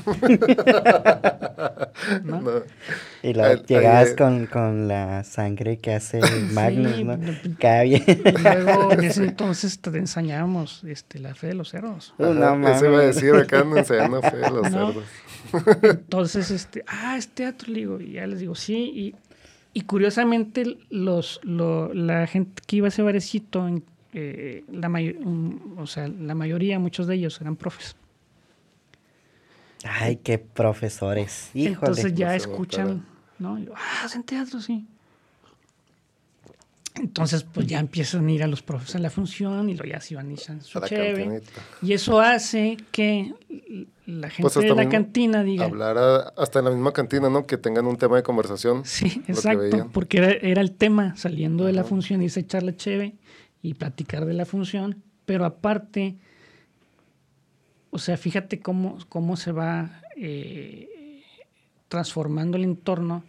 Y 3.23 3.33
luego 3.33 3.63
llegabas 3.63 4.13
con, 4.17 4.47
con, 4.47 4.87
la 4.87 5.23
sangre 5.23 5.77
que 5.77 5.93
hace 5.93 6.19
Magnus, 6.51 7.03
¿no? 7.03 7.17
Cada 7.59 7.83
bien. 7.83 8.03
Y 8.07 8.41
luego 8.41 8.91
en 8.91 8.99
ese 9.03 9.23
entonces 9.23 9.79
te 9.79 9.97
enseñábamos 9.97 10.83
este, 10.83 11.19
la 11.19 11.33
fe 11.33 11.47
de 11.47 11.53
los 11.53 11.69
cerdos. 11.69 12.13
Uh, 12.17 12.33
no, 12.33 12.67
Eso 12.67 12.87
iba 12.87 12.99
a 12.99 13.03
decir 13.03 13.33
acá 13.35 13.61
ando 13.61 13.77
enseñando 13.77 14.21
fe 14.21 14.37
de 14.37 14.49
los 14.49 14.67
cerdos. 14.67 15.05
Entonces, 15.83 16.51
este, 16.51 16.83
ah, 16.87 17.15
es 17.17 17.29
teatro, 17.29 17.71
le 17.71 17.79
digo, 17.79 18.01
y 18.01 18.13
ya 18.13 18.27
les 18.27 18.39
digo, 18.39 18.55
sí, 18.55 18.91
y, 18.93 19.15
y 19.73 19.81
curiosamente 19.81 20.77
los, 20.89 21.39
lo, 21.43 21.93
la 21.93 22.27
gente 22.27 22.61
que 22.65 22.77
iba 22.77 22.87
a 22.87 22.89
ese 22.89 23.01
barecito 23.01 23.67
en 23.67 23.83
eh, 24.13 24.63
la, 24.71 24.91
o 25.77 25.87
sea, 25.87 26.07
la 26.07 26.35
mayoría, 26.35 26.79
muchos 26.79 27.07
de 27.07 27.15
ellos 27.15 27.39
eran 27.41 27.55
profes. 27.55 27.95
Ay, 29.83 30.17
qué 30.17 30.37
profesores. 30.37 31.49
Híjole. 31.53 31.73
Entonces 31.73 32.13
ya 32.13 32.35
escuchan, 32.35 33.05
¿no? 33.39 33.57
ah, 33.75 34.05
hacen 34.05 34.23
teatro, 34.23 34.61
sí. 34.61 34.87
Entonces, 36.95 37.43
pues 37.43 37.65
ya 37.65 37.79
empiezan 37.79 38.27
a 38.27 38.31
ir 38.31 38.43
a 38.43 38.47
los 38.47 38.61
profes 38.61 38.95
a 38.95 38.99
la 38.99 39.09
función 39.09 39.67
y 39.67 39.73
luego 39.73 39.91
ya 39.91 39.99
se 39.99 40.15
van 40.15 40.31
y 40.31 40.37
su 40.37 40.79
chévere. 40.81 41.41
Y 41.81 41.93
eso 41.93 42.19
hace 42.19 42.77
que 42.91 43.33
la 44.05 44.29
pues 44.39 44.53
gente 44.53 44.69
de 44.69 44.75
la 44.75 44.89
cantina 44.89 45.43
diga. 45.43 45.65
Hablar 45.65 46.33
hasta 46.37 46.59
en 46.59 46.65
la 46.65 46.71
misma 46.71 46.93
cantina, 46.93 47.29
¿no? 47.29 47.47
Que 47.47 47.57
tengan 47.57 47.87
un 47.87 47.97
tema 47.97 48.17
de 48.17 48.23
conversación. 48.23 48.85
Sí, 48.85 49.23
exacto. 49.27 49.89
Porque 49.91 50.39
era, 50.43 50.61
el 50.61 50.71
tema 50.71 51.15
saliendo 51.15 51.65
de 51.65 51.73
la 51.73 51.83
función 51.83 52.21
y 52.21 52.29
se 52.29 52.41
echar 52.41 52.61
la 52.61 52.75
chévere 52.75 53.15
y 53.63 53.73
platicar 53.73 54.25
de 54.25 54.33
la 54.33 54.45
función, 54.45 55.01
pero 55.25 55.45
aparte, 55.45 56.17
o 57.89 57.97
sea, 57.97 58.17
fíjate 58.17 58.59
cómo, 58.59 58.99
cómo 59.09 59.37
se 59.37 59.53
va 59.53 60.01
eh, 60.17 61.23
transformando 61.87 62.57
el 62.57 62.65
entorno, 62.65 63.23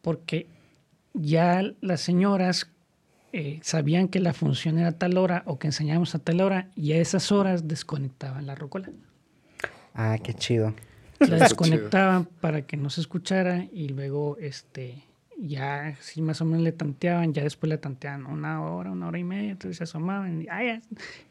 porque 0.00 0.46
ya 1.12 1.62
las 1.82 2.00
señoras 2.00 2.70
eh, 3.32 3.60
sabían 3.62 4.08
que 4.08 4.20
la 4.20 4.32
función 4.32 4.78
era 4.78 4.88
a 4.88 4.92
tal 4.92 5.18
hora 5.18 5.42
o 5.44 5.58
que 5.58 5.66
enseñábamos 5.66 6.14
a 6.14 6.18
tal 6.18 6.40
hora 6.40 6.70
y 6.74 6.92
a 6.92 6.96
esas 6.96 7.30
horas 7.30 7.68
desconectaban 7.68 8.46
la 8.46 8.54
rocola. 8.54 8.90
Ah, 9.94 10.16
qué 10.22 10.32
chido. 10.32 10.74
La 11.20 11.36
desconectaban 11.36 12.24
para 12.24 12.62
que 12.62 12.78
no 12.78 12.88
se 12.88 13.02
escuchara 13.02 13.66
y 13.70 13.88
luego 13.88 14.38
este 14.38 15.04
ya 15.38 15.96
sí 16.00 16.20
más 16.20 16.40
o 16.40 16.44
menos 16.44 16.62
le 16.62 16.72
tanteaban, 16.72 17.32
ya 17.32 17.42
después 17.42 17.70
le 17.70 17.78
tanteaban 17.78 18.26
una 18.26 18.62
hora, 18.62 18.90
una 18.90 19.08
hora 19.08 19.18
y 19.18 19.24
media, 19.24 19.52
entonces 19.52 19.78
se 19.78 19.84
asomaban 19.84 20.42
y, 20.42 20.46
ya, 20.46 20.82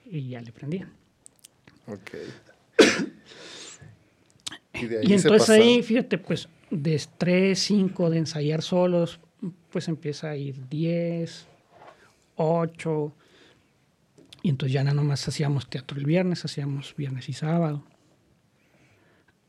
y 0.06 0.30
ya 0.30 0.42
le 0.42 0.52
prendían. 0.52 0.92
Ok. 1.88 2.12
y, 4.74 5.14
entonces 5.14 5.50
ahí, 5.50 5.84
fíjate, 5.84 6.18
pues 6.18 6.50
de 6.70 7.02
3, 7.18 7.58
5 7.58 8.10
de 8.10 8.18
ensayar 8.20 8.62
solos, 8.62 9.20
pues 9.72 9.88
empieza 9.88 10.30
a 10.30 10.36
ir 10.36 10.68
10, 10.70 11.48
8, 12.36 13.14
y 14.44 14.50
entonces 14.50 14.74
ya 14.74 14.84
nada 14.84 15.02
más 15.02 15.28
hacíamos 15.28 15.70
teatro 15.70 15.98
el 15.98 16.06
viernes, 16.06 16.46
hacíamos 16.46 16.96
viernes 16.96 17.28
y 17.28 17.34
sábado. 17.34 17.84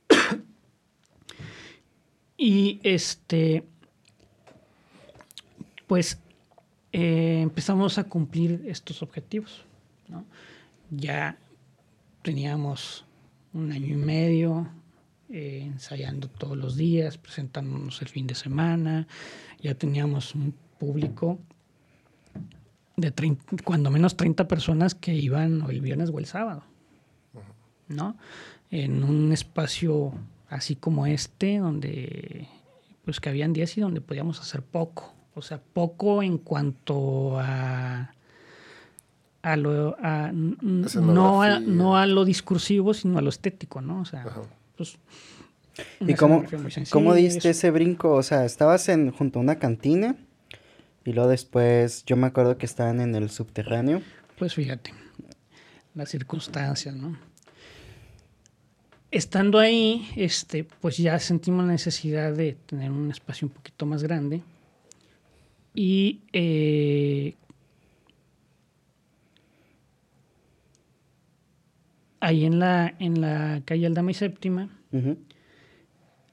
y 2.37 2.81
este 2.83 3.65
pues 5.89 6.21
eh, 6.93 7.41
empezamos 7.43 7.99
a 7.99 8.05
cumplir 8.05 8.65
estos 8.69 9.03
objetivos. 9.03 9.65
Ya 10.91 11.37
teníamos 12.23 13.05
un 13.53 13.73
año 13.73 13.89
y 13.89 13.97
medio 13.97 14.69
eh, 15.31 15.63
ensayando 15.65 16.29
todos 16.29 16.57
los 16.57 16.77
días, 16.77 17.19
presentándonos 17.19 18.01
el 18.01 18.09
fin 18.09 18.27
de 18.27 18.35
semana, 18.35 19.09
ya 19.61 19.75
teníamos 19.75 20.35
un 20.35 20.55
público 20.79 21.39
de 22.97 23.13
cuando 23.65 23.91
menos 23.91 24.17
30 24.17 24.49
personas 24.49 24.95
que 24.95 25.15
iban 25.15 25.65
el 25.69 25.81
viernes 25.81 26.11
o 26.11 26.19
el 26.19 26.27
sábado, 26.27 26.65
¿no? 27.89 28.17
En 28.71 29.05
un 29.05 29.33
espacio 29.33 30.13
así 30.49 30.77
como 30.77 31.07
este, 31.07 31.59
donde 31.59 32.49
pues 33.05 33.21
que 33.21 33.29
habían 33.29 33.53
días 33.53 33.77
y 33.79 33.81
donde 33.81 34.01
podíamos 34.01 34.41
hacer 34.41 34.63
poco, 34.63 35.15
o 35.39 35.43
sea, 35.43 35.61
poco 35.73 36.23
en 36.23 36.39
cuanto 36.39 37.39
a, 37.39 38.13
a 39.43 39.57
lo, 39.57 39.97
no, 40.03 41.43
a, 41.43 41.61
no 41.61 41.97
a 41.97 42.07
lo 42.07 42.25
discursivo, 42.25 42.93
sino 42.93 43.19
a 43.19 43.23
lo 43.23 43.31
estético, 43.31 43.81
¿no? 43.81 44.01
O 44.01 44.05
sea, 44.05 44.27
pues, 44.77 44.99
¿Y 46.01 46.15
cómo, 46.15 46.45
cómo 46.91 47.15
diste 47.15 47.51
ese 47.51 47.71
brinco? 47.71 48.13
O 48.15 48.23
sea, 48.23 48.45
estabas 48.45 48.89
en, 48.89 49.13
junto 49.13 49.39
a 49.39 49.43
una 49.43 49.59
cantina 49.61 50.17
y 51.05 51.13
luego 51.13 51.31
después, 51.31 52.05
yo 52.05 52.17
me 52.17 52.27
acuerdo 52.27 52.59
que 52.59 52.67
estaban 52.67 53.01
en 53.01 53.15
el 53.15 53.31
subterráneo. 53.31 54.03
Pues 54.39 54.55
fíjate, 54.55 54.93
las 55.95 56.09
circunstancias, 56.09 56.97
¿no? 56.97 57.17
Estando 59.11 59.59
ahí, 59.59 60.11
este, 60.17 60.65
pues 60.65 60.99
ya 60.99 61.19
sentimos 61.19 61.65
la 61.65 61.73
necesidad 61.73 62.33
de 62.33 62.57
tener 62.67 62.91
un 62.91 63.11
espacio 63.11 63.47
un 63.47 63.55
poquito 63.55 63.87
más 63.87 64.03
grande 64.03 64.43
y 65.81 66.23
eh, 66.33 67.37
ahí 72.19 72.45
en 72.45 72.59
la, 72.59 72.97
en 72.99 73.21
la 73.21 73.63
calle 73.65 73.87
Aldama 73.87 74.11
y 74.11 74.15
Séptima 74.15 74.71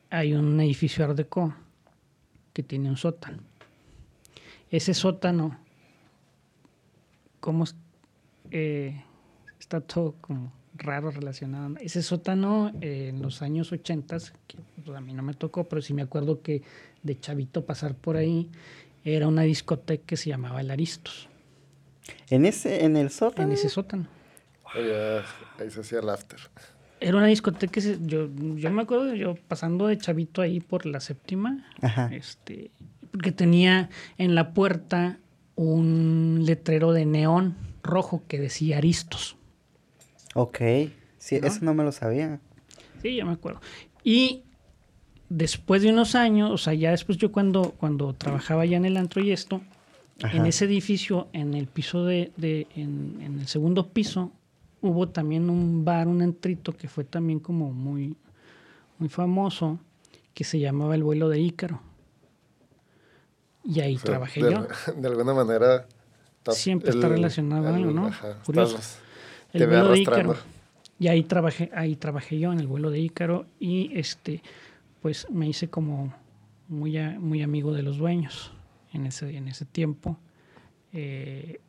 hay 0.09 0.33
un 0.33 0.59
edificio 0.61 1.05
Art 1.05 1.15
Deco 1.15 1.53
que 2.53 2.63
tiene 2.63 2.89
un 2.89 2.97
sótano. 2.97 3.37
Ese 4.71 4.95
sótano, 4.95 5.59
como 7.39 7.65
eh, 8.49 8.99
está 9.59 9.79
todo 9.79 10.15
como 10.21 10.51
raro 10.73 11.11
relacionado. 11.11 11.75
Ese 11.81 12.01
sótano 12.01 12.71
eh, 12.81 13.09
en 13.09 13.21
los 13.21 13.43
años 13.43 13.71
80, 13.71 14.17
que 14.47 14.57
pues, 14.83 14.97
a 14.97 15.01
mí 15.01 15.13
no 15.13 15.21
me 15.21 15.35
tocó, 15.35 15.65
pero 15.65 15.83
sí 15.83 15.93
me 15.93 16.01
acuerdo 16.01 16.41
que 16.41 16.63
de 17.03 17.19
chavito 17.19 17.63
pasar 17.63 17.93
por 17.93 18.17
ahí 18.17 18.49
era 19.05 19.27
una 19.27 19.43
discoteca 19.43 20.03
que 20.05 20.17
se 20.17 20.29
llamaba 20.29 20.59
El 20.61 20.71
Aristos. 20.71 21.29
¿En 22.29 22.45
ese, 22.45 22.83
en 22.83 22.97
el 22.97 23.09
sótano? 23.11 23.47
En 23.47 23.53
ese 23.53 23.69
sótano. 23.69 24.07
ahí 25.59 25.69
se 25.71 25.79
hacía 25.79 25.99
el 25.99 26.09
after. 26.09 26.39
Era 26.99 27.17
una 27.17 27.27
discoteca 27.27 27.71
que 27.71 27.81
se- 27.81 27.97
yo, 28.01 28.29
yo 28.55 28.71
me 28.71 28.81
acuerdo 28.81 29.05
de 29.05 29.17
yo 29.17 29.35
pasando 29.47 29.87
de 29.87 29.97
chavito 29.97 30.41
ahí 30.41 30.59
por 30.59 30.85
la 30.85 30.99
séptima, 30.99 31.65
Ajá. 31.81 32.09
este, 32.13 32.71
porque 33.11 33.31
tenía 33.31 33.89
en 34.17 34.33
la 34.35 34.53
puerta 34.53 35.17
un 35.55 36.41
letrero 36.45 36.91
de 36.91 37.05
neón 37.05 37.55
rojo 37.83 38.23
que 38.27 38.39
decía 38.39 38.77
Aristos. 38.79 39.37
Ok. 40.33 40.57
Sí, 41.17 41.39
¿No? 41.39 41.47
eso 41.47 41.59
no 41.63 41.73
me 41.73 41.83
lo 41.83 41.91
sabía. 41.91 42.39
Sí, 43.01 43.15
ya 43.15 43.25
me 43.25 43.33
acuerdo. 43.33 43.61
Y 44.03 44.43
después 45.29 45.81
de 45.81 45.89
unos 45.89 46.15
años, 46.15 46.51
o 46.51 46.57
sea, 46.57 46.73
ya 46.73 46.91
después 46.91 47.17
yo 47.17 47.31
cuando, 47.31 47.71
cuando 47.77 48.13
trabajaba 48.13 48.65
ya 48.65 48.77
en 48.77 48.85
el 48.85 48.97
antro 48.97 49.21
y 49.21 49.31
esto, 49.31 49.61
en 50.31 50.45
ese 50.45 50.65
edificio, 50.65 51.27
en 51.33 51.53
el 51.55 51.67
piso 51.67 52.05
de, 52.05 52.31
de 52.37 52.67
en, 52.75 53.17
en 53.21 53.39
el 53.39 53.47
segundo 53.47 53.87
piso, 53.89 54.31
hubo 54.81 55.09
también 55.09 55.49
un 55.49 55.83
bar, 55.83 56.07
un 56.07 56.21
antrito 56.21 56.71
que 56.73 56.87
fue 56.87 57.03
también 57.03 57.39
como 57.39 57.71
muy, 57.73 58.15
muy 58.99 59.09
famoso, 59.09 59.79
que 60.33 60.43
se 60.43 60.59
llamaba 60.59 60.95
El 60.95 61.03
Vuelo 61.03 61.27
de 61.29 61.39
Ícaro. 61.41 61.81
Y 63.63 63.79
ahí 63.79 63.95
O 63.95 63.99
sea, 63.99 64.05
trabajé 64.05 64.43
de, 64.43 64.51
yo. 64.51 64.67
De 64.95 65.07
alguna 65.07 65.33
manera. 65.33 65.87
está- 66.37 66.51
Siempre 66.51 66.91
está 66.91 67.09
relacionado 67.09 67.67
a 67.67 67.75
algo, 67.75 67.91
¿no? 67.91 68.07
ajá, 68.07 68.37
Curioso. 68.45 68.75
estás- 68.75 68.99
El 69.53 69.59
te 69.61 69.67
vuelo 69.67 69.91
de. 69.91 69.99
Ícaro. 69.99 70.35
Y 70.99 71.07
ahí 71.09 71.23
trabajé, 71.23 71.71
ahí 71.73 71.95
trabajé 71.95 72.39
yo 72.39 72.53
en 72.53 72.59
el 72.59 72.67
vuelo 72.67 72.89
de 72.89 72.99
Ícaro 72.99 73.47
y 73.59 73.97
este, 73.97 74.41
pues 75.05 75.29
me 75.29 75.47
hice 75.47 75.69
como 75.69 76.11
muy, 76.67 76.97
muy 77.19 77.43
amigo 77.43 77.71
de 77.73 77.83
los 77.83 77.97
dueños 77.99 78.51
en 78.91 79.05
ese, 79.05 79.37
en 79.37 79.47
ese 79.47 79.63
tiempo. 79.63 80.17
eh, 80.93 81.59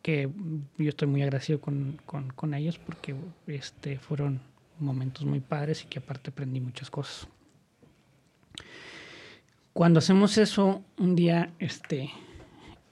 que 0.00 0.30
yo 0.78 0.88
estoy 0.88 1.06
muy 1.08 1.20
agradecido 1.20 1.60
con, 1.60 2.00
con- 2.06 2.30
con 2.30 2.54
ellos 2.54 2.78
porque 2.78 3.14
este, 3.46 3.98
fueron 3.98 4.40
momentos 4.80 5.26
muy 5.26 5.40
padres 5.40 5.82
y 5.84 5.86
que 5.86 5.98
aparte 5.98 6.30
aprendí 6.30 6.60
muchas 6.62 6.88
cosas. 6.90 7.28
Cuando 9.74 9.98
hacemos 9.98 10.38
eso, 10.38 10.82
un 10.96 11.14
día, 11.14 11.52
este, 11.58 12.10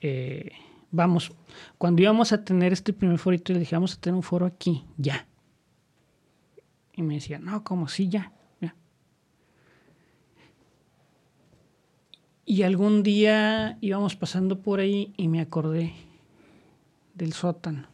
eh, 0.03 0.51
vamos, 0.91 1.33
cuando 1.79 2.03
íbamos 2.03 2.35
a 2.35 2.45
tener 2.45 2.75
este 2.75 2.93
primer 2.93 3.17
forito, 3.19 3.55
le 3.55 3.61
dije, 3.61 3.77
vamos 3.77 3.95
a 3.97 4.01
tener 4.01 4.15
un 4.15 4.23
foro 4.23 4.45
aquí, 4.45 4.85
ya. 4.99 5.27
Y 6.95 7.01
me 7.03 7.15
decía, 7.15 7.39
no, 7.39 7.65
como 7.65 7.89
sí, 7.89 8.11
ya, 8.11 8.31
ya. 8.61 8.77
Y 12.51 12.65
algún 12.65 13.05
día 13.05 13.79
íbamos 13.81 14.17
pasando 14.17 14.61
por 14.61 14.81
ahí 14.81 15.13
y 15.17 15.29
me 15.29 15.41
acordé 15.41 15.95
del 17.15 17.33
sótano. 17.33 17.87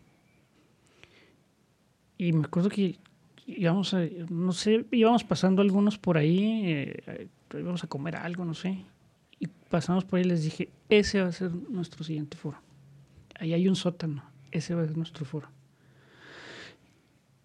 Y 2.17 2.33
me 2.33 2.47
acuerdo 2.47 2.71
que 2.71 2.97
íbamos 3.47 3.93
a, 3.93 4.01
no 4.31 4.53
sé, 4.53 4.87
íbamos 4.93 5.25
pasando 5.25 5.61
algunos 5.61 5.99
por 5.99 6.17
ahí, 6.17 6.63
eh, 6.65 7.29
íbamos 7.53 7.85
a 7.85 7.87
comer 7.87 8.17
algo, 8.17 8.47
no 8.47 8.55
sé. 8.55 8.83
Y 9.39 9.47
pasamos 9.47 10.07
por 10.07 10.17
ahí 10.21 10.25
y 10.25 10.29
les 10.29 10.43
dije, 10.43 10.71
ese 10.89 11.21
va 11.21 11.29
a 11.29 11.33
ser 11.33 11.55
nuestro 11.69 12.03
siguiente 12.03 12.39
foro. 12.39 12.57
Ahí 13.39 13.53
hay 13.53 13.69
un 13.69 13.77
sótano, 13.77 14.25
ese 14.53 14.75
va 14.75 14.85
a 14.85 14.87
ser 14.87 14.97
nuestro 14.97 15.27
foro. 15.27 15.51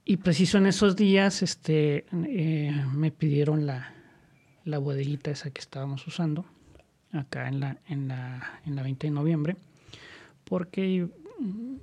Y 0.06 0.16
preciso 0.16 0.60
en 0.60 0.66
esos 0.66 0.96
días 0.96 1.44
este, 1.44 2.06
eh, 2.14 2.86
me 2.96 3.12
pidieron 3.12 3.66
la, 3.66 3.94
la 4.64 4.78
bodeguita 4.78 5.30
esa 5.30 5.52
que 5.52 5.60
estábamos 5.60 6.08
usando, 6.08 6.46
acá 7.14 7.48
en 7.48 7.60
la, 7.60 7.78
en 7.88 8.08
la, 8.08 8.60
en 8.66 8.76
la 8.76 8.84
20 8.84 9.08
de 9.08 9.12
noviembre, 9.12 9.56
porque 10.46 11.08
mm, 11.40 11.76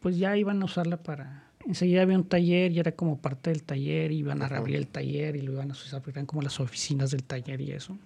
pues 0.00 0.16
ya 0.18 0.36
iban 0.36 0.62
a 0.62 0.64
usarla 0.64 0.96
para... 0.96 1.44
Enseguida 1.66 2.02
había 2.02 2.16
un 2.16 2.24
taller 2.24 2.72
y 2.72 2.78
era 2.80 2.92
como 2.92 3.18
parte 3.18 3.50
del 3.50 3.62
taller, 3.62 4.12
iban 4.12 4.40
a 4.42 4.48
reabrir 4.48 4.76
el 4.76 4.86
taller 4.86 5.36
y 5.36 5.42
lo 5.42 5.52
iban 5.52 5.70
a 5.70 5.72
usar, 5.74 6.02
eran 6.06 6.24
como 6.26 6.40
las 6.42 6.58
oficinas 6.58 7.10
del 7.10 7.22
taller 7.22 7.60
y 7.60 7.72
eso. 7.72 7.98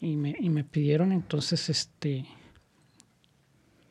Y 0.00 0.16
me, 0.16 0.34
y 0.38 0.50
me 0.50 0.64
pidieron 0.64 1.12
entonces, 1.12 1.68
este, 1.68 2.24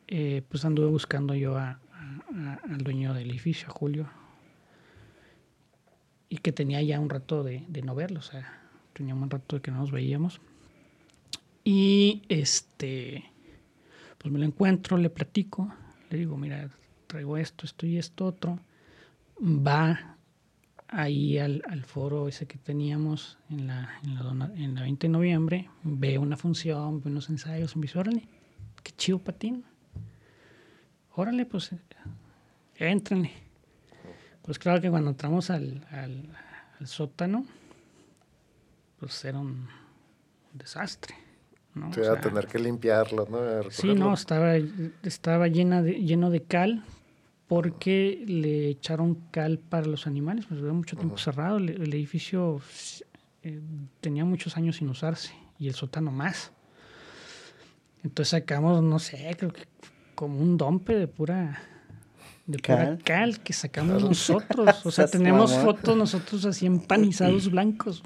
eh, 0.07 0.41
pues 0.49 0.65
anduve 0.65 0.87
buscando 0.87 1.35
yo 1.35 1.57
a- 1.57 1.79
a- 1.93 2.23
a- 2.33 2.59
al 2.73 2.79
dueño 2.79 3.13
del 3.13 3.29
edificio, 3.29 3.67
a 3.69 3.71
Julio, 3.71 4.09
y 6.27 6.37
que 6.37 6.51
tenía 6.51 6.81
ya 6.81 6.99
un 6.99 7.09
rato 7.09 7.43
de, 7.43 7.63
de 7.67 7.81
no 7.81 7.95
verlo, 7.95 8.19
o 8.19 8.23
sea, 8.23 8.61
teníamos 8.93 9.23
un 9.23 9.29
rato 9.29 9.55
de 9.55 9.61
que 9.61 9.71
no 9.71 9.77
nos 9.77 9.91
veíamos. 9.91 10.41
Y 11.71 12.23
este, 12.29 13.23
pues 14.17 14.33
me 14.33 14.39
lo 14.39 14.45
encuentro, 14.45 14.97
le 14.97 15.11
platico, 15.11 15.71
le 16.09 16.17
digo, 16.17 16.35
mira, 16.35 16.67
traigo 17.05 17.37
esto, 17.37 17.67
esto 17.67 17.85
y 17.85 17.99
esto 17.99 18.25
otro. 18.25 18.59
Va 19.39 20.17
ahí 20.87 21.37
al, 21.37 21.61
al 21.69 21.83
foro 21.83 22.27
ese 22.27 22.47
que 22.47 22.57
teníamos 22.57 23.37
en 23.51 23.67
la, 23.67 23.87
en, 24.03 24.15
la, 24.15 24.51
en 24.55 24.73
la 24.73 24.81
20 24.81 25.05
de 25.05 25.11
noviembre, 25.11 25.69
ve 25.83 26.17
una 26.17 26.37
función, 26.37 27.03
ve 27.03 27.11
unos 27.11 27.29
ensayos, 27.29 27.75
me 27.75 27.83
dice, 27.83 27.99
órale, 27.99 28.23
qué 28.81 28.91
chido 28.93 29.19
patín. 29.19 29.63
Órale, 31.13 31.45
pues, 31.45 31.69
éntrenle. 32.77 33.31
Pues 34.41 34.57
claro 34.57 34.81
que 34.81 34.89
cuando 34.89 35.11
entramos 35.11 35.51
al, 35.51 35.85
al 35.91 36.87
sótano, 36.87 37.45
pues 38.99 39.23
era 39.23 39.37
un 39.37 39.67
desastre. 40.51 41.28
¿No? 41.75 41.93
Sí, 41.93 42.01
O 42.01 42.03
a 42.03 42.13
sea, 42.13 42.21
tener 42.21 42.47
que 42.47 42.59
limpiarlo, 42.59 43.27
¿no? 43.29 43.37
A 43.37 43.71
Sí, 43.71 43.93
no, 43.93 44.13
estaba, 44.13 44.55
estaba 45.03 45.47
llena 45.47 45.81
de, 45.81 45.93
lleno 45.93 46.29
de 46.29 46.43
cal 46.43 46.83
porque 47.47 48.23
le 48.27 48.69
echaron 48.69 49.15
cal 49.31 49.59
para 49.59 49.87
los 49.87 50.05
animales, 50.07 50.45
pues 50.47 50.61
duró 50.61 50.73
mucho 50.73 50.95
tiempo 50.95 51.17
cerrado, 51.17 51.57
el, 51.57 51.69
el 51.69 51.93
edificio 51.93 52.61
eh, 53.41 53.59
tenía 54.01 54.25
muchos 54.25 54.57
años 54.57 54.77
sin 54.77 54.89
usarse 54.89 55.33
y 55.57 55.67
el 55.67 55.75
sótano 55.75 56.11
más. 56.11 56.51
Entonces 58.03 58.29
sacamos, 58.29 58.81
no 58.83 58.99
sé, 58.99 59.35
creo 59.37 59.51
que 59.51 59.63
como 60.15 60.39
un 60.39 60.57
dompe 60.57 60.95
de 60.95 61.07
pura 61.07 61.61
de 62.45 62.59
pura 62.59 62.77
Cal. 62.85 63.03
cal 63.03 63.39
que 63.41 63.53
sacamos 63.53 64.03
nosotros. 64.03 64.85
O 64.85 64.91
sea, 64.91 65.07
tenemos 65.11 65.53
fotos 65.53 65.95
nosotros 65.95 66.45
así 66.45 66.65
empanizados 66.65 67.49
blancos 67.51 68.03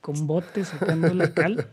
con 0.00 0.26
botes 0.26 0.68
sacando 0.68 1.12
la 1.14 1.32
cal 1.32 1.68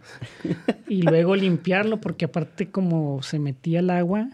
y 0.88 1.02
luego 1.02 1.36
limpiarlo 1.36 2.02
porque 2.02 2.26
aparte 2.26 2.70
como 2.70 3.22
se 3.24 3.40
metía 3.40 3.80
el 3.80 3.90
agua, 3.90 4.30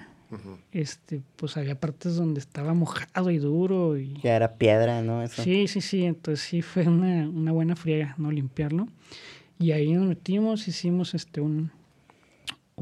este, 0.71 1.21
pues 1.35 1.57
había 1.57 1.79
partes 1.79 2.15
donde 2.15 2.39
estaba 2.39 2.73
mojado 2.73 3.31
y 3.31 3.37
duro 3.37 3.97
y 3.97 4.13
Ya 4.23 4.35
era 4.35 4.55
piedra, 4.55 5.01
¿no? 5.01 5.21
Eso. 5.21 5.43
sí, 5.43 5.67
sí, 5.67 5.81
sí, 5.81 6.05
entonces 6.05 6.45
sí 6.45 6.61
fue 6.61 6.87
una, 6.87 7.27
una 7.27 7.51
buena 7.51 7.75
friega 7.75 8.15
no 8.17 8.31
limpiarlo 8.31 8.87
y 9.59 9.71
ahí 9.71 9.91
nos 9.93 10.07
metimos, 10.07 10.67
hicimos 10.67 11.13
este 11.13 11.41
un 11.41 11.71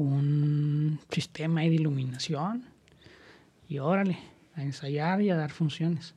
un 0.00 0.98
sistema 1.10 1.60
de 1.60 1.66
iluminación 1.68 2.64
y 3.68 3.78
órale, 3.78 4.18
a 4.54 4.62
ensayar 4.62 5.20
y 5.22 5.30
a 5.30 5.36
dar 5.36 5.50
funciones. 5.50 6.14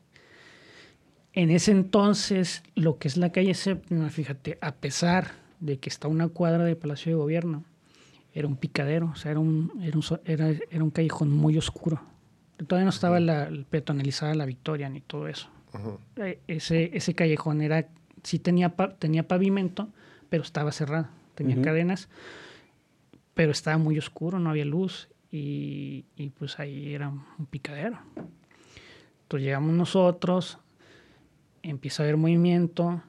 En 1.33 1.49
ese 1.49 1.71
entonces, 1.71 2.63
lo 2.75 2.97
que 2.99 3.07
es 3.07 3.17
la 3.17 3.31
calle 3.31 3.53
séptima, 3.55 4.09
fíjate, 4.09 4.57
a 4.61 4.73
pesar 4.75 5.31
de 5.59 5.77
que 5.79 5.89
está 5.89 6.07
una 6.07 6.27
cuadra 6.27 6.63
del 6.63 6.77
Palacio 6.77 7.11
de 7.11 7.15
Gobierno, 7.15 7.63
era 8.33 8.47
un 8.47 8.55
picadero, 8.55 9.09
o 9.13 9.15
sea, 9.15 9.31
era 9.31 9.39
un, 9.39 9.71
era 9.81 9.95
un, 9.95 10.03
so- 10.03 10.21
era, 10.25 10.49
era 10.49 10.83
un 10.83 10.91
callejón 10.91 11.31
muy 11.31 11.57
oscuro. 11.57 12.01
Todavía 12.67 12.85
no 12.85 12.89
estaba 12.91 13.19
la, 13.19 13.49
peatonalizada 13.69 14.35
la 14.35 14.45
Victoria 14.45 14.89
ni 14.89 15.01
todo 15.01 15.27
eso. 15.27 15.49
Eh, 16.17 16.39
Ese, 16.47 16.95
ese 16.95 17.15
callejón 17.15 17.61
era, 17.61 17.87
sí 18.21 18.37
tenía, 18.39 18.75
pa- 18.75 18.95
tenía 18.95 19.27
pavimento, 19.27 19.89
pero 20.29 20.43
estaba 20.43 20.71
cerrado, 20.71 21.07
tenía 21.35 21.55
cadenas, 21.63 22.09
pero 23.33 23.51
estaba 23.51 23.77
muy 23.79 23.97
oscuro, 23.97 24.37
no 24.39 24.51
había 24.51 24.65
luz 24.65 25.09
y, 25.31 26.05
y 26.15 26.29
pues 26.29 26.59
ahí 26.59 26.93
era 26.93 27.09
un 27.09 27.45
picadero. 27.49 27.97
Entonces 29.23 29.45
llegamos 29.45 29.73
nosotros, 29.73 30.59
empieza 31.63 32.03
a 32.03 32.05
haber 32.05 32.17
movimiento, 32.17 33.01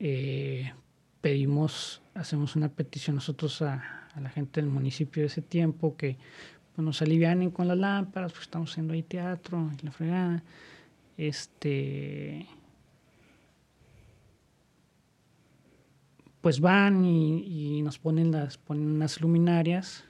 eh, 0.00 0.72
pedimos, 1.20 2.02
hacemos 2.14 2.56
una 2.56 2.68
petición 2.68 3.16
nosotros 3.16 3.62
a, 3.62 4.08
a 4.14 4.20
la 4.20 4.30
gente 4.30 4.60
del 4.60 4.70
municipio 4.70 5.22
de 5.22 5.28
ese 5.28 5.42
tiempo 5.42 5.96
que 5.96 6.16
pues, 6.74 6.84
nos 6.84 7.02
alivianen 7.02 7.50
con 7.50 7.68
las 7.68 7.78
lámparas, 7.78 8.32
pues 8.32 8.42
estamos 8.42 8.70
haciendo 8.70 8.94
ahí 8.94 9.02
teatro, 9.02 9.70
y 9.80 9.84
la 9.84 9.92
fregada. 9.92 10.42
Este. 11.16 12.46
Pues 16.40 16.58
van 16.60 17.04
y, 17.04 17.76
y 17.76 17.82
nos 17.82 17.98
ponen 17.98 18.32
las, 18.32 18.58
ponen 18.58 18.90
unas 18.90 19.20
luminarias 19.20 20.04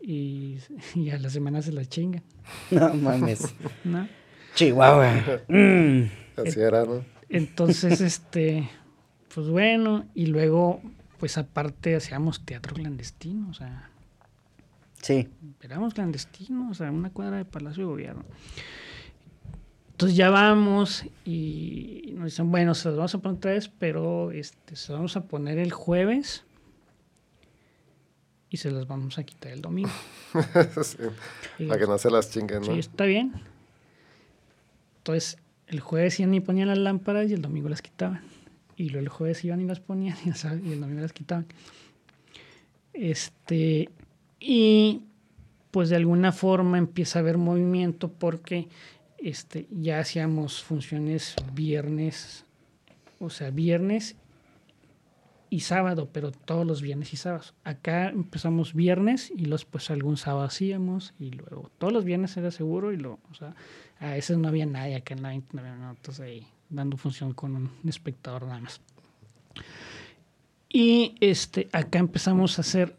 y, 0.00 0.58
y 0.94 1.10
a 1.10 1.18
la 1.18 1.30
semana 1.30 1.62
se 1.62 1.72
las 1.72 1.88
chingan, 1.88 2.22
No 2.70 2.94
mames. 2.94 3.54
¿no? 3.84 4.06
Chihuahua. 4.54 5.42
Mm. 5.48 6.27
Así 6.46 6.60
era, 6.60 6.84
¿no? 6.84 7.04
Entonces, 7.28 8.00
este, 8.00 8.68
pues 9.34 9.48
bueno, 9.48 10.06
y 10.14 10.26
luego, 10.26 10.80
pues 11.18 11.38
aparte 11.38 11.94
hacíamos 11.96 12.44
teatro 12.44 12.74
clandestino, 12.74 13.48
o 13.50 13.54
sea, 13.54 13.90
Sí. 15.02 15.28
éramos 15.62 15.94
clandestinos, 15.94 16.72
o 16.72 16.74
sea, 16.74 16.90
una 16.90 17.10
cuadra 17.10 17.36
de 17.36 17.44
Palacio 17.44 17.84
de 17.84 17.90
Gobierno. 17.90 18.24
Entonces 19.92 20.16
ya 20.16 20.30
vamos 20.30 21.04
y 21.24 22.12
nos 22.16 22.26
dicen, 22.26 22.50
bueno, 22.50 22.74
se 22.74 22.88
los 22.88 22.96
vamos 22.98 23.14
a 23.14 23.18
poner 23.18 23.40
tres, 23.40 23.68
pero 23.68 24.30
este, 24.32 24.76
se 24.76 24.92
los 24.92 24.98
vamos 24.98 25.16
a 25.16 25.24
poner 25.24 25.58
el 25.58 25.72
jueves 25.72 26.44
y 28.50 28.56
se 28.58 28.70
los 28.70 28.86
vamos 28.86 29.18
a 29.18 29.24
quitar 29.24 29.52
el 29.52 29.60
domingo. 29.60 29.90
Sí, 31.56 31.66
Para 31.66 31.80
que 31.80 31.86
no 31.86 31.98
se 31.98 32.10
las 32.10 32.30
chinguen, 32.30 32.60
¿no? 32.60 32.72
Sí, 32.72 32.78
está 32.78 33.04
bien. 33.04 33.32
Entonces, 34.98 35.38
el 35.68 35.80
jueves 35.80 36.18
iban 36.20 36.34
y 36.34 36.40
ponían 36.40 36.68
las 36.68 36.78
lámparas 36.78 37.30
y 37.30 37.34
el 37.34 37.42
domingo 37.42 37.68
las 37.68 37.82
quitaban. 37.82 38.22
Y 38.76 38.90
luego 38.90 39.00
el 39.00 39.08
jueves 39.08 39.44
iban 39.44 39.60
y 39.60 39.64
las 39.64 39.80
ponían 39.80 40.16
y 40.24 40.28
el, 40.72 40.80
domingo 40.80 41.02
las 41.02 41.12
quitaban. 41.12 41.46
Este, 42.92 43.88
y 44.40 45.02
pues 45.70 45.90
de 45.90 45.96
alguna 45.96 46.32
forma 46.32 46.78
empieza 46.78 47.18
a 47.18 47.22
haber 47.22 47.38
movimiento 47.38 48.10
porque 48.10 48.68
este, 49.18 49.66
ya 49.70 50.00
hacíamos 50.00 50.62
funciones 50.62 51.34
viernes, 51.52 52.44
o 53.20 53.30
sea, 53.30 53.50
viernes 53.50 54.16
y 55.50 55.60
sábado, 55.60 56.10
pero 56.12 56.30
todos 56.30 56.66
los 56.66 56.82
viernes 56.82 57.12
y 57.12 57.16
sábados. 57.16 57.54
Acá 57.64 58.08
empezamos 58.10 58.74
viernes 58.74 59.30
y 59.34 59.46
los 59.46 59.64
pues 59.64 59.90
algún 59.90 60.16
sábado 60.16 60.44
hacíamos 60.44 61.14
y 61.18 61.30
luego 61.30 61.70
todos 61.78 61.92
los 61.92 62.04
viernes 62.04 62.36
era 62.36 62.50
seguro 62.50 62.92
y 62.92 62.96
lo, 62.96 63.18
o 63.30 63.34
sea, 63.34 63.54
a 64.00 64.10
veces 64.10 64.38
no 64.38 64.48
había 64.48 64.66
nadie 64.66 64.96
acá 64.96 65.14
en 65.14 65.22
la 65.22 65.30
29 65.30 65.72
minutos 65.72 66.20
ahí 66.20 66.46
dando 66.68 66.96
función 66.96 67.32
con 67.32 67.56
un 67.56 67.70
espectador 67.88 68.44
nada 68.44 68.60
más. 68.60 68.80
Y 70.68 71.14
este, 71.20 71.68
acá 71.72 71.98
empezamos 71.98 72.58
a 72.58 72.60
hacer 72.60 72.96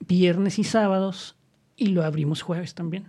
viernes 0.00 0.58
y 0.58 0.64
sábados 0.64 1.36
y 1.76 1.88
lo 1.88 2.02
abrimos 2.04 2.42
jueves 2.42 2.74
también, 2.74 3.06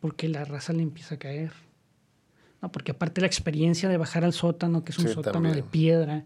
porque 0.00 0.28
la 0.28 0.44
raza 0.44 0.72
le 0.72 0.82
empieza 0.82 1.16
a 1.16 1.18
caer. 1.18 1.52
No, 2.62 2.70
porque 2.70 2.92
aparte 2.92 3.20
la 3.20 3.26
experiencia 3.26 3.88
de 3.88 3.96
bajar 3.96 4.24
al 4.24 4.32
sótano, 4.32 4.84
que 4.84 4.92
es 4.92 4.98
un 4.98 5.08
Sí, 5.08 5.14
sótano 5.14 5.34
también. 5.34 5.56
de 5.56 5.62
piedra, 5.64 6.24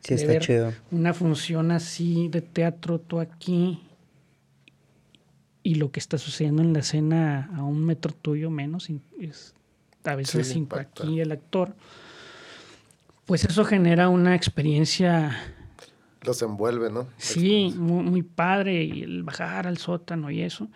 Sí, 0.00 0.14
de 0.14 0.20
está 0.20 0.32
ver 0.32 0.42
chido. 0.42 0.72
una 0.90 1.12
función 1.14 1.70
así 1.70 2.28
de 2.28 2.40
teatro, 2.40 2.98
tú 3.00 3.20
aquí, 3.20 3.82
y 5.62 5.74
lo 5.74 5.90
que 5.90 6.00
está 6.00 6.18
sucediendo 6.18 6.62
en 6.62 6.72
la 6.72 6.78
escena 6.80 7.50
a 7.56 7.62
un 7.62 7.84
metro 7.84 8.12
tuyo 8.12 8.50
menos, 8.50 8.88
es 9.20 9.54
a 10.04 10.14
veces 10.14 10.48
Sí, 10.48 10.66
aquí 10.78 11.20
el 11.20 11.32
actor, 11.32 11.74
pues 13.26 13.44
eso 13.44 13.64
genera 13.64 14.08
una 14.08 14.34
experiencia, 14.34 15.36
Los 16.22 16.40
envuelve, 16.42 16.90
¿no? 16.90 17.06
sí, 17.18 17.74
muy, 17.76 18.02
muy 18.04 18.22
padre, 18.22 18.84
y 18.84 19.02
el 19.02 19.22
bajar 19.22 19.66
al 19.66 19.76
sótano 19.78 20.30
y 20.30 20.40
eso. 20.42 20.68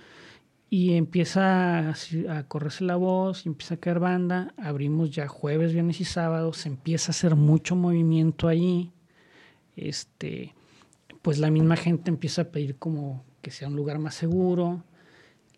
Y 0.69 0.95
empieza 0.95 1.91
a 1.91 2.43
correrse 2.49 2.85
la 2.85 2.97
voz, 2.97 3.45
y 3.45 3.51
empieza 3.51 3.75
a 3.75 3.77
caer 3.77 3.99
banda. 4.01 4.55
Abrimos 4.57 5.11
ya 5.11 5.29
jueves, 5.29 5.73
viernes 5.75 6.01
y 6.01 6.05
sábados. 6.05 6.59
Se 6.59 6.69
empieza 6.71 7.11
a 7.11 7.13
hacer 7.13 7.37
mucho 7.37 7.77
movimiento 7.77 8.49
ahí. 8.49 8.91
Este, 9.77 10.55
pues 11.23 11.39
la 11.39 11.51
misma 11.51 11.77
gente 11.77 12.11
empieza 12.11 12.43
a 12.43 12.45
pedir 12.47 12.77
como 12.77 13.25
que 13.43 13.51
sea 13.51 13.69
un 13.69 13.77
lugar 13.77 13.99
más 13.99 14.15
seguro. 14.15 14.85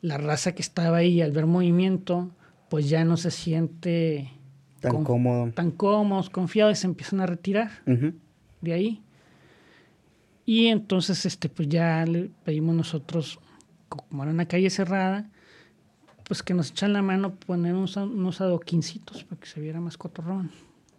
La 0.00 0.18
raza 0.18 0.54
que 0.54 0.62
estaba 0.62 0.98
ahí 0.98 1.20
al 1.22 1.32
ver 1.32 1.46
movimiento, 1.46 2.30
pues 2.68 2.88
ya 2.88 3.04
no 3.04 3.16
se 3.16 3.30
siente 3.30 4.30
Tan 4.80 4.92
con- 4.92 5.04
cómodo. 5.04 5.52
tan 5.52 5.70
cómodos, 5.70 6.28
confiados, 6.30 6.78
y 6.78 6.80
se 6.80 6.86
empiezan 6.86 7.20
a 7.20 7.26
retirar 7.26 7.70
de 8.60 8.72
ahí. 8.72 9.02
Y 10.46 10.66
entonces, 10.66 11.24
este, 11.24 11.48
pues 11.48 11.68
ya 11.68 12.04
le 12.04 12.30
pedimos 12.44 12.74
nosotros, 12.74 13.38
como 13.88 14.22
era 14.24 14.32
una 14.32 14.46
calle 14.46 14.68
cerrada, 14.68 15.30
pues 16.28 16.42
que 16.42 16.52
nos 16.54 16.70
echan 16.70 16.92
la 16.92 17.00
mano 17.02 17.34
poner 17.34 17.74
unos, 17.74 17.96
unos 17.96 18.40
adoquincitos 18.40 19.24
para 19.24 19.40
que 19.40 19.46
se 19.46 19.60
viera 19.60 19.80
más 19.80 19.96
cotorrón, 19.96 20.50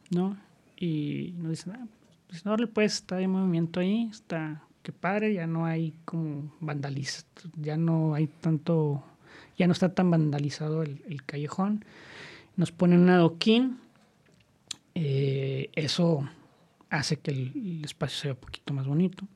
¿no? 0.09 0.37
Y 0.77 1.33
nos 1.37 1.51
dicen, 1.51 1.73
ah, 1.73 1.87
pues 2.27 2.45
no, 2.45 2.55
pues 2.73 2.93
está 2.95 3.17
de 3.17 3.27
movimiento 3.27 3.79
ahí, 3.79 4.09
está, 4.11 4.63
qué 4.83 4.91
padre, 4.91 5.33
ya 5.33 5.47
no 5.47 5.65
hay 5.65 5.93
como 6.05 6.53
vandaliz, 6.59 7.25
ya 7.55 7.77
no 7.77 8.13
hay 8.13 8.27
tanto, 8.27 9.03
ya 9.57 9.67
no 9.67 9.73
está 9.73 9.93
tan 9.93 10.11
vandalizado 10.11 10.83
el, 10.83 11.03
el 11.07 11.23
callejón. 11.23 11.85
Nos 12.55 12.71
ponen 12.71 13.01
un 13.01 13.09
adoquín, 13.09 13.79
eh, 14.93 15.69
eso 15.73 16.27
hace 16.89 17.17
que 17.17 17.31
el, 17.31 17.51
el 17.55 17.85
espacio 17.85 18.17
sea 18.21 18.31
un 18.33 18.39
poquito 18.39 18.73
más 18.73 18.87
bonito. 18.87 19.27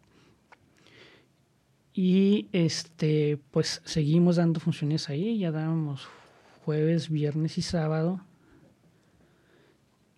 Y 1.94 2.48
este, 2.54 3.40
pues 3.52 3.82
seguimos 3.84 4.38
dando 4.38 4.60
funciones 4.60 5.10
ahí, 5.10 5.40
ya 5.40 5.52
dábamos 5.52 6.08
jueves, 6.64 7.10
viernes 7.10 7.58
y 7.58 7.62
sábado. 7.62 8.22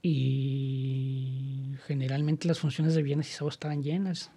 Y 0.01 1.75
generalmente 1.85 2.47
las 2.47 2.59
funciones 2.59 2.95
de 2.95 3.03
viernes 3.03 3.29
y 3.29 3.33
sábado 3.33 3.49
estaban 3.49 3.83
llenas. 3.83 4.31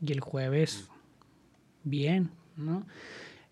Y 0.00 0.12
el 0.12 0.20
jueves, 0.20 0.88
bien, 1.84 2.30
¿no? 2.56 2.86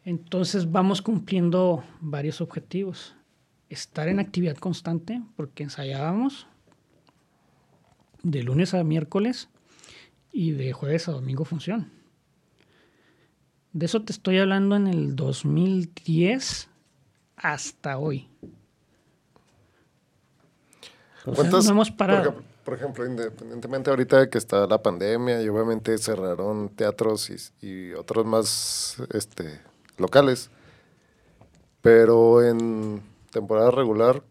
Entonces 0.05 0.71
vamos 0.71 1.03
cumpliendo 1.03 1.83
varios 2.01 2.41
objetivos. 2.41 3.17
Estar 3.69 4.09
en 4.09 4.21
actividad 4.21 4.57
constante, 4.57 5.23
porque 5.37 5.65
ensayábamos 5.65 6.47
de 8.23 8.43
lunes 8.43 8.75
a 8.75 8.85
miércoles 8.85 9.49
y 10.33 10.53
de 10.53 10.73
jueves 10.73 11.09
a 11.09 11.13
domingo 11.13 11.45
función. 11.45 11.91
De 13.73 13.87
eso 13.87 14.03
te 14.03 14.13
estoy 14.13 14.39
hablando 14.39 14.77
en 14.77 14.87
el 14.87 15.17
2010 15.17 16.69
hasta 17.37 17.99
hoy. 17.99 18.29
¿Cuántas- 21.35 21.65
no 21.67 21.71
hemos 21.73 21.91
por 21.91 21.97
parado. 21.99 22.21
ejemplo- 22.31 22.45
Por 22.65 22.75
ejemplo, 22.75 23.07
independientemente 23.07 23.91
ahorita 23.91 24.19
de 24.21 24.29
que 24.29 24.39
está 24.39 24.67
la 24.67 24.83
pandemia 24.83 25.41
y 25.43 25.49
obviamente 25.49 25.97
cerraron 25.99 26.69
teatros 26.71 27.31
y, 27.31 27.37
y 27.67 27.93
otros 27.95 28.27
más 28.27 28.97
este, 29.13 29.61
locales, 29.99 30.51
pero 31.81 32.43
en 32.43 33.03
temporada 33.31 33.71
regular, 33.71 34.23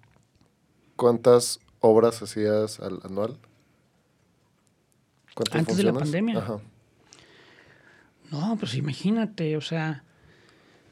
¿cuántas 0.98 1.60
obras 1.80 2.22
hacías 2.22 2.80
al 2.82 3.00
anual? 3.04 3.38
¿Cuántas 5.34 5.60
Antes 5.60 5.78
de 5.78 5.84
la 5.84 5.94
pandemia. 5.94 6.40
Ajá. 6.40 6.60
No, 8.32 8.58
pues 8.60 8.76
imagínate, 8.76 9.56
o 9.56 9.62
sea, 9.62 10.04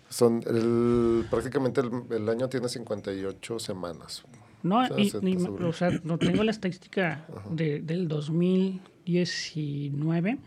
Son 0.09 0.43
el, 0.45 1.25
prácticamente 1.29 1.81
el, 1.81 1.91
el 2.11 2.29
año 2.29 2.47
tiene 2.47 2.69
58 2.69 3.59
semanas. 3.59 4.23
No, 4.63 4.81
y- 4.97 5.11
ni- 5.21 5.35
o 5.67 5.73
sea, 5.73 5.91
no 6.03 6.17
tengo 6.17 6.43
la 6.43 6.49
estadística 6.51 7.25
de- 7.51 7.81
del 7.81 8.07
2019. 8.07 10.39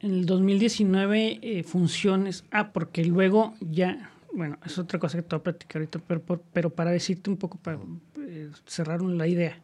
En 0.00 0.10
el 0.14 0.26
2019 0.26 1.38
eh, 1.42 1.62
funciones, 1.62 2.44
ah, 2.50 2.72
porque 2.72 3.04
luego 3.04 3.54
ya, 3.60 4.10
bueno, 4.32 4.58
es 4.66 4.76
otra 4.78 4.98
cosa 4.98 5.18
que 5.18 5.22
te 5.22 5.36
voy 5.36 5.40
a 5.40 5.44
platicar 5.44 5.76
ahorita, 5.80 6.00
pero, 6.00 6.22
pero 6.52 6.70
para 6.70 6.90
decirte 6.90 7.30
un 7.30 7.36
poco, 7.36 7.56
para 7.58 7.78
eh, 8.18 8.50
cerrar 8.66 9.00
la 9.00 9.28
idea. 9.28 9.58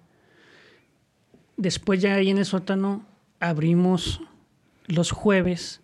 Después 1.57 2.01
ya 2.01 2.15
ahí 2.15 2.31
en 2.31 2.39
el 2.39 2.45
sótano 2.45 3.05
abrimos 3.41 4.21
los 4.87 5.11
jueves, 5.11 5.81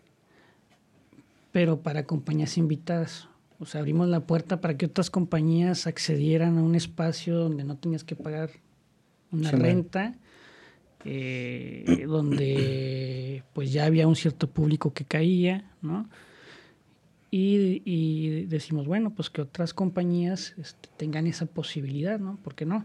pero 1.50 1.80
para 1.80 2.06
compañías 2.06 2.56
invitadas. 2.56 3.28
O 3.64 3.66
sea, 3.66 3.80
abrimos 3.80 4.08
la 4.08 4.20
puerta 4.20 4.60
para 4.60 4.76
que 4.76 4.84
otras 4.84 5.08
compañías 5.08 5.86
accedieran 5.86 6.58
a 6.58 6.62
un 6.62 6.74
espacio 6.74 7.34
donde 7.38 7.64
no 7.64 7.78
tenías 7.78 8.04
que 8.04 8.14
pagar 8.14 8.50
una 9.32 9.48
Sí, 9.48 9.56
renta, 9.56 10.18
eh, 11.06 12.04
donde 12.06 13.42
pues 13.54 13.72
ya 13.72 13.86
había 13.86 14.06
un 14.06 14.16
cierto 14.16 14.50
público 14.50 14.92
que 14.92 15.06
caía, 15.06 15.70
¿no? 15.80 16.10
Y, 17.30 17.80
y 17.86 18.44
decimos, 18.44 18.86
bueno, 18.86 19.14
pues 19.14 19.30
que 19.30 19.40
otras 19.40 19.72
compañías 19.72 20.54
este, 20.58 20.90
tengan 20.98 21.26
esa 21.26 21.46
posibilidad, 21.46 22.20
¿no? 22.20 22.36
¿Por 22.44 22.54
qué 22.54 22.66
no? 22.66 22.84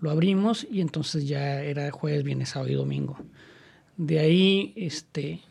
Lo 0.00 0.10
abrimos 0.10 0.66
y 0.68 0.80
entonces 0.80 1.28
ya 1.28 1.62
era 1.62 1.92
jueves, 1.92 2.24
viernes, 2.24 2.48
sábado 2.48 2.72
y 2.72 2.74
domingo. 2.74 3.18
De 3.96 4.18
ahí 4.18 4.72
este, 4.74 5.42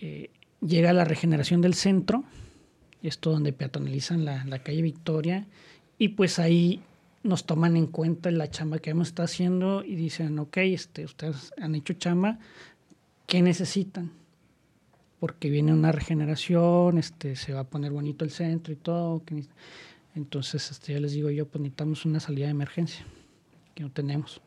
eh, 0.00 0.30
llega 0.60 0.92
la 0.92 1.04
regeneración 1.04 1.60
del 1.60 1.74
centro, 1.74 2.24
esto 3.02 3.30
donde 3.30 3.52
peatonalizan 3.52 4.24
la, 4.24 4.44
la 4.44 4.60
calle 4.62 4.82
Victoria, 4.82 5.46
y 5.98 6.08
pues 6.08 6.38
ahí 6.38 6.82
nos 7.22 7.44
toman 7.44 7.76
en 7.76 7.86
cuenta 7.86 8.30
la 8.30 8.50
chamba 8.50 8.78
que 8.78 8.90
hemos 8.90 9.08
estado 9.08 9.24
haciendo 9.24 9.84
y 9.84 9.96
dicen, 9.96 10.38
ok, 10.38 10.56
este, 10.58 11.04
ustedes 11.04 11.52
han 11.60 11.74
hecho 11.74 11.94
chamba, 11.94 12.38
¿qué 13.26 13.42
necesitan? 13.42 14.12
Porque 15.20 15.50
viene 15.50 15.72
una 15.72 15.90
regeneración, 15.90 16.96
este, 16.98 17.34
se 17.34 17.52
va 17.52 17.60
a 17.60 17.64
poner 17.64 17.90
bonito 17.90 18.24
el 18.24 18.30
centro 18.30 18.72
y 18.72 18.76
todo. 18.76 19.24
¿qué 19.24 19.34
neces- 19.34 19.48
Entonces, 20.14 20.70
este, 20.70 20.92
ya 20.94 21.00
les 21.00 21.12
digo 21.12 21.28
yo, 21.30 21.46
pues 21.48 21.60
necesitamos 21.60 22.04
una 22.04 22.20
salida 22.20 22.46
de 22.46 22.52
emergencia, 22.52 23.04
que 23.74 23.82
no 23.82 23.90
tenemos. 23.90 24.40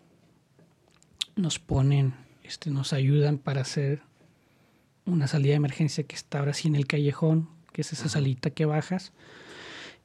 Nos 1.36 1.60
ponen, 1.60 2.14
este, 2.44 2.72
nos 2.72 2.94
ayudan 2.94 3.38
para 3.38 3.62
hacer 3.62 4.02
una 5.06 5.28
salida 5.28 5.52
de 5.52 5.58
emergencia 5.58 6.06
que 6.06 6.16
está 6.16 6.40
ahora 6.40 6.54
sí 6.54 6.70
en 6.70 6.76
el 6.76 6.88
callejón, 6.88 7.50
que 7.72 7.82
es 7.82 7.94
esa 7.94 8.10
salita 8.10 8.50
que 8.50 8.66
bajas. 8.66 9.14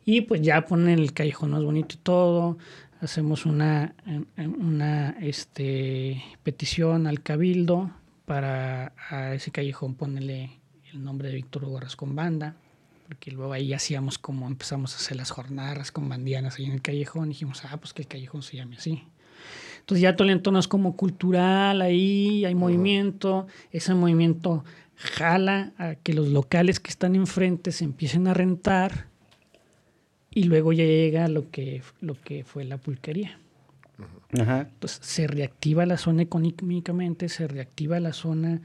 Y 0.05 0.23
pues 0.23 0.41
ya 0.41 0.65
ponen 0.65 0.99
el 0.99 1.13
callejón 1.13 1.51
más 1.51 1.65
bonito 1.65 1.97
y 1.97 1.99
todo. 1.99 2.59
Hacemos 3.01 3.45
una, 3.45 3.95
una 4.37 5.11
este, 5.21 6.23
petición 6.43 7.07
al 7.07 7.23
cabildo 7.23 7.91
para 8.25 8.93
a 9.11 9.35
ese 9.35 9.51
callejón 9.51 9.95
ponerle 9.95 10.61
el 10.93 11.03
nombre 11.03 11.29
de 11.29 11.35
Víctor 11.35 11.65
Hugo 11.65 11.81
con 11.97 12.15
Banda. 12.15 12.55
Porque 13.07 13.31
luego 13.31 13.53
ahí 13.53 13.73
hacíamos 13.73 14.19
como 14.19 14.47
empezamos 14.47 14.95
a 14.95 14.97
hacer 14.97 15.17
las 15.17 15.31
jornadas 15.31 15.93
con 15.93 16.09
bandianas 16.09 16.59
ahí 16.59 16.67
en 16.67 16.73
el 16.73 16.83
callejón. 16.83 17.29
dijimos, 17.29 17.65
ah, 17.65 17.77
pues 17.77 17.93
que 17.93 18.03
el 18.03 18.09
callejón 18.09 18.43
se 18.43 18.57
llame 18.57 18.77
así. 18.77 19.05
Entonces 19.81 20.03
ya 20.03 20.17
todo 20.17 20.25
el 20.25 20.35
entorno 20.35 20.59
es 20.59 20.67
como 20.67 20.97
cultural, 20.97 21.81
ahí 21.81 22.45
hay 22.45 22.57
movimiento, 22.57 23.47
ese 23.71 23.95
movimiento 23.95 24.65
jala 24.97 25.73
a 25.79 25.95
que 25.95 26.13
los 26.15 26.29
locales 26.29 26.81
que 26.81 26.91
están 26.91 27.15
enfrente 27.15 27.73
se 27.73 27.85
empiecen 27.85 28.27
a 28.29 28.35
rentar 28.35 29.07
y 30.31 30.45
luego 30.45 30.73
ya 30.73 30.85
llega 30.85 31.29
lo 31.29 31.51
que, 31.51 31.83
lo 32.01 32.15
que 32.15 32.45
fue 32.45 32.65
la 32.65 32.79
pulquería. 32.79 33.39
Entonces 34.33 34.99
se 35.03 35.27
reactiva 35.27 35.87
la 35.87 35.97
zona 35.97 36.23
económicamente, 36.23 37.29
se 37.29 37.47
reactiva 37.47 38.01
la 38.01 38.13
zona 38.13 38.61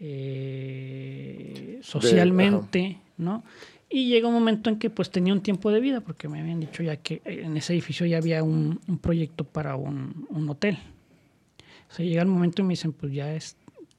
eh, 0.00 1.78
socialmente, 1.82 2.98
¿no? 3.16 3.44
Y 3.88 4.08
llega 4.08 4.26
un 4.26 4.34
momento 4.34 4.70
en 4.70 4.78
que 4.78 4.90
pues 4.90 5.10
tenía 5.10 5.32
un 5.32 5.40
tiempo 5.40 5.70
de 5.70 5.78
vida, 5.78 6.00
porque 6.00 6.28
me 6.28 6.40
habían 6.40 6.58
dicho 6.58 6.82
ya 6.82 6.96
que 6.96 7.22
en 7.24 7.56
ese 7.56 7.74
edificio 7.74 8.06
ya 8.06 8.16
había 8.16 8.42
un, 8.42 8.80
proyecto 9.00 9.44
para 9.44 9.76
un, 9.76 10.26
hotel. 10.48 10.78
O 11.88 11.94
sea, 11.94 12.04
llega 12.04 12.22
el 12.22 12.28
momento 12.28 12.62
y 12.62 12.64
me 12.64 12.72
dicen, 12.72 12.92
pues 12.92 13.12
ya 13.12 13.32
es, 13.34 13.56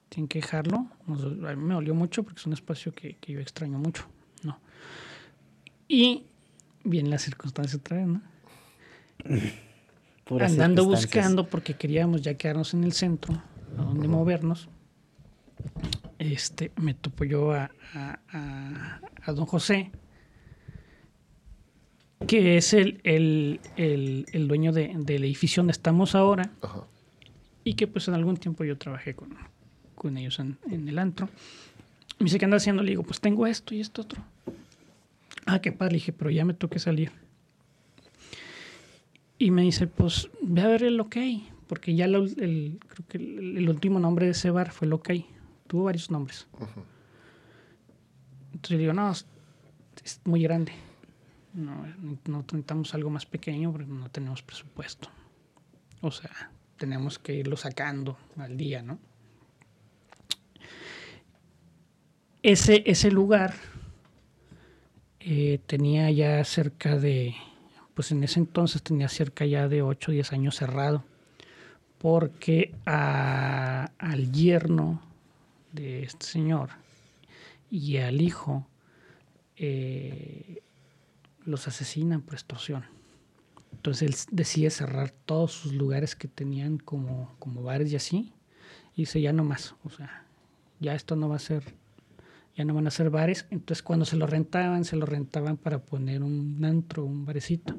tienen 0.10 0.28
que 0.28 0.40
dejarlo. 0.40 0.88
A 1.08 1.56
mí 1.56 1.64
me 1.64 1.74
dolió 1.74 1.94
mucho 1.94 2.24
porque 2.24 2.40
es 2.40 2.46
un 2.46 2.54
espacio 2.54 2.92
que, 2.94 3.16
que 3.18 3.34
yo 3.34 3.40
extraño 3.40 3.78
mucho, 3.78 4.08
¿no? 4.44 4.60
Y 5.88 6.26
bien 6.84 7.10
las 7.10 7.24
circunstancias 7.24 7.80
otra 7.80 7.98
vez, 7.98 8.08
¿no? 8.08 8.22
Andando 10.40 10.86
buscando 10.86 11.48
porque 11.48 11.76
queríamos 11.76 12.22
ya 12.22 12.36
quedarnos 12.36 12.74
en 12.74 12.84
el 12.84 12.94
centro, 12.94 13.42
a 13.78 13.82
donde 13.82 14.08
movernos. 14.08 14.70
Este, 16.18 16.72
me 16.78 16.94
topo 16.94 17.24
yo 17.26 17.52
a, 17.52 17.72
a, 17.94 19.32
don 19.34 19.46
José, 19.46 19.92
que 22.28 22.58
es 22.58 22.74
el, 22.74 23.02
el, 23.04 23.60
el, 23.76 24.48
dueño 24.48 24.72
de, 24.72 24.94
del 24.98 25.24
edificio 25.24 25.62
donde 25.62 25.72
estamos 25.72 26.16
ahora, 26.16 26.52
y 27.64 27.76
que 27.76 27.88
pues 27.88 28.08
en 28.08 28.16
algún 28.16 28.38
tiempo 28.38 28.64
yo 28.64 28.78
trabajé 28.78 29.16
con, 29.16 29.36
con 30.06 30.18
ellos 30.18 30.38
en, 30.38 30.60
en, 30.70 30.88
el 30.88 31.00
antro. 31.00 31.28
Me 32.20 32.26
dice, 32.26 32.38
¿qué 32.38 32.46
anda 32.46 32.58
haciendo? 32.58 32.84
Le 32.84 32.92
digo, 32.92 33.02
pues 33.02 33.20
tengo 33.20 33.48
esto 33.48 33.74
y 33.74 33.82
esto 33.82 34.04
otro. 34.04 34.22
Ah, 35.48 35.60
qué 35.62 35.72
padre. 35.72 35.94
Le 35.94 35.96
dije, 35.96 36.14
pero 36.14 36.30
ya 36.30 36.46
me 36.46 36.54
toque 36.54 36.78
salir. 36.78 37.12
Y 39.40 39.50
me 39.50 39.64
dice, 39.64 39.88
pues 39.88 40.30
ve 40.44 40.62
a 40.62 40.68
ver 40.68 40.84
el 40.84 41.00
OK, 41.00 41.16
porque 41.66 41.96
ya 41.96 42.06
el, 42.06 42.78
creo 42.88 43.08
que 43.08 43.18
el, 43.18 43.68
último 43.68 44.00
nombre 44.00 44.28
de 44.28 44.34
ese 44.34 44.52
bar 44.52 44.72
fue 44.72 44.86
el 44.86 44.94
OK. 44.94 45.10
Tuvo 45.66 45.86
varios 45.86 46.12
nombres. 46.12 46.48
Entonces 48.54 48.70
le 48.70 48.78
digo, 48.78 48.94
no, 48.94 49.10
es, 49.10 49.26
muy 50.24 50.44
grande. 50.44 50.72
No, 51.56 51.84
no 52.28 52.42
necesitamos 52.42 52.94
algo 52.94 53.10
más 53.10 53.26
pequeño 53.26 53.72
porque 53.72 53.88
no 53.88 54.08
tenemos 54.12 54.44
presupuesto. 54.44 55.10
O 56.02 56.12
sea, 56.12 56.52
tenemos 56.78 57.18
que 57.18 57.34
irlo 57.34 57.58
sacando 57.58 58.20
al 58.38 58.56
día, 58.56 58.84
¿no? 58.84 59.00
Ese, 62.48 62.84
ese 62.86 63.10
lugar 63.10 63.56
eh, 65.20 65.60
tenía 65.66 66.12
ya 66.12 66.44
cerca 66.44 66.96
de, 66.96 67.34
pues 67.96 68.12
en 68.12 68.24
ese 68.24 68.40
entonces 68.40 68.84
tenía 68.84 69.10
cerca 69.10 69.48
ya 69.48 69.68
de 69.68 69.82
8 69.82 70.12
o 70.12 70.14
10 70.14 70.32
años 70.32 70.56
cerrado, 70.56 71.04
porque 71.98 72.76
al 72.86 74.32
yerno 74.32 75.02
de 75.72 76.04
este 76.04 76.28
señor 76.28 76.70
y 77.72 77.98
al 77.98 78.22
hijo 78.22 78.68
eh, 79.56 80.62
los 81.46 81.68
asesinan 81.68 82.22
por 82.22 82.36
extorsión. 82.36 82.86
Entonces 83.72 84.04
él 84.04 84.16
decide 84.30 84.70
cerrar 84.70 85.10
todos 85.10 85.52
sus 85.52 85.74
lugares 85.74 86.16
que 86.16 86.28
tenían 86.28 86.78
como, 86.78 87.36
como 87.40 87.64
bares 87.64 87.92
y 87.92 87.96
así, 87.96 88.34
y 88.94 89.02
dice 89.02 89.20
ya 89.20 89.34
no 89.34 89.44
más, 89.44 89.74
o 89.84 89.90
sea, 89.90 90.28
ya 90.80 90.94
esto 90.94 91.16
no 91.16 91.28
va 91.28 91.38
a 91.38 91.40
ser 91.40 91.84
ya 92.56 92.66
no 92.66 92.74
van 92.74 92.88
a 92.88 92.92
ser 92.92 93.10
bares. 93.10 93.46
Entonces 93.50 93.84
cuando 93.84 94.06
se 94.06 94.16
lo 94.16 94.28
rentaban, 94.28 94.86
se 94.86 94.96
lo 94.96 95.06
rentaban 95.06 95.58
para 95.58 95.80
poner 95.80 96.24
un 96.24 96.64
antro, 96.64 97.06
un 97.06 97.26
barecito. 97.26 97.76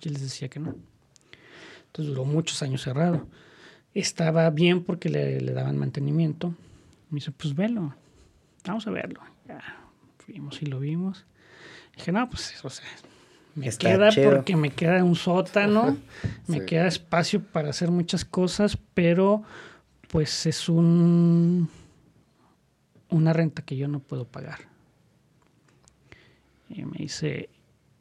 Y 0.00 0.08
les 0.08 0.22
decía 0.22 0.48
que 0.48 0.58
no. 0.58 0.74
Entonces 1.86 2.14
duró 2.14 2.24
muchos 2.24 2.62
años 2.62 2.82
cerrado. 2.82 3.26
Estaba 3.94 4.48
bien 4.50 4.82
porque 4.82 5.08
le, 5.08 5.40
daban 5.52 5.76
mantenimiento. 5.76 6.54
Me 7.10 7.16
dice, 7.16 7.30
pues 7.30 7.54
velo, 7.54 7.94
vamos 8.66 8.86
a 8.86 8.90
verlo. 8.90 9.20
Ya 9.46 9.60
fuimos 10.18 10.62
y 10.62 10.66
lo 10.66 10.80
vimos. 10.80 11.26
dije, 11.94 12.10
no, 12.10 12.28
pues 12.30 12.64
o 12.64 12.70
sea, 12.70 12.86
me 13.54 13.68
queda 13.70 14.08
porque 14.24 14.56
me 14.56 14.70
queda 14.70 15.04
un 15.04 15.14
sótano, 15.14 15.98
me 16.46 16.64
queda 16.64 16.86
espacio 16.86 17.42
para 17.42 17.70
hacer 17.70 17.90
muchas 17.90 18.24
cosas, 18.24 18.78
pero 18.94 19.42
pues 20.08 20.46
es 20.46 20.70
un 20.70 21.68
una 23.12 23.32
renta 23.32 23.62
que 23.62 23.76
yo 23.76 23.88
no 23.88 24.00
puedo 24.00 24.26
pagar. 24.26 24.60
Y 26.68 26.84
me 26.84 26.98
dice, 26.98 27.50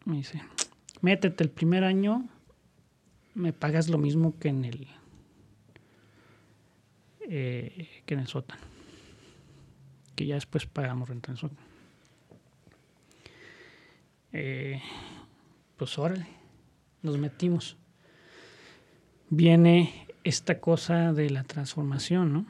me 0.05 0.17
dice, 0.17 0.41
métete 1.01 1.43
el 1.43 1.49
primer 1.49 1.83
año, 1.83 2.27
me 3.35 3.53
pagas 3.53 3.89
lo 3.89 3.97
mismo 3.97 4.37
que 4.39 4.49
en 4.49 4.65
el 4.65 4.87
eh, 7.29 7.87
que 8.05 8.13
en 8.13 8.21
el 8.21 8.27
sótano. 8.27 8.61
Que 10.15 10.25
ya 10.25 10.35
después 10.35 10.65
pagamos 10.65 11.09
renta 11.09 11.31
en 11.31 11.33
el 11.33 11.39
sótano. 11.39 11.67
Eh, 14.33 14.81
pues 15.77 15.97
órale, 15.97 16.27
nos 17.01 17.17
metimos. 17.17 17.75
Viene 19.29 20.07
esta 20.23 20.59
cosa 20.59 21.13
de 21.13 21.29
la 21.29 21.43
transformación, 21.43 22.33
¿no? 22.33 22.45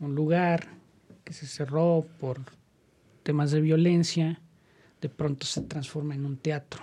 Un 0.00 0.14
lugar 0.14 0.81
que 1.24 1.32
se 1.32 1.46
cerró 1.46 2.06
por 2.20 2.40
temas 3.22 3.50
de 3.50 3.60
violencia, 3.60 4.40
de 5.00 5.08
pronto 5.08 5.46
se 5.46 5.62
transforma 5.62 6.14
en 6.14 6.26
un 6.26 6.36
teatro. 6.36 6.82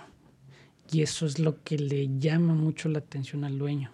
Y 0.92 1.02
eso 1.02 1.26
es 1.26 1.38
lo 1.38 1.62
que 1.62 1.78
le 1.78 2.18
llama 2.18 2.54
mucho 2.54 2.88
la 2.88 2.98
atención 2.98 3.44
al 3.44 3.58
dueño. 3.58 3.90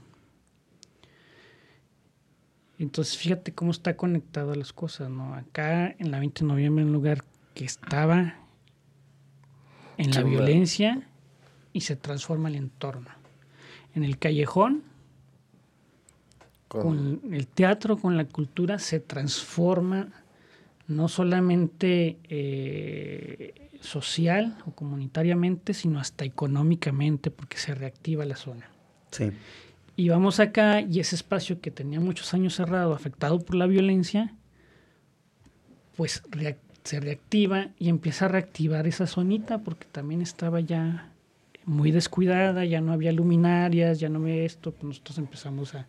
Entonces 2.79 3.17
fíjate 3.17 3.53
cómo 3.53 3.71
está 3.71 3.97
conectado 3.97 4.53
a 4.53 4.57
las 4.57 4.73
cosas, 4.73 5.11
¿no? 5.11 5.35
Acá 5.35 5.95
en 5.99 6.11
la 6.11 6.19
20 6.19 6.41
de 6.41 6.47
noviembre, 6.47 6.83
en 6.83 6.89
un 6.89 6.95
lugar 6.95 7.25
que 7.55 7.65
estaba 7.65 8.35
en 9.97 10.11
la 10.11 10.23
violencia 10.23 11.09
y 11.73 11.83
se 11.83 11.97
transforma 11.97 12.49
el 12.49 12.57
entorno. 12.57 13.09
En 13.95 14.05
el 14.05 14.19
callejón, 14.19 14.83
con 16.69 17.21
el 17.33 17.47
teatro, 17.47 17.97
con 17.97 18.17
la 18.17 18.27
cultura, 18.27 18.79
se 18.79 19.01
transforma 19.01 20.11
no 20.89 21.09
solamente 21.09 22.19
eh, 22.25 23.71
social 23.81 24.57
o 24.67 24.73
comunitariamente, 24.73 25.75
sino 25.75 25.99
hasta 25.99 26.25
económicamente, 26.25 27.31
porque 27.31 27.59
se 27.59 27.75
reactiva 27.75 28.25
la 28.25 28.37
zona. 28.37 28.69
Sí. 29.11 29.31
Y 29.97 30.09
vamos 30.11 30.41
acá 30.41 30.83
y 30.83 31.01
ese 31.01 31.17
espacio 31.17 31.61
que 31.61 31.71
tenía 31.71 32.01
muchos 32.01 32.35
años 32.35 32.55
cerrado, 32.55 32.95
afectado 32.95 33.39
por 33.39 33.57
la 33.57 33.67
violencia, 33.67 34.35
pues 35.97 36.23
se 36.85 37.01
reactiva 37.01 37.69
y 37.79 37.89
empieza 37.89 38.27
a 38.27 38.29
reactivar 38.29 38.87
esa 38.87 39.07
zonita 39.07 39.59
porque 39.59 39.87
también 39.91 40.21
estaba 40.21 40.61
ya 40.61 41.11
muy 41.65 41.91
descuidada, 41.91 42.65
ya 42.65 42.81
no 42.81 42.93
había 42.93 43.11
luminarias, 43.11 43.99
ya 43.99 44.09
no 44.09 44.21
había 44.21 44.45
esto, 44.45 44.71
pues 44.71 44.85
nosotros 44.85 45.19
empezamos 45.19 45.75
a, 45.75 45.87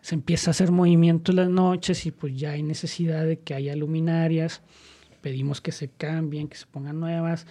se 0.00 0.14
empieza 0.14 0.50
a 0.50 0.52
hacer 0.52 0.70
movimiento 0.70 1.32
en 1.32 1.36
las 1.36 1.48
noches 1.48 2.06
y 2.06 2.10
pues 2.10 2.36
ya 2.36 2.52
hay 2.52 2.62
necesidad 2.62 3.24
de 3.24 3.38
que 3.38 3.54
haya 3.54 3.74
luminarias, 3.76 4.62
pedimos 5.20 5.60
que 5.60 5.72
se 5.72 5.88
cambien, 5.88 6.48
que 6.48 6.56
se 6.56 6.66
pongan 6.66 7.00
nuevas, 7.00 7.46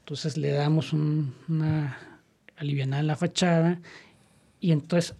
entonces 0.00 0.36
le 0.36 0.50
damos 0.52 0.92
una 0.92 1.98
alivianada 2.56 3.00
en 3.00 3.06
la 3.06 3.16
fachada 3.16 3.80
y 4.60 4.72
entonces 4.72 5.16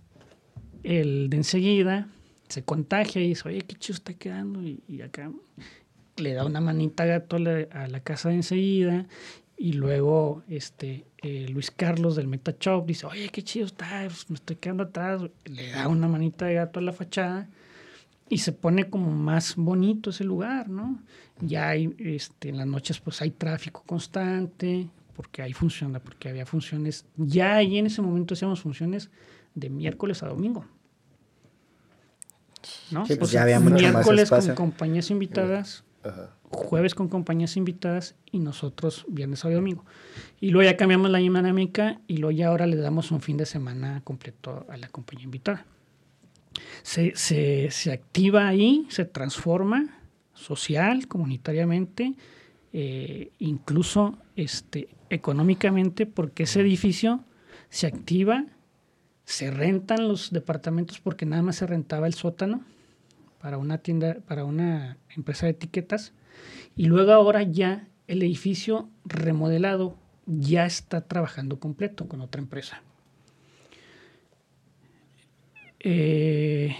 el 0.83 1.31
de 1.31 1.37
enseguida 1.37 2.09
se 2.49 2.63
contagia 2.63 3.23
y 3.23 3.29
dice, 3.29 3.49
oye, 3.49 3.61
qué 3.63 3.75
chido 3.77 3.97
está 3.97 4.15
quedando 4.15 4.63
y, 4.63 5.03
acá 5.03 5.31
le 6.17 6.33
da 6.33 6.45
una 6.45 6.61
manita 6.61 7.05
gato 7.05 7.37
a 7.37 7.39
la, 7.39 7.89
la 7.89 8.01
casa 8.01 8.31
de 8.31 8.37
enseguida 8.37 9.07
y 9.57 9.75
luego 9.75 10.43
este 10.49 11.05
eh, 11.23 11.47
Luis 11.49 11.71
Carlos 11.71 12.17
del 12.17 12.29
MetaChop 12.29 12.87
dice, 12.87 13.07
oye, 13.07 13.29
qué 13.31 13.43
chido 13.43 13.67
está, 13.67 14.05
pues, 14.07 14.31
me 14.31 14.37
estoy 14.37 14.57
quedando 14.57 14.85
atrás, 14.85 15.23
le 15.45 15.71
da 15.73 15.89
una 15.89 16.09
manita 16.09 16.47
de 16.47 16.55
gato 16.55 16.79
a 16.79 16.83
la 16.83 16.93
fachada 16.93 17.49
y 18.29 18.39
se 18.39 18.53
pone 18.53 18.89
como 18.89 19.11
más 19.11 19.57
bonito 19.57 20.11
ese 20.11 20.25
lugar, 20.25 20.69
¿no? 20.69 20.99
Ya 21.41 21.71
hay, 21.71 21.95
este, 21.99 22.51
en 22.51 22.59
las 22.59 22.67
noches 22.67 23.01
pues 23.01 23.23
hay 23.23 23.31
tráfico 23.31 23.83
constante, 23.87 24.89
porque 25.15 25.43
ahí 25.43 25.53
funciona, 25.53 25.99
porque 25.99 26.29
había 26.29 26.47
funciones, 26.47 27.05
ya 27.17 27.57
ahí 27.57 27.79
en 27.79 27.87
ese 27.87 28.03
momento 28.03 28.35
hacíamos 28.35 28.61
funciones 28.61 29.11
de 29.55 29.71
miércoles 29.71 30.23
a 30.23 30.29
domingo. 30.29 30.65
¿no? 32.91 33.07
Sí, 33.07 33.17
pues 33.17 33.31
O 33.31 33.33
ya 33.33 33.43
había 33.43 33.61
mucho 33.61 33.75
más 33.75 33.93
miércoles 33.93 34.31
con 34.31 34.55
compañías 34.55 35.11
invitadas, 35.11 35.85
Ajá. 36.03 36.35
Jueves 36.51 36.95
con 36.95 37.09
compañías 37.09 37.57
invitadas 37.57 38.15
y 38.31 38.39
nosotros 38.39 39.05
viernes, 39.09 39.41
sábado 39.41 39.59
y 39.59 39.61
domingo. 39.61 39.85
Y 40.41 40.51
luego 40.51 40.71
ya 40.71 40.77
cambiamos 40.77 41.11
la 41.11 41.19
dinámica 41.19 42.01
y 42.07 42.19
luego 42.19 42.33
ya 42.37 42.49
ahora 42.49 42.67
le 42.67 42.77
damos 42.77 43.11
un 43.11 43.21
fin 43.21 43.37
de 43.37 43.47
semana 43.47 44.01
completo 44.05 44.67
a 44.69 44.77
la 44.77 44.89
compañía 44.89 45.25
invitada. 45.25 45.67
Se, 46.83 47.15
se- 47.17 47.71
se 47.71 47.93
activa 47.93 48.49
ahí, 48.49 48.87
se 48.91 49.05
transforma 49.05 50.01
social, 50.35 51.07
comunitariamente, 51.09 52.15
eh, 52.73 53.31
incluso 53.39 54.19
este, 54.37 54.89
económicamente, 55.11 56.07
porque 56.07 56.45
ese 56.45 56.61
edificio 56.61 57.25
se 57.71 57.87
activa, 57.87 58.45
se 59.25 59.51
rentan 59.51 60.09
los 60.09 60.31
departamentos 60.31 61.01
porque 61.01 61.27
nada 61.27 61.43
más 61.43 61.57
se 61.57 61.67
rentaba 61.67 62.07
el 62.07 62.15
sótano 62.15 62.65
para 63.41 63.59
una 63.59 63.79
tienda, 63.79 64.17
para 64.27 64.45
una 64.45 64.97
empresa 65.15 65.47
de 65.47 65.53
etiquetas, 65.53 66.13
y 66.79 66.85
luego 66.85 67.13
ahora 67.13 67.43
ya 67.43 67.89
el 68.07 68.23
edificio 68.23 68.89
remodelado 69.05 69.97
ya 70.27 70.65
está 70.65 71.01
trabajando 71.01 71.59
completo 71.59 72.07
con 72.07 72.21
otra 72.21 72.41
empresa. 72.41 72.83
Eh, 75.81 76.77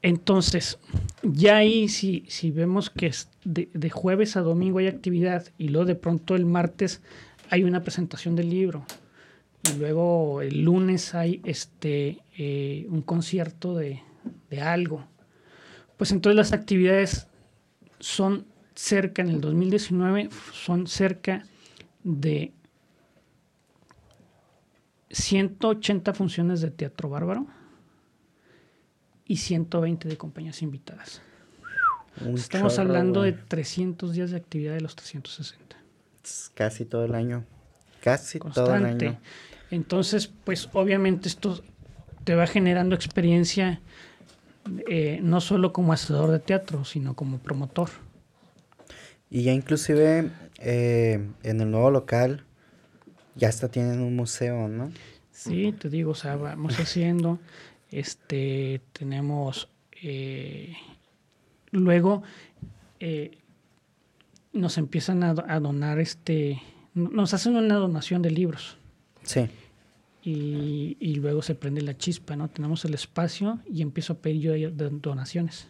entonces, 0.00 0.78
ya 1.22 1.58
ahí 1.58 1.88
si, 1.88 2.24
si 2.28 2.50
vemos 2.50 2.88
que 2.88 3.06
es 3.06 3.28
de, 3.44 3.68
de 3.74 3.90
jueves 3.90 4.36
a 4.36 4.40
domingo 4.40 4.78
hay 4.78 4.86
actividad 4.86 5.46
y 5.58 5.68
luego 5.68 5.84
de 5.84 5.94
pronto 5.94 6.34
el 6.34 6.46
martes 6.46 7.02
hay 7.50 7.64
una 7.64 7.82
presentación 7.82 8.34
del 8.34 8.48
libro 8.48 8.86
y 9.70 9.78
luego 9.78 10.40
el 10.40 10.62
lunes 10.62 11.14
hay 11.14 11.42
este 11.44 12.18
eh, 12.38 12.86
un 12.88 13.02
concierto 13.02 13.74
de, 13.74 14.02
de 14.48 14.60
algo, 14.62 15.06
pues 15.98 16.12
entonces 16.12 16.36
las 16.36 16.52
actividades 16.54 17.26
son 17.98 18.46
cerca, 18.74 19.22
en 19.22 19.28
el 19.28 19.40
2019, 19.40 20.28
son 20.52 20.86
cerca 20.86 21.44
de 22.02 22.52
180 25.10 26.12
funciones 26.14 26.60
de 26.60 26.70
teatro 26.70 27.08
bárbaro 27.08 27.46
y 29.26 29.36
120 29.36 30.08
de 30.08 30.16
compañías 30.16 30.62
invitadas. 30.62 31.22
Un 32.20 32.34
Estamos 32.34 32.74
chorro, 32.74 32.88
hablando 32.88 33.22
de 33.22 33.32
300 33.32 34.12
días 34.12 34.30
de 34.30 34.36
actividad 34.36 34.74
de 34.74 34.80
los 34.80 34.94
360. 34.94 35.76
Es 36.22 36.50
Casi 36.54 36.84
todo 36.84 37.04
el 37.04 37.14
año. 37.14 37.44
Casi 38.00 38.38
todo 38.38 38.74
el 38.74 38.84
año. 38.84 39.18
Entonces, 39.70 40.30
pues 40.44 40.68
obviamente 40.72 41.28
esto 41.28 41.62
te 42.24 42.34
va 42.34 42.46
generando 42.46 42.94
experiencia 42.94 43.80
eh, 44.88 45.18
no 45.22 45.40
solo 45.40 45.72
como 45.72 45.92
hacedor 45.92 46.30
de 46.30 46.38
teatro, 46.38 46.84
sino 46.84 47.14
como 47.14 47.38
promotor. 47.38 47.90
Y 49.34 49.42
ya 49.42 49.52
inclusive 49.52 50.30
eh, 50.60 51.28
en 51.42 51.60
el 51.60 51.68
nuevo 51.68 51.90
local 51.90 52.44
ya 53.34 53.48
hasta 53.48 53.68
tienen 53.68 54.00
un 54.00 54.14
museo, 54.14 54.68
¿no? 54.68 54.92
Sí, 55.32 55.72
te 55.76 55.90
digo, 55.90 56.12
o 56.12 56.14
sea, 56.14 56.36
vamos 56.36 56.78
haciendo, 56.78 57.40
este, 57.90 58.80
tenemos, 58.92 59.68
eh, 60.00 60.74
luego 61.72 62.22
eh, 63.00 63.38
nos 64.52 64.78
empiezan 64.78 65.24
a, 65.24 65.34
do- 65.34 65.44
a 65.48 65.58
donar, 65.58 65.98
este, 65.98 66.62
no- 66.94 67.10
nos 67.10 67.34
hacen 67.34 67.56
una 67.56 67.74
donación 67.74 68.22
de 68.22 68.30
libros 68.30 68.76
Sí. 69.24 69.48
y, 70.22 70.96
y 71.00 71.16
luego 71.16 71.42
se 71.42 71.56
prende 71.56 71.82
la 71.82 71.98
chispa, 71.98 72.36
¿no? 72.36 72.48
Tenemos 72.48 72.84
el 72.84 72.94
espacio 72.94 73.58
y 73.68 73.82
empiezo 73.82 74.12
a 74.12 74.16
pedir 74.18 74.60
yo 74.60 74.70
donaciones. 74.92 75.66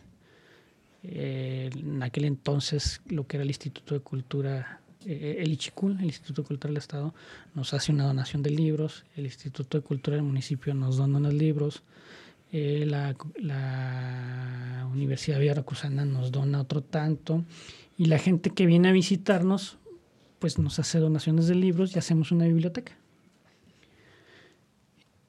Eh, 1.07 1.69
en 1.75 2.03
aquel 2.03 2.25
entonces, 2.25 3.03
lo 3.07 3.27
que 3.27 3.37
era 3.37 3.45
el 3.45 3.51
Instituto 3.51 3.95
de 3.95 4.01
Cultura, 4.01 4.81
eh, 5.05 5.37
el 5.41 5.53
Ichicul, 5.53 5.99
el 5.99 6.07
Instituto 6.07 6.43
de 6.43 6.49
Cultura 6.49 6.71
del 6.71 6.79
Estado, 6.79 7.15
nos 7.55 7.75
hace 7.75 7.93
una 7.93 8.05
donación 8.07 8.43
de 8.43 8.51
libros, 8.51 9.05
el 9.15 9.27
Instituto 9.27 9.79
de 9.79 9.85
Cultura 9.85 10.17
del 10.17 10.25
municipio 10.25 10.73
nos 10.73 10.97
dona 10.97 11.19
unos 11.19 11.35
libros, 11.35 11.83
eh, 12.53 12.85
la, 12.87 13.15
la 13.37 14.89
Universidad 14.93 15.39
Veracruzana 15.39 16.07
nos 16.07 16.33
dona 16.33 16.63
otro 16.63 16.83
tanto, 16.83 17.45
y 17.99 18.07
la 18.07 18.19
gente 18.19 18.51
que 18.51 18.65
viene 18.65 18.89
a 18.89 18.93
visitarnos, 18.93 19.77
pues 20.39 20.59
nos 20.59 20.79
hace 20.79 20.99
donaciones 21.01 21.49
de 21.49 21.55
libros 21.55 21.95
y 21.95 21.99
hacemos 21.99 22.33
una 22.33 22.47
biblioteca. 22.47 22.93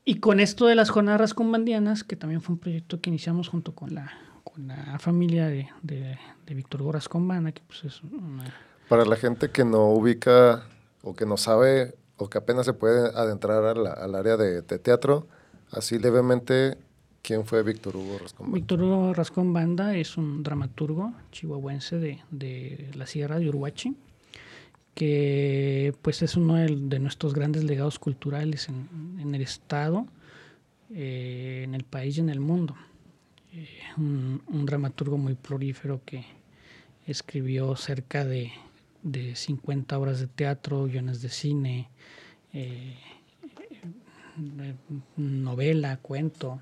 Y 0.05 0.15
con 0.19 0.39
esto 0.39 0.67
de 0.67 0.75
las 0.75 0.89
jornadas 0.89 1.19
rascombandianas, 1.19 2.03
que 2.03 2.15
también 2.15 2.41
fue 2.41 2.53
un 2.53 2.59
proyecto 2.59 3.01
que 3.01 3.09
iniciamos 3.09 3.47
junto 3.49 3.73
con 3.73 3.95
la, 3.95 4.13
con 4.45 4.67
la 4.69 4.97
familia 4.99 5.47
de, 5.47 5.67
de, 5.81 6.17
de 6.45 6.53
Víctor 6.55 6.81
Hugo 6.83 6.93
Rascombanda, 6.93 7.51
que 7.51 7.61
pues 7.67 7.83
es 7.83 8.01
una... 8.03 8.45
Para 8.87 9.03
la 9.03 9.17
gente 9.17 9.49
que 9.49 9.65
no 9.65 9.89
ubica 9.89 10.63
o 11.03 11.13
que 11.15 11.25
no 11.25 11.35
sabe 11.35 11.95
o 12.17 12.29
que 12.29 12.37
apenas 12.37 12.65
se 12.65 12.73
puede 12.73 13.09
adentrar 13.17 13.65
a 13.65 13.73
la- 13.73 13.91
al 13.91 14.15
área 14.15 14.37
de, 14.37 14.61
de 14.61 14.79
teatro, 14.79 15.27
así 15.71 15.97
levemente, 15.99 16.77
¿quién 17.23 17.45
fue 17.45 17.63
Víctor 17.63 17.97
Hugo 17.97 18.19
Rascón? 18.19 18.51
Víctor 18.53 18.81
Hugo 18.83 19.13
Rascón 19.13 19.51
Banda 19.51 19.95
es 19.97 20.15
un 20.15 20.43
dramaturgo 20.43 21.13
chihuahuense 21.31 21.97
de, 21.97 22.19
de 22.31 22.91
la 22.95 23.07
Sierra 23.07 23.39
de 23.39 23.49
Uruachi, 23.49 23.97
que 24.93 25.93
pues 26.01 26.21
es 26.21 26.37
uno 26.37 26.53
de, 26.55 26.67
de 26.75 26.99
nuestros 26.99 27.33
grandes 27.33 27.63
legados 27.65 27.99
culturales 27.99 28.69
en, 28.69 29.17
en 29.19 29.35
el 29.35 29.41
estado, 29.41 30.05
eh, 30.91 31.63
en 31.65 31.73
el 31.75 31.83
país 31.83 32.17
y 32.17 32.21
en 32.21 32.29
el 32.29 32.39
mundo. 32.39 32.75
Eh, 33.57 33.69
un, 33.95 34.65
dramaturgo 34.65 35.17
muy 35.17 35.35
prolífero 35.35 36.01
que 36.03 36.25
escribió 37.07 37.77
cerca 37.77 38.25
de, 38.25 38.51
de 39.01 39.33
50 39.33 39.97
obras 39.97 40.19
de 40.19 40.27
teatro, 40.27 40.85
guiones 40.87 41.21
de 41.21 41.29
cine, 41.29 41.87
eh, 42.51 42.97
novela, 45.15 45.95
cuento. 46.01 46.61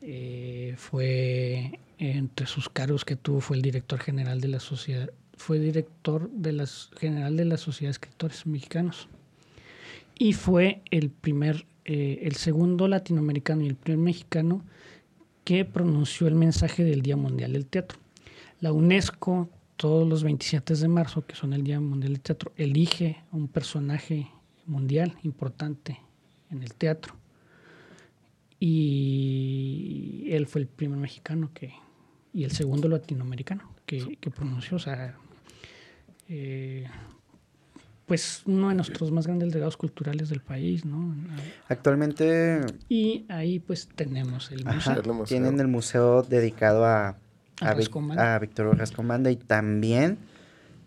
Eh, 0.00 0.74
fue 0.78 1.80
entre 1.98 2.46
sus 2.46 2.68
cargos 2.68 3.04
que 3.04 3.16
tuvo 3.16 3.40
fue 3.40 3.56
el 3.56 3.62
director 3.62 3.98
general 3.98 4.40
de 4.40 4.48
la 4.48 4.58
sociedad 4.58 5.10
fue 5.36 5.60
director 5.60 6.28
de 6.30 6.52
las 6.52 6.90
general 6.98 7.36
de 7.36 7.44
la 7.44 7.56
sociedad 7.56 7.90
de 7.90 7.92
escritores 7.92 8.44
mexicanos 8.44 9.08
y 10.18 10.32
fue 10.32 10.82
el 10.90 11.10
primer 11.10 11.66
el 11.84 12.34
segundo 12.34 12.88
latinoamericano 12.88 13.62
y 13.62 13.68
el 13.68 13.76
primer 13.76 13.98
mexicano 14.00 14.64
que 15.44 15.64
pronunció 15.64 16.26
el 16.28 16.34
mensaje 16.34 16.84
del 16.84 17.02
Día 17.02 17.16
Mundial 17.16 17.52
del 17.52 17.66
Teatro. 17.66 17.98
La 18.60 18.72
UNESCO 18.72 19.48
todos 19.76 20.08
los 20.08 20.22
27 20.22 20.74
de 20.74 20.88
marzo 20.88 21.26
que 21.26 21.34
son 21.34 21.52
el 21.52 21.64
Día 21.64 21.80
Mundial 21.80 22.12
del 22.12 22.22
Teatro 22.22 22.52
elige 22.56 23.22
un 23.32 23.48
personaje 23.48 24.28
mundial 24.66 25.16
importante 25.22 25.98
en 26.50 26.62
el 26.62 26.74
teatro. 26.74 27.16
Y 28.60 30.28
él 30.30 30.46
fue 30.46 30.60
el 30.60 30.68
primer 30.68 30.98
mexicano 30.98 31.50
que 31.52 31.72
y 32.32 32.44
el 32.44 32.52
segundo 32.52 32.88
latinoamericano 32.88 33.74
que, 33.84 34.16
que 34.16 34.30
pronunció, 34.30 34.76
o 34.76 34.80
sea, 34.80 35.16
eh, 36.28 36.86
pues 38.12 38.42
uno 38.44 38.68
de 38.68 38.74
nuestros 38.74 39.10
más 39.10 39.26
grandes 39.26 39.54
legados 39.54 39.78
culturales 39.78 40.28
del 40.28 40.42
país, 40.42 40.84
¿no? 40.84 41.14
Actualmente 41.66 42.60
Y 42.90 43.24
ahí 43.30 43.58
pues 43.58 43.88
tenemos 43.96 44.52
el 44.52 44.68
ajá, 44.68 44.90
museo. 44.90 45.02
El 45.02 45.12
museo. 45.14 45.24
tienen 45.38 45.60
el 45.60 45.68
museo 45.68 46.22
dedicado 46.22 46.84
a, 46.84 47.08
A 47.08 47.16
a, 47.70 47.74
Vic- 47.74 48.18
a 48.18 48.38
Víctor 48.38 48.76
Rascomanda 48.76 49.30
y 49.30 49.36
también 49.36 50.18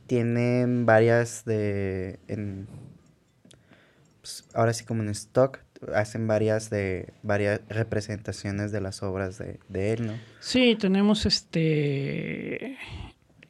tienen 0.06 0.86
varias 0.86 1.46
de... 1.46 2.20
En, 2.28 2.68
pues, 4.22 4.46
ahora 4.54 4.72
sí 4.74 4.86
como 4.86 5.02
en 5.02 5.10
stock, 5.10 5.58
hacen 5.96 6.28
varias 6.28 6.70
de 6.70 7.12
varias 7.24 7.60
representaciones 7.70 8.72
de 8.72 8.82
las 8.82 9.02
obras 9.02 9.40
de, 9.40 9.60
de 9.68 9.94
él, 9.94 10.06
¿no? 10.06 10.14
Sí, 10.42 10.78
tenemos 10.80 11.26
este 11.26 12.78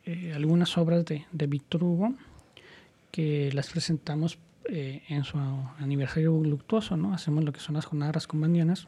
eh, 0.06 0.32
algunas 0.34 0.78
obras 0.78 1.04
de, 1.04 1.26
de 1.34 1.48
Víctor 1.48 1.84
Hugo 1.84 2.14
que 3.16 3.50
las 3.54 3.70
presentamos 3.70 4.38
eh, 4.68 5.02
en 5.10 5.24
su 5.24 5.38
aniversario 5.80 6.32
luctuoso, 6.44 6.98
¿no? 6.98 7.14
Hacemos 7.14 7.44
lo 7.44 7.54
que 7.54 7.60
son 7.60 7.76
las 7.76 7.86
jornadas 7.86 8.16
rascomandianas, 8.16 8.88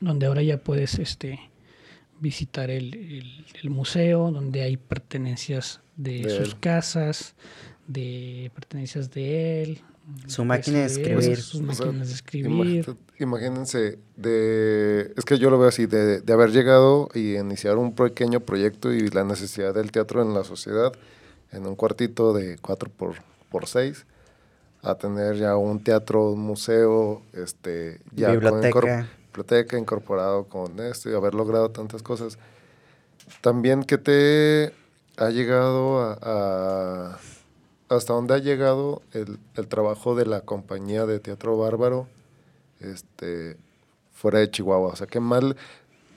donde 0.00 0.26
ahora 0.26 0.42
ya 0.42 0.58
puedes 0.58 0.98
este 0.98 1.38
visitar 2.20 2.70
el, 2.70 2.94
el- 2.94 3.44
el 3.62 3.70
museo, 3.70 4.30
donde 4.30 4.62
hay 4.62 4.76
pertenencias 4.76 5.80
de, 5.96 6.22
De 6.22 6.30
sus 6.30 6.54
él. 6.54 6.60
casas, 6.60 7.34
de 7.86 8.50
pertenencias 8.54 9.10
de 9.10 9.62
él, 9.62 9.80
Su 10.26 10.44
máquina 10.44 10.78
de 10.80 10.86
escribir. 10.86 11.36
Sus 11.36 11.60
O 11.60 11.72
sea, 11.72 11.86
máquinas 11.86 12.08
de 12.08 12.14
escribir. 12.14 12.96
Imagínense, 13.18 13.98
de, 14.16 15.12
es 15.16 15.24
que 15.24 15.38
yo 15.38 15.50
lo 15.50 15.58
veo 15.58 15.68
así, 15.68 15.86
de, 15.86 16.20
de 16.20 16.32
haber 16.32 16.50
llegado 16.50 17.08
y 17.14 17.36
iniciar 17.36 17.76
un 17.78 17.94
pequeño 17.94 18.40
proyecto 18.40 18.92
y 18.92 19.08
la 19.08 19.24
necesidad 19.24 19.74
del 19.74 19.90
teatro 19.92 20.22
en 20.22 20.32
la 20.34 20.44
sociedad, 20.44 20.92
en 21.54 21.66
un 21.66 21.74
cuartito 21.76 22.32
de 22.32 22.58
4 22.58 22.90
por, 22.90 23.14
por 23.50 23.66
6, 23.66 24.04
a 24.82 24.94
tener 24.96 25.36
ya 25.36 25.56
un 25.56 25.82
teatro, 25.82 26.30
un 26.32 26.40
museo, 26.40 27.22
este, 27.32 28.00
ya 28.14 28.28
con 28.28 28.60
Biblioteca. 28.60 28.70
biblioteca 29.28 29.78
incorporado 29.78 30.44
con 30.44 30.78
esto 30.80 31.10
y 31.10 31.14
haber 31.14 31.34
logrado 31.34 31.70
tantas 31.70 32.02
cosas. 32.02 32.38
También 33.40 33.82
que 33.84 33.98
te 33.98 34.72
ha 35.16 35.30
llegado 35.30 36.00
a, 36.02 36.18
a- 36.22 37.18
hasta 37.88 38.12
dónde 38.12 38.34
ha 38.34 38.38
llegado 38.38 39.02
el, 39.12 39.38
el 39.56 39.68
trabajo 39.68 40.14
de 40.14 40.26
la 40.26 40.40
compañía 40.42 41.06
de 41.06 41.20
teatro 41.20 41.56
bárbaro 41.56 42.08
este 42.80 43.56
fuera 44.12 44.38
de 44.40 44.50
Chihuahua. 44.50 44.88
O 44.92 44.96
sea, 44.96 45.06
qué 45.06 45.20
mal 45.20 45.56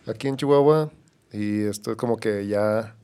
aquí 0.07 0.27
en 0.27 0.37
Chihuahua, 0.37 0.89
y 1.31 1.63
esto 1.63 1.91
es 1.91 1.97
como 1.97 2.17
que 2.17 2.47
ya 2.47 2.95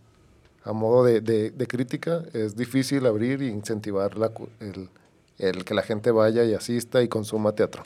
a 0.65 0.73
modo 0.73 1.03
de, 1.03 1.21
de- 1.21 1.51
crítica, 1.67 2.23
es 2.33 2.55
difícil 2.55 3.05
abrir 3.05 3.41
e 3.41 3.47
incentivar 3.47 4.17
la 4.17 4.31
el, 4.59 4.89
el 5.37 5.65
que 5.65 5.73
la 5.73 5.81
gente 5.81 6.11
vaya 6.11 6.43
y 6.45 6.53
asista 6.53 7.01
y 7.01 7.07
consuma 7.07 7.51
teatro. 7.53 7.83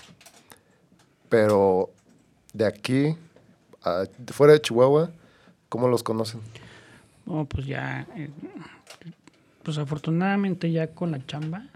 Pero 1.30 1.90
de 2.54 2.66
aquí, 2.66 3.16
a- 3.84 4.06
fuera 4.32 4.54
de 4.54 4.62
Chihuahua, 4.62 5.12
¿cómo 5.70 5.88
los 5.88 6.04
conocen? 6.04 6.42
No, 7.26 7.46
pues 7.46 7.66
ya, 7.66 8.08
eh, 8.16 8.30
pues 9.64 9.78
afortunadamente 9.78 10.72
ya 10.72 10.88
con 10.88 11.12
la 11.12 11.26
chamba, 11.26 11.68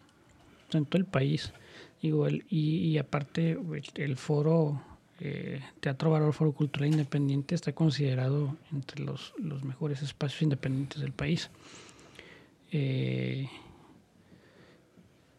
pues, 0.67 0.75
en 0.75 0.85
todo 0.85 0.97
el 0.99 1.05
país, 1.05 1.51
digo, 2.01 2.29
y, 2.29 2.39
y 2.49 2.97
aparte 2.97 3.51
el, 3.51 3.83
el 3.95 4.17
foro, 4.17 4.81
eh, 5.23 5.61
Teatro 5.79 6.09
Valor 6.09 6.33
Foro 6.33 6.51
Cultural 6.51 6.89
Independiente 6.89 7.53
está 7.53 7.73
considerado 7.73 8.57
entre 8.71 9.03
los, 9.03 9.33
mejores 9.63 10.01
espacios 10.01 10.41
independientes 10.41 10.99
del 10.99 11.11
país. 11.11 11.51
Eh, 12.71 13.47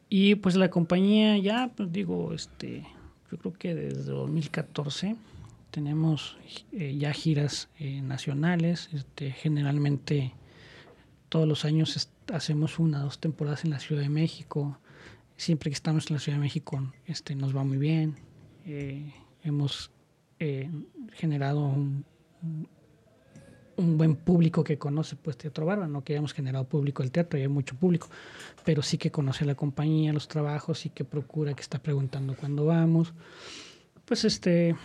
y 0.09 0.37
pues 0.37 0.55
la 0.55 0.71
compañía 0.71 1.37
ya, 1.39 1.73
pues 1.77 1.91
digo, 1.91 2.33
este, 2.33 2.87
yo 3.31 3.39
creo 3.39 3.53
que 3.55 3.75
desde 3.75 4.13
2014 4.13 5.17
tenemos 5.73 6.37
eh, 6.71 6.97
ya 6.97 7.13
giras 7.13 7.69
eh, 7.81 8.03
nacionales, 8.03 8.89
este, 8.93 9.33
generalmente 9.33 10.33
todos 11.29 11.49
los 11.49 11.65
años 11.65 12.09
hacemos 12.33 12.79
una 12.79 13.01
o 13.01 13.05
dos 13.05 13.19
temporadas 13.19 13.65
en 13.65 13.71
la 13.71 13.81
Ciudad 13.81 14.03
de 14.03 14.11
México. 14.11 14.79
Siempre 15.37 15.71
que 15.71 15.75
estamos 15.75 16.09
en 16.09 16.15
la 16.15 16.21
Ciudad 16.21 16.37
de 16.37 16.43
México 16.43 16.93
este, 17.07 17.35
nos 17.35 17.57
va 17.57 17.65
muy 17.65 17.79
bien. 17.79 18.17
Hemos 19.43 19.91
eh, 20.39 20.71
generado 21.15 21.61
un, 21.61 22.05
buen 23.77 24.15
público 24.15 24.63
que 24.63 24.79
conoce 24.79 25.17
pues 25.17 25.37
Teatro 25.37 25.67
Barba, 25.67 25.89
no 25.89 26.05
que 26.05 26.13
hayamos 26.13 26.33
generado 26.33 26.69
público 26.69 27.03
del 27.03 27.11
teatro, 27.11 27.39
y 27.39 27.43
hay 27.43 27.49
mucho 27.49 27.75
público, 27.75 28.09
pero 28.65 28.83
sí 28.83 28.99
que 28.99 29.11
conoce 29.11 29.45
la 29.45 29.55
compañía, 29.55 30.13
los 30.13 30.29
trabajos, 30.29 30.79
sí 30.79 30.91
que 30.91 31.05
procura, 31.05 31.55
que 31.55 31.63
está 31.63 31.81
preguntando 31.81 32.37
cuándo 32.37 32.65
vamos. 32.65 33.13
Pues 34.05 34.25
este, 34.25 34.77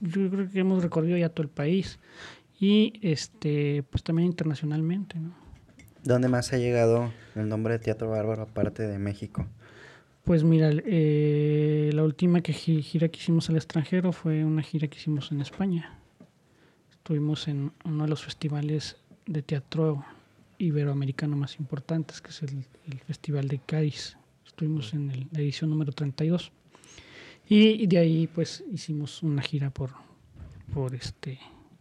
yo 0.00 0.30
creo 0.30 0.50
que 0.50 0.60
hemos 0.60 0.82
recorrido 0.82 1.16
ya 1.16 1.28
todo 1.30 1.42
el 1.42 1.50
país 1.50 1.98
y 2.58 2.92
este 3.02 3.82
pues 3.90 4.02
también 4.02 4.26
internacionalmente. 4.26 5.16
¿Dónde 6.02 6.28
más 6.28 6.52
ha 6.52 6.58
llegado 6.58 7.12
el 7.34 7.48
nombre 7.48 7.74
de 7.74 7.78
Teatro 7.80 8.10
Bárbaro 8.10 8.42
aparte 8.42 8.86
de 8.86 8.98
México? 8.98 9.46
Pues 10.24 10.44
mira 10.44 10.70
eh, 10.72 11.90
la 11.92 12.04
última 12.04 12.40
que 12.40 12.52
gi- 12.52 12.82
gira 12.82 13.08
que 13.08 13.18
hicimos 13.18 13.48
al 13.50 13.56
extranjero 13.56 14.12
fue 14.12 14.44
una 14.44 14.62
gira 14.62 14.86
que 14.88 14.98
hicimos 14.98 15.32
en 15.32 15.40
España. 15.40 15.98
Estuvimos 16.90 17.48
en 17.48 17.72
uno 17.84 18.04
de 18.04 18.10
los 18.10 18.22
festivales 18.24 18.96
de 19.26 19.42
teatro 19.42 20.04
iberoamericano 20.58 21.36
más 21.36 21.58
importantes 21.58 22.20
que 22.20 22.28
es 22.30 22.42
el, 22.42 22.64
el 22.86 22.98
festival 23.00 23.48
de 23.48 23.58
Cádiz. 23.64 24.16
Estuvimos 24.46 24.92
en 24.94 25.10
el- 25.10 25.26
la 25.32 25.40
edición 25.40 25.70
número 25.70 25.92
32 25.92 26.52
y, 27.48 27.82
y 27.82 27.86
de 27.86 27.98
ahí 27.98 28.26
pues 28.26 28.62
hicimos 28.72 29.22
una 29.22 29.42
gira 29.42 29.70
por 29.70 29.90
por 30.72 30.94
este 30.94 31.40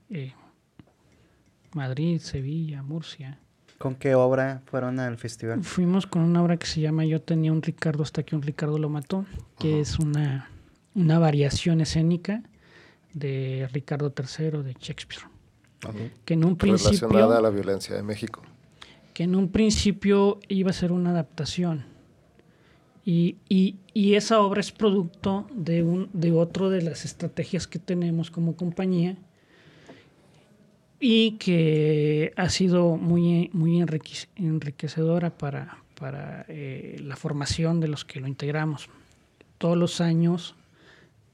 eh, 0.09 0.33
Madrid, 1.75 2.19
Sevilla, 2.19 2.81
Murcia. 2.81 3.37
¿Con 3.79 3.95
qué 3.95 4.13
obra 4.13 4.61
fueron 4.65 4.99
al 4.99 5.17
festival? 5.17 5.63
Fuimos 5.63 6.05
con 6.05 6.21
una 6.21 6.43
obra 6.43 6.57
que 6.57 6.67
se 6.67 6.81
llama 6.81 7.05
Yo 7.05 7.21
tenía 7.21 7.51
un 7.51 7.61
Ricardo 7.63 8.03
hasta 8.03 8.21
que 8.23 8.35
un 8.35 8.41
Ricardo 8.43 8.77
lo 8.77 8.89
mató, 8.89 9.25
que 9.57 9.79
es 9.79 9.97
una, 9.97 10.49
una 10.95 11.17
variación 11.17 11.81
escénica 11.81 12.43
de 13.13 13.67
Ricardo 13.73 14.13
III 14.15 14.63
de 14.63 14.75
Shakespeare. 14.79 15.23
Que 16.25 16.33
en 16.35 16.43
un 16.43 16.57
principio, 16.57 17.07
Relacionada 17.07 17.37
a 17.39 17.41
la 17.41 17.49
violencia 17.49 17.95
de 17.95 18.03
México. 18.03 18.41
que 19.13 19.23
en 19.23 19.33
un 19.33 19.47
principio 19.49 20.39
iba 20.49 20.69
a 20.69 20.73
ser 20.73 20.91
una 20.91 21.11
adaptación. 21.11 21.85
Y, 23.05 23.37
y- 23.47 23.77
y 23.93 24.15
esa 24.15 24.41
obra 24.41 24.59
es 24.59 24.71
producto 24.73 25.47
de, 25.55 25.83
un, 25.83 26.09
de 26.13 26.31
otro 26.33 26.69
de 26.69 26.81
las 26.81 27.05
estrategias 27.05 27.65
que 27.65 27.79
tenemos 27.79 28.29
como 28.29 28.55
compañía 28.57 29.17
y 30.99 31.37
que 31.37 32.33
ha 32.35 32.49
sido 32.49 32.97
muy, 32.97 33.49
muy 33.53 33.79
enriquec- 33.79 34.27
enriquecedora 34.35 35.29
para, 35.29 35.77
para 35.95 36.45
eh, 36.49 36.99
la 37.03 37.15
formación 37.15 37.79
de 37.79 37.87
los 37.87 38.03
que 38.03 38.19
lo 38.19 38.27
integramos. 38.27 38.89
Todos 39.57 39.77
los 39.77 40.01
años 40.01 40.55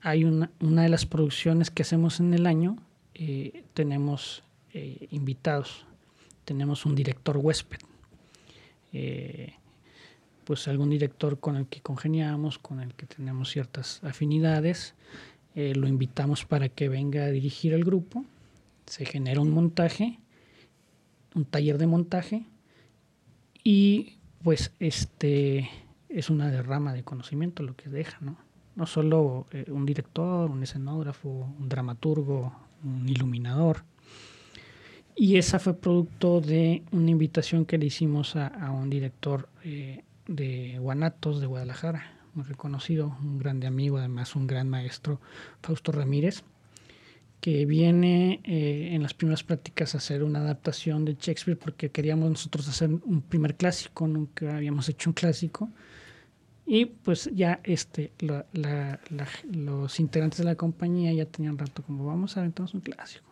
hay 0.01 0.23
una, 0.23 0.51
una 0.59 0.83
de 0.83 0.89
las 0.89 1.05
producciones 1.05 1.71
que 1.71 1.81
hacemos 1.81 2.19
en 2.19 2.33
el 2.33 2.45
año, 2.45 2.77
eh, 3.15 3.63
tenemos 3.73 4.43
eh, 4.73 5.07
invitados, 5.09 5.85
tenemos 6.43 6.85
un 6.85 6.93
director 6.93 7.37
huésped. 7.37 7.79
Eh, 8.93 9.53
pues 10.43 10.67
algún 10.67 10.91
director 10.91 11.39
con 11.39 11.55
el 11.55 11.65
que 11.65 11.81
congeniamos, 11.81 12.59
con 12.59 12.79
el 12.79 12.93
que 12.93 13.07
tenemos 13.07 13.49
ciertas 13.49 13.99
afinidades, 14.03 14.93
lo 15.55 15.87
invitamos 15.87 16.45
para 16.45 16.69
que 16.69 16.87
venga 16.87 17.23
a 17.23 17.31
dirigir 17.31 17.73
el 17.73 17.83
grupo, 17.83 18.23
se 18.85 19.05
genera 19.05 19.41
un 19.41 19.51
montaje, 19.51 20.19
un 21.33 21.45
taller 21.45 21.77
de 21.77 21.87
montaje 21.87 22.45
y 23.63 24.17
pues 24.43 24.71
este 24.79 25.69
es 26.09 26.29
una 26.29 26.49
derrama 26.49 26.93
de 26.93 27.03
conocimiento 27.03 27.63
lo 27.63 27.75
que 27.75 27.89
deja, 27.89 28.17
¿no? 28.21 28.37
No 28.75 28.85
solo 28.85 29.47
eh, 29.51 29.65
un 29.69 29.85
director, 29.85 30.51
un 30.51 30.61
escenógrafo, 30.63 31.29
un 31.29 31.69
dramaturgo, 31.69 32.53
un 32.83 33.07
iluminador. 33.07 33.83
Y 35.15 35.37
esa 35.37 35.59
fue 35.59 35.73
producto 35.73 36.41
de 36.41 36.83
una 36.91 37.09
invitación 37.09 37.65
que 37.65 37.77
le 37.77 37.85
hicimos 37.85 38.35
a, 38.35 38.47
a 38.47 38.71
un 38.71 38.89
director 38.89 39.49
eh, 39.63 40.03
de 40.27 40.77
Guanatos 40.79 41.39
de 41.39 41.47
Guadalajara, 41.47 42.03
muy 42.33 42.43
reconocido, 42.43 43.15
un 43.21 43.39
grande 43.39 43.65
amigo, 43.65 43.97
además 43.97 44.35
un 44.35 44.45
gran 44.45 44.69
maestro, 44.69 45.21
Fausto 45.61 45.93
Ramírez, 45.93 46.43
que 47.45 47.63
viene 47.67 48.41
eh, 48.43 48.89
en 48.93 49.03
las 49.03 49.13
primeras 49.13 49.43
prácticas 49.43 49.93
a 49.93 49.99
hacer 49.99 50.23
una 50.23 50.39
adaptación 50.39 51.05
de 51.05 51.13
Shakespeare 51.13 51.55
porque 51.55 51.91
queríamos 51.91 52.27
nosotros 52.27 52.67
hacer 52.67 52.89
un 52.89 53.21
primer 53.21 53.53
clásico, 53.53 54.07
nunca 54.07 54.55
habíamos 54.57 54.89
hecho 54.89 55.11
un 55.11 55.13
clásico. 55.13 55.69
Y 56.65 56.85
pues 56.85 57.29
ya 57.35 57.59
este, 57.63 58.13
los 59.43 59.99
integrantes 59.99 60.39
de 60.39 60.45
la 60.45 60.55
compañía 60.55 61.13
ya 61.13 61.27
tenían 61.27 61.55
rato 61.55 61.83
como 61.83 62.07
vamos 62.07 62.35
a 62.35 62.39
aventarnos 62.39 62.73
un 62.73 62.81
clásico. 62.81 63.27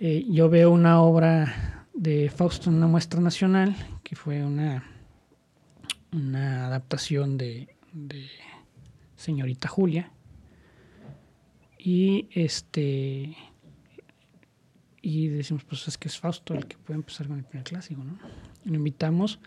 Eh, 0.00 0.26
yo 0.28 0.48
veo 0.48 0.72
una 0.72 1.00
obra 1.00 1.86
de 1.94 2.30
Fausto 2.30 2.68
en 2.68 2.78
una 2.78 2.88
muestra 2.88 3.20
nacional, 3.20 3.76
que 4.02 4.16
fue 4.16 4.44
una, 4.44 4.82
una 6.10 6.66
adaptación 6.66 7.38
de 7.38 7.68
Señorita 9.14 9.68
Julia. 9.68 10.10
Y 11.78 12.28
este 12.32 13.36
y 15.00 15.28
decimos, 15.28 15.64
pues 15.64 15.86
es 15.88 15.96
que 15.96 16.08
es 16.08 16.18
Fausto 16.18 16.54
el 16.54 16.66
que 16.66 16.76
puede 16.76 16.98
empezar 16.98 17.28
con 17.28 17.38
el 17.38 17.44
primer 17.44 17.64
clásico, 17.64 18.02
¿no? 18.04 18.18
Lo 18.64 18.74
invitamos. 18.74 19.38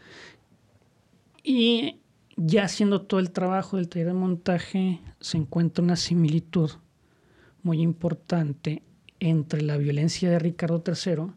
Y 1.44 1.98
ya 2.38 2.64
haciendo 2.64 3.02
todo 3.02 3.20
el 3.20 3.32
trabajo 3.32 3.78
del 3.78 3.90
taller 3.90 4.08
de 4.08 4.14
montaje, 4.14 5.02
se 5.20 5.38
encuentra 5.38 5.84
una 5.84 5.96
similitud 5.98 6.72
muy 7.64 7.82
importante 7.82 8.82
entre 9.20 9.62
la 9.62 9.78
violencia 9.78 10.30
de 10.32 10.40
Ricardo 10.40 10.82
III, 10.88 11.34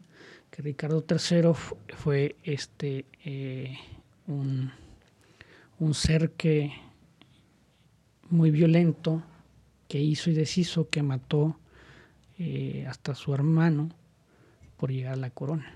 que 0.49 0.61
Ricardo 0.61 1.05
III 1.07 1.53
fu- 1.53 1.77
fue 1.95 2.35
este 2.43 3.05
eh, 3.25 3.77
un, 4.27 4.71
un 5.77 5.93
ser 5.93 6.31
que 6.31 6.71
muy 8.29 8.49
violento, 8.49 9.21
que 9.87 9.99
hizo 9.99 10.29
y 10.29 10.33
deshizo, 10.33 10.89
que 10.89 11.03
mató 11.03 11.59
eh, 12.37 12.85
hasta 12.87 13.15
su 13.15 13.33
hermano 13.33 13.89
por 14.77 14.91
llegar 14.91 15.13
a 15.13 15.17
la 15.17 15.29
corona. 15.29 15.73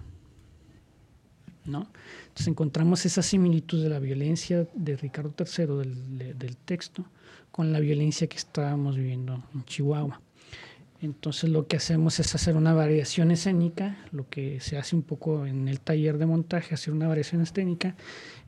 ¿no? 1.66 1.88
Entonces 2.24 2.48
encontramos 2.48 3.06
esa 3.06 3.22
similitud 3.22 3.84
de 3.84 3.90
la 3.90 4.00
violencia 4.00 4.68
de 4.74 4.98
Ricardo 4.98 5.34
III 5.38 5.66
del, 5.78 6.38
del 6.38 6.58
texto 6.58 7.06
con 7.52 7.72
la 7.72 7.80
violencia 7.80 8.28
que 8.28 8.38
estábamos 8.38 8.96
viviendo 8.96 9.44
en 9.54 9.64
Chihuahua. 9.66 10.22
Entonces 11.02 11.50
lo 11.50 11.68
que 11.68 11.78
hacemos 11.78 12.20
es 12.20 12.36
hacer 12.36 12.58
una 12.58 12.74
variación 12.74 13.32
escénica, 13.32 13.98
lo 14.12 14.28
que 14.30 14.60
se 14.60 14.78
hace 14.78 14.96
un 14.96 15.04
poco 15.04 15.46
en 15.46 15.70
el 15.70 15.80
taller 15.80 16.18
de 16.18 16.26
montaje, 16.26 16.74
hacer 16.74 16.94
una 16.94 17.08
variación 17.08 17.42
escénica, 17.42 17.96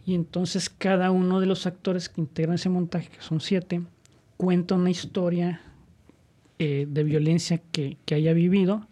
y 0.05 0.15
entonces 0.15 0.69
cada 0.69 1.11
uno 1.11 1.39
de 1.39 1.45
los 1.45 1.65
actores 1.65 2.09
que 2.09 2.19
integran 2.19 2.55
ese 2.55 2.67
montaje, 2.67 3.09
que 3.09 3.21
son 3.21 3.39
siete, 3.39 3.81
cuenta 4.41 4.73
una 4.73 4.89
historia 4.89 5.61
eh, 6.57 6.87
de 6.89 7.03
violencia 7.03 7.61
que, 7.71 7.99
haya 8.11 8.33
vivido 8.33 8.87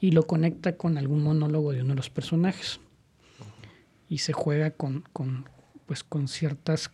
y 0.00 0.12
lo 0.12 0.28
conecta 0.28 0.76
con 0.76 0.96
algún 0.96 1.24
monólogo 1.24 1.72
de 1.72 1.80
uno 1.80 1.88
de 1.88 1.96
los 1.96 2.08
personajes. 2.08 2.78
Y 4.08 4.18
se 4.18 4.32
juega 4.32 4.70
con, 4.70 5.02
con 5.12 5.48
pues, 5.86 6.04
con 6.04 6.28
ciertos 6.28 6.92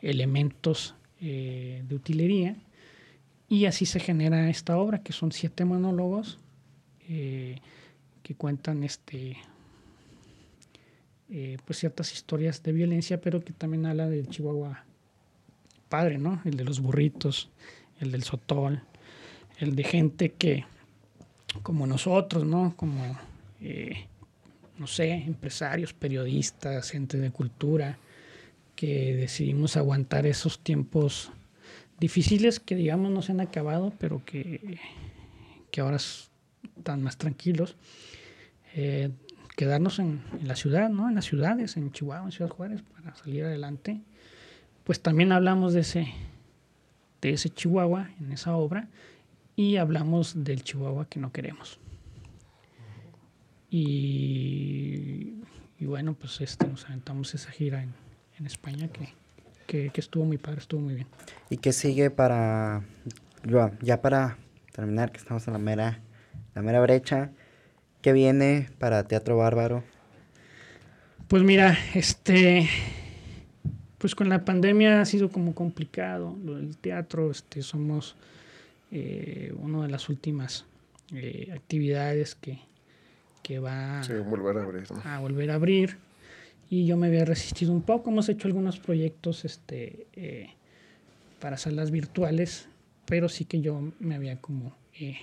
elementos 0.00 0.94
eh, 1.20 1.84
de 1.86 1.94
utilería 1.94 2.56
y 3.50 3.66
así 3.66 3.84
se 3.84 4.00
genera 4.00 4.48
esta 4.48 4.78
obra, 4.78 5.02
que 5.02 5.12
son 5.12 5.30
siete 5.30 5.66
monólogos 5.66 6.38
eh, 7.06 7.58
que 8.22 8.34
cuentan 8.34 8.82
este, 8.82 9.36
pues 11.66 11.78
ciertas 11.78 12.14
historias 12.14 12.62
de 12.62 12.72
violencia, 12.72 13.20
pero 13.20 13.44
que 13.44 13.52
también 13.52 13.84
habla 13.84 14.08
del 14.08 14.28
Chihuahua 14.28 14.86
padre, 15.92 16.16
¿no? 16.16 16.40
El 16.46 16.56
de 16.56 16.64
los 16.64 16.80
burritos, 16.80 17.50
el 18.00 18.12
del 18.12 18.22
sotol, 18.22 18.80
el 19.58 19.76
de 19.76 19.84
gente 19.84 20.30
que, 20.30 20.64
como 21.62 21.86
nosotros, 21.86 22.46
¿no? 22.46 22.74
Como, 22.78 23.18
eh, 23.60 24.06
no 24.78 24.86
sé, 24.86 25.12
empresarios, 25.12 25.92
periodistas, 25.92 26.90
gente 26.90 27.18
de 27.18 27.30
cultura, 27.30 27.98
que 28.74 29.14
decidimos 29.14 29.76
aguantar 29.76 30.24
esos 30.24 30.60
tiempos 30.60 31.30
difíciles 32.00 32.58
que 32.58 32.74
digamos 32.74 33.12
no 33.12 33.20
se 33.20 33.32
han 33.32 33.40
acabado, 33.40 33.92
pero 33.98 34.24
que, 34.24 34.78
que 35.70 35.82
ahora 35.82 35.98
están 35.98 37.02
más 37.02 37.18
tranquilos. 37.18 37.76
Eh, 38.74 39.10
quedarnos 39.58 39.98
en, 39.98 40.22
en, 40.40 40.48
la 40.48 40.56
ciudad, 40.56 40.88
¿no? 40.88 41.10
En 41.10 41.16
las 41.16 41.26
ciudades, 41.26 41.76
en 41.76 41.92
Chihuahua, 41.92 42.24
en 42.24 42.32
Ciudad 42.32 42.50
Juárez, 42.50 42.80
para 42.80 43.14
salir 43.14 43.44
adelante. 43.44 44.00
Pues 44.84 45.00
también 45.00 45.32
hablamos 45.32 45.72
de 45.72 45.80
ese, 45.80 46.12
de 47.20 47.30
ese 47.30 47.50
Chihuahua 47.50 48.10
en 48.20 48.32
esa 48.32 48.56
obra 48.56 48.88
y 49.56 49.76
hablamos 49.76 50.44
del 50.44 50.62
Chihuahua 50.62 51.06
que 51.08 51.20
no 51.20 51.32
queremos. 51.32 51.78
Y, 53.70 55.34
y 55.78 55.86
bueno, 55.86 56.14
pues 56.14 56.40
este, 56.40 56.66
nos 56.66 56.84
aventamos 56.86 57.34
esa 57.34 57.50
gira 57.50 57.82
en, 57.82 57.94
en 58.38 58.46
España 58.46 58.88
que, 58.88 59.08
que, 59.66 59.90
que, 59.90 60.00
estuvo 60.00 60.24
muy 60.24 60.36
padre, 60.36 60.60
estuvo 60.60 60.80
muy 60.80 60.94
bien. 60.94 61.06
¿Y 61.48 61.56
qué 61.56 61.72
sigue 61.72 62.10
para, 62.10 62.82
ya 63.80 64.02
para 64.02 64.36
terminar, 64.72 65.12
que 65.12 65.18
estamos 65.18 65.46
en 65.46 65.54
la 65.54 65.58
mera, 65.58 66.00
la 66.54 66.62
mera 66.62 66.80
brecha, 66.80 67.30
qué 68.02 68.12
viene 68.12 68.68
para 68.78 69.04
Teatro 69.04 69.36
Bárbaro? 69.38 69.84
Pues 71.28 71.42
mira, 71.42 71.78
este, 71.94 72.68
pues 74.02 74.16
con 74.16 74.28
la 74.28 74.44
pandemia 74.44 75.00
ha 75.00 75.04
sido 75.04 75.28
como 75.28 75.54
complicado 75.54 76.36
lo 76.44 76.56
del 76.56 76.76
teatro, 76.76 77.30
este, 77.30 77.62
somos 77.62 78.16
eh, 78.90 79.54
una 79.60 79.82
de 79.82 79.88
las 79.88 80.08
últimas 80.08 80.64
eh, 81.14 81.52
actividades 81.54 82.34
que, 82.34 82.58
que 83.44 83.60
va 83.60 84.02
sí, 84.02 84.14
volver 84.14 84.58
a 84.58 84.64
abrir, 84.64 84.90
¿no? 84.90 85.00
a 85.04 85.20
volver 85.20 85.52
a 85.52 85.54
abrir 85.54 85.98
y 86.68 86.84
yo 86.84 86.96
me 86.96 87.06
había 87.06 87.24
resistido 87.24 87.70
un 87.70 87.82
poco. 87.82 88.10
Hemos 88.10 88.28
hecho 88.28 88.48
algunos 88.48 88.80
proyectos 88.80 89.44
este, 89.44 90.08
eh, 90.14 90.50
para 91.38 91.56
salas 91.56 91.92
virtuales, 91.92 92.66
pero 93.06 93.28
sí 93.28 93.44
que 93.44 93.60
yo 93.60 93.92
me 94.00 94.16
había 94.16 94.40
como 94.40 94.74
eh, 94.98 95.18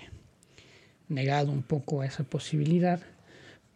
negado 1.10 1.52
un 1.52 1.64
poco 1.64 2.00
a 2.00 2.06
esa 2.06 2.24
posibilidad. 2.24 3.02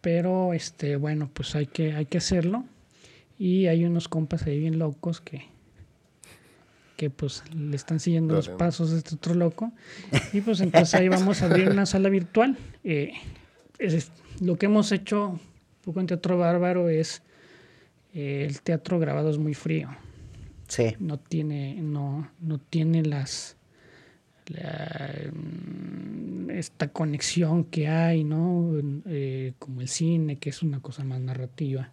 Pero 0.00 0.54
este, 0.54 0.96
bueno, 0.96 1.28
pues 1.34 1.54
hay 1.56 1.66
que, 1.66 1.92
hay 1.92 2.06
que 2.06 2.16
hacerlo. 2.16 2.64
Y 3.44 3.66
hay 3.66 3.84
unos 3.84 4.08
compas 4.08 4.46
ahí 4.46 4.58
bien 4.58 4.78
locos 4.78 5.20
que, 5.20 5.42
que 6.96 7.10
pues 7.10 7.42
le 7.54 7.76
están 7.76 8.00
siguiendo 8.00 8.32
los 8.32 8.48
pasos 8.48 8.90
de 8.90 8.96
este 8.96 9.16
otro 9.16 9.34
loco. 9.34 9.70
Y 10.32 10.40
pues 10.40 10.62
entonces 10.62 10.94
ahí 10.94 11.10
vamos 11.10 11.42
a 11.42 11.44
abrir 11.44 11.68
una 11.68 11.84
sala 11.84 12.08
virtual. 12.08 12.56
Eh, 12.84 13.12
es, 13.78 14.10
lo 14.40 14.56
que 14.56 14.64
hemos 14.64 14.92
hecho 14.92 15.28
un 15.28 15.40
poco 15.82 16.00
en 16.00 16.06
Teatro 16.06 16.38
Bárbaro 16.38 16.88
es 16.88 17.22
eh, 18.14 18.46
el 18.48 18.62
teatro 18.62 18.98
grabado 18.98 19.28
es 19.28 19.36
muy 19.36 19.52
frío. 19.52 19.90
Sí. 20.66 20.96
No 20.98 21.18
tiene, 21.18 21.74
no, 21.82 22.30
no 22.40 22.58
tiene 22.58 23.02
las 23.04 23.58
la, 24.46 25.20
esta 26.48 26.88
conexión 26.88 27.64
que 27.64 27.88
hay, 27.88 28.24
¿no? 28.24 28.72
Eh, 29.04 29.52
como 29.58 29.82
el 29.82 29.88
cine, 29.88 30.36
que 30.38 30.48
es 30.48 30.62
una 30.62 30.80
cosa 30.80 31.04
más 31.04 31.20
narrativa, 31.20 31.90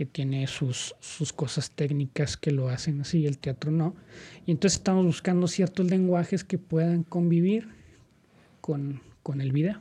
que 0.00 0.06
tiene 0.06 0.46
sus, 0.46 0.94
sus 0.98 1.30
cosas 1.34 1.72
técnicas 1.72 2.38
que 2.38 2.52
lo 2.52 2.70
hacen 2.70 3.02
así, 3.02 3.26
el 3.26 3.36
teatro 3.36 3.70
no. 3.70 3.94
Y 4.46 4.50
entonces 4.50 4.78
estamos 4.78 5.04
buscando 5.04 5.46
ciertos 5.46 5.90
lenguajes 5.90 6.42
que 6.42 6.56
puedan 6.56 7.02
convivir 7.02 7.68
con, 8.62 9.02
con 9.22 9.42
el 9.42 9.52
video. 9.52 9.78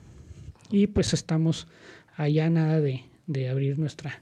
Y 0.69 0.87
pues 0.87 1.13
estamos 1.13 1.69
allá 2.17 2.49
nada 2.49 2.81
de, 2.81 3.05
de 3.27 3.47
abrir 3.47 3.79
nuestra, 3.79 4.21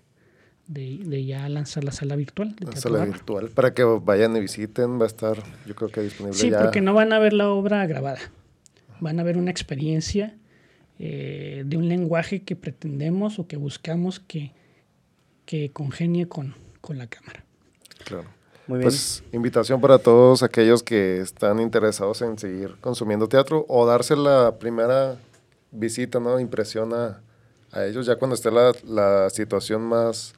de, 0.68 1.00
de, 1.04 1.26
ya 1.26 1.50
lanzar 1.50 1.84
la 1.84 1.92
sala 1.92 2.16
virtual. 2.16 2.56
la 2.60 2.76
sala 2.76 3.04
virtual, 3.04 3.50
para 3.50 3.74
que 3.74 3.84
vayan 3.84 4.38
y 4.38 4.42
visiten, 4.42 5.00
va 5.00 5.06
a 5.06 5.08
estar 5.08 5.42
yo 5.66 5.74
creo 5.74 5.90
que 5.90 6.02
disponible 6.02 6.38
sí, 6.38 6.52
ya. 6.52 6.62
porque 6.62 6.80
no 6.80 6.94
van 6.94 7.12
a 7.12 7.18
ver 7.18 7.34
la 7.34 7.50
obra 7.50 7.88
grabada, 7.88 8.20
van 9.00 9.20
a 9.20 9.24
ver 9.24 9.36
una 9.36 9.50
experiencia 9.50 10.38
eh, 11.00 11.64
de 11.66 11.76
un 11.76 11.90
lenguaje 11.90 12.44
que 12.44 12.56
pretendemos 12.56 13.40
o 13.40 13.48
que 13.48 13.58
buscamos 13.58 14.20
que, 14.20 14.54
que 15.48 15.72
congenie 15.72 16.28
con, 16.28 16.54
con 16.82 17.00
la 17.00 17.08
cámara. 17.08 17.44
Claro. 18.06 18.30
Muy 18.68 18.80
bien. 18.80 18.90
Pues 18.90 19.24
invitación 19.32 19.80
para 19.82 19.98
todos 19.98 20.44
aquellos 20.44 20.84
que 20.84 21.20
están 21.20 21.60
interesados 21.62 22.22
en 22.22 22.38
seguir 22.38 22.76
consumiendo 22.82 23.28
teatro 23.28 23.66
o 23.70 23.88
darse 23.88 24.16
la 24.16 24.60
primera 24.60 25.18
visita, 25.72 26.20
¿no? 26.20 26.38
Impresión 26.40 26.94
a, 26.94 27.22
a 27.72 27.86
ellos, 27.86 28.06
ya 28.06 28.18
cuando 28.18 28.36
esté 28.36 28.52
la, 28.52 28.74
la 28.84 29.30
situación 29.30 29.82
más 29.84 30.34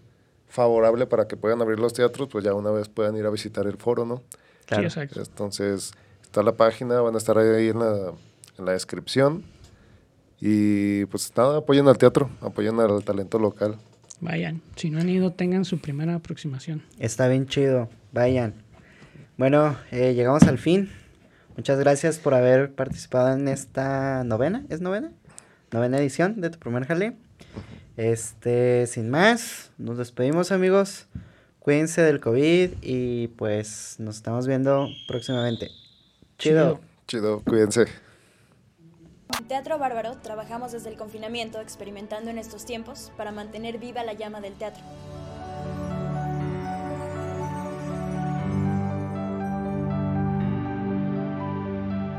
favorable 0.48 1.08
para 1.08 1.28
que 1.28 1.36
puedan 1.36 1.60
abrir 1.62 1.80
los 1.80 1.94
teatros, 1.94 2.30
pues 2.32 2.46
ya 2.46 2.54
una 2.54 2.70
vez 2.70 2.88
puedan 2.88 3.18
ir 3.18 3.26
a 3.26 3.32
visitar 3.32 3.66
el 3.66 3.78
foro, 3.78 4.06
¿no? 4.06 4.22
Claro. 4.68 4.84
Sí, 4.84 4.88
exacto. 5.00 5.22
Entonces, 5.22 5.92
está 6.22 6.44
la 6.44 6.54
página, 6.54 7.02
van 7.02 7.16
a 7.16 7.18
estar 7.18 7.38
ahí 7.38 7.70
en 7.70 7.80
la, 7.80 8.14
en 8.60 8.66
la 8.66 8.74
descripción. 8.74 9.44
Y 10.40 11.06
pues 11.06 11.32
nada, 11.36 11.58
apoyen 11.58 11.88
al 11.88 11.98
teatro, 11.98 12.30
apoyen 12.42 12.80
al 12.80 13.04
talento 13.04 13.40
local. 13.40 13.76
Vayan, 14.22 14.62
si 14.76 14.90
no 14.90 15.00
han 15.00 15.10
ido, 15.10 15.32
tengan 15.32 15.64
su 15.66 15.80
primera 15.80 16.16
aproximación. 16.16 16.84
Está 16.98 17.28
bien 17.28 17.48
chido, 17.48 17.90
vayan. 18.12 18.54
Bueno, 19.38 19.78
eh, 19.92 20.14
llegamos 20.14 20.44
al 20.44 20.58
fin. 20.58 20.90
Muchas 21.56 21.80
gracias 21.80 22.20
por 22.20 22.34
haber 22.34 22.74
participado 22.74 23.34
en 23.34 23.48
esta 23.48 24.24
novena, 24.26 24.66
¿es 24.70 24.82
novena? 24.82 25.12
Novena 25.72 25.98
edición 25.98 26.42
de 26.42 26.50
tu 26.50 26.60
primer 26.60 26.86
jale. 26.86 27.16
Este, 27.96 28.88
sin 28.88 29.10
más, 29.10 29.72
nos 29.78 29.98
despedimos 29.98 30.52
amigos. 30.52 31.08
Cuídense 31.60 32.02
del 32.02 32.20
COVID 32.20 32.72
y 32.82 33.28
pues 33.30 33.96
nos 34.00 34.16
estamos 34.18 34.48
viendo 34.48 34.88
próximamente. 35.08 35.70
Chido. 36.38 36.80
Chido, 37.08 37.42
cuídense. 37.44 37.86
En 39.38 39.48
Teatro 39.48 39.78
Bárbaro 39.78 40.18
trabajamos 40.18 40.72
desde 40.72 40.90
el 40.90 40.98
confinamiento 40.98 41.62
experimentando 41.62 42.32
en 42.32 42.40
estos 42.40 42.66
tiempos 42.66 43.12
para 43.16 43.32
mantener 43.32 43.78
viva 43.78 44.04
la 44.04 44.14
llama 44.14 44.42
del 44.42 44.56
teatro. 44.56 44.84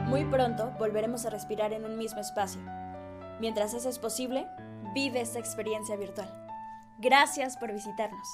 Muy 0.06 0.24
pronto 0.24 0.72
volveremos 0.78 1.26
a 1.26 1.30
respirar 1.30 1.72
en 1.72 1.84
un 1.84 1.98
mismo 1.98 2.20
espacio. 2.20 2.60
Mientras 3.40 3.74
eso 3.74 3.88
es 3.88 3.98
posible, 3.98 4.46
vive 4.94 5.20
esta 5.20 5.40
experiencia 5.40 5.96
virtual. 5.96 6.28
Gracias 6.98 7.56
por 7.56 7.72
visitarnos. 7.72 8.28